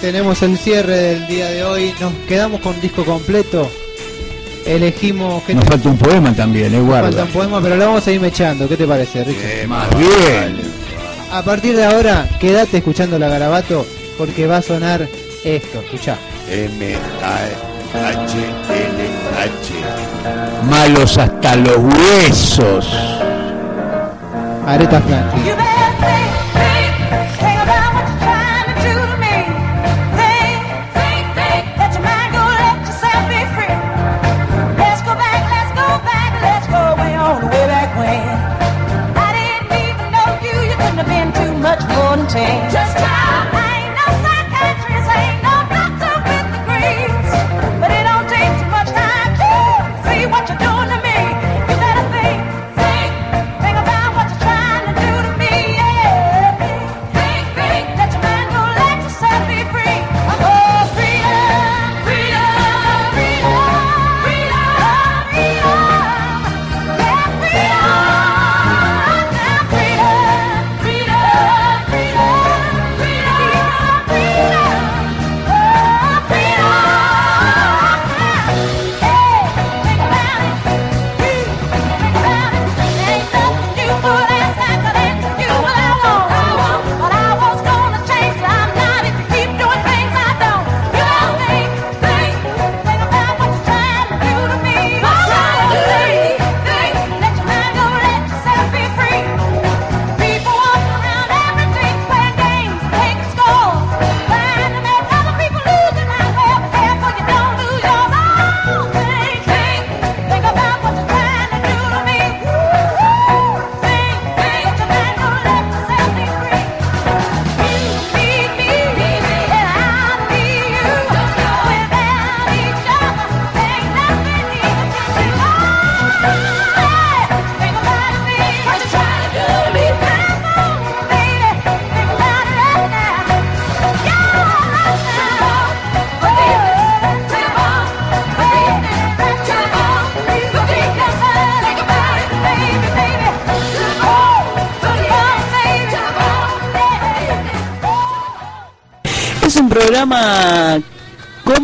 Tenemos 0.00 0.42
el 0.42 0.58
cierre 0.58 0.96
del 0.96 1.26
día 1.28 1.48
de 1.50 1.64
hoy. 1.64 1.94
Nos 2.00 2.12
quedamos 2.28 2.60
con 2.60 2.78
disco 2.80 3.04
completo. 3.04 3.70
Elegimos. 4.66 5.42
¿qué 5.44 5.54
Nos 5.54 5.64
falta 5.64 5.88
un 5.88 5.98
poema 5.98 6.34
también, 6.34 6.74
eh, 6.74 6.78
falta 6.78 6.86
guarda. 6.86 7.24
un 7.24 7.30
poema, 7.30 7.60
pero 7.62 7.76
lo 7.76 7.86
vamos 7.86 8.06
a 8.06 8.12
ir 8.12 8.20
mechando. 8.20 8.68
¿Qué 8.68 8.76
te 8.76 8.86
parece, 8.86 9.24
Richard? 9.24 9.44
Eh, 9.44 9.66
Más 9.66 9.88
bien. 9.96 10.81
A 11.32 11.40
partir 11.40 11.74
de 11.74 11.82
ahora, 11.82 12.28
quédate 12.38 12.76
escuchando 12.76 13.18
la 13.18 13.26
garabato 13.26 13.86
porque 14.18 14.46
va 14.46 14.58
a 14.58 14.62
sonar 14.62 15.08
esto. 15.44 15.80
Escuchá. 15.80 16.18
M-A-H-L-H. 16.46 16.92
Malos 20.68 21.16
hasta 21.16 21.56
los 21.56 21.78
huesos. 21.78 22.86
Aretha 24.66 25.00
Franklin. 25.00 25.71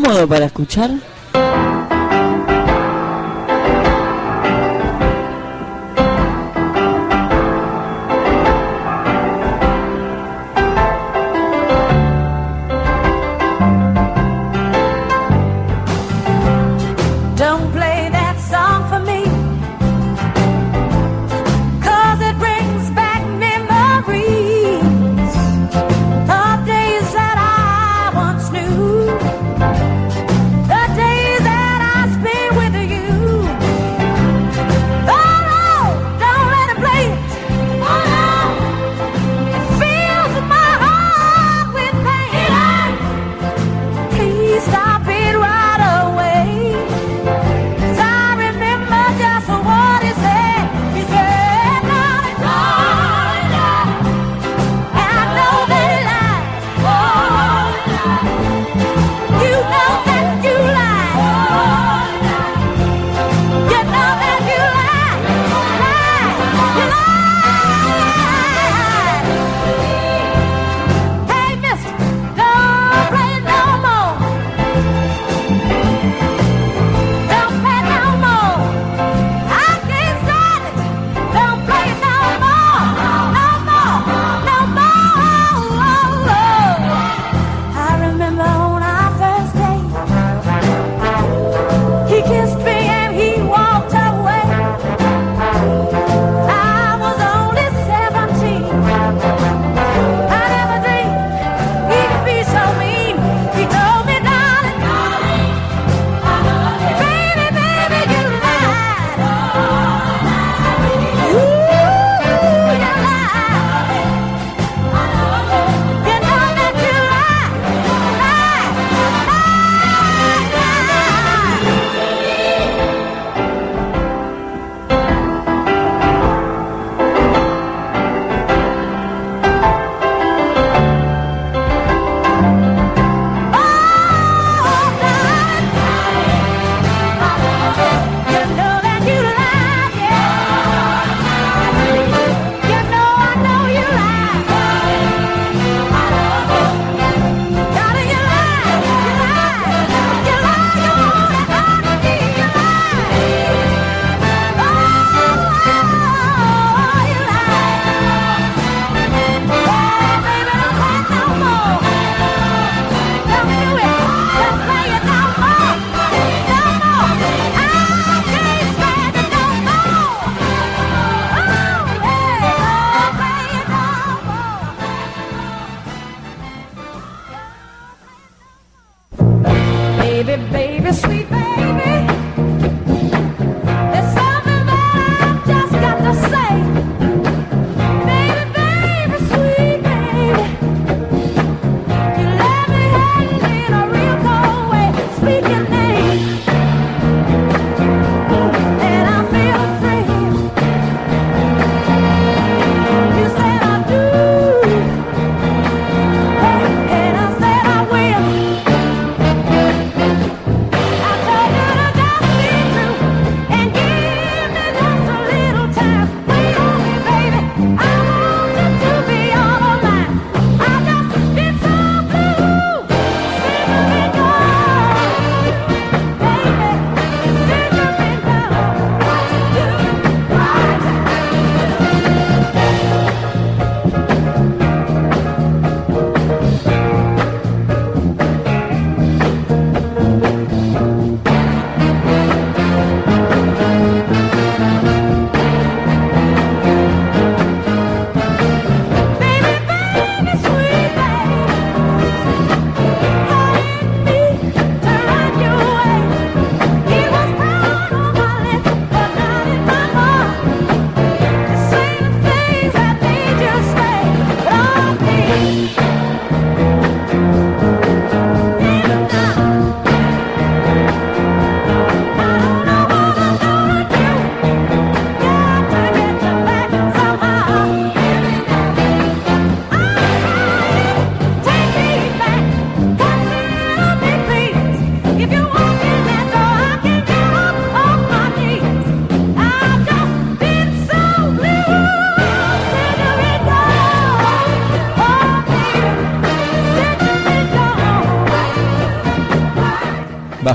Cómodo 0.03 0.29
para 0.29 0.47
escuchar? 0.47 0.91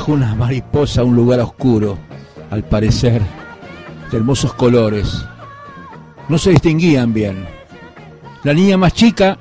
Bajo 0.03 0.11
una 0.11 0.35
mariposa 0.35 0.99
a 0.99 1.05
un 1.05 1.15
lugar 1.15 1.39
oscuro, 1.39 1.97
al 2.49 2.67
parecer, 2.67 3.21
de 4.11 4.17
hermosos 4.17 4.53
colores. 4.53 5.23
No 6.27 6.37
se 6.37 6.49
distinguían 6.49 7.13
bien. 7.13 7.45
La 8.43 8.53
niña 8.53 8.75
más 8.75 8.91
chica 8.93 9.39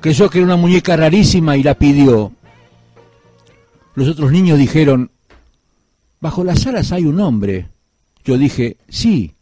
creyó 0.00 0.30
que 0.30 0.38
era 0.38 0.44
una 0.44 0.54
muñeca 0.54 0.96
rarísima 0.96 1.56
y 1.56 1.64
la 1.64 1.74
pidió. 1.74 2.30
Los 3.96 4.06
otros 4.06 4.30
niños 4.30 4.60
dijeron, 4.60 5.10
bajo 6.20 6.44
las 6.44 6.64
alas 6.68 6.92
hay 6.92 7.02
un 7.02 7.18
hombre. 7.18 7.68
Yo 8.24 8.38
dije, 8.38 8.76
sí, 8.88 9.34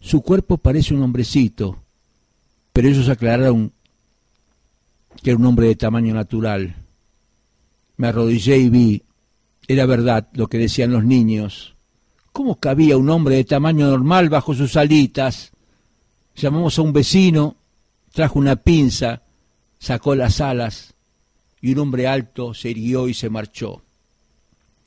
su 0.00 0.22
cuerpo 0.22 0.56
parece 0.56 0.94
un 0.94 1.02
hombrecito, 1.02 1.82
pero 2.72 2.88
ellos 2.88 3.10
aclararon 3.10 3.72
que 5.22 5.32
era 5.32 5.38
un 5.38 5.44
hombre 5.44 5.66
de 5.66 5.76
tamaño 5.76 6.14
natural. 6.14 6.76
Me 7.98 8.06
arrodillé 8.06 8.56
y 8.56 8.70
vi, 8.70 9.02
era 9.68 9.86
verdad 9.86 10.28
lo 10.32 10.48
que 10.48 10.58
decían 10.58 10.92
los 10.92 11.04
niños. 11.04 11.76
¿Cómo 12.32 12.60
cabía 12.60 12.96
un 12.96 13.10
hombre 13.10 13.36
de 13.36 13.44
tamaño 13.44 13.88
normal 13.88 14.28
bajo 14.28 14.54
sus 14.54 14.76
alitas? 14.76 15.52
Llamamos 16.34 16.78
a 16.78 16.82
un 16.82 16.92
vecino, 16.92 17.56
trajo 18.12 18.38
una 18.38 18.56
pinza, 18.56 19.22
sacó 19.78 20.14
las 20.14 20.40
alas 20.40 20.94
y 21.60 21.72
un 21.72 21.78
hombre 21.78 22.06
alto 22.06 22.54
se 22.54 22.70
irguió 22.70 23.08
y 23.08 23.14
se 23.14 23.30
marchó. 23.30 23.82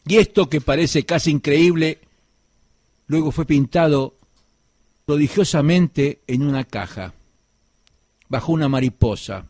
Y 0.05 0.17
esto 0.17 0.49
que 0.49 0.61
parece 0.61 1.05
casi 1.05 1.31
increíble, 1.31 1.99
luego 3.07 3.31
fue 3.31 3.45
pintado 3.45 4.15
prodigiosamente 5.05 6.21
en 6.27 6.43
una 6.43 6.63
caja, 6.63 7.13
bajo 8.27 8.51
una 8.51 8.69
mariposa, 8.69 9.47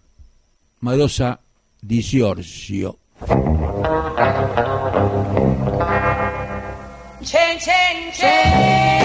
Marosa 0.80 1.42
di 1.82 2.02
Giorgio. 2.02 2.99
Chain, 7.22 7.60
chain, 7.60 8.12
chain. 8.14 8.99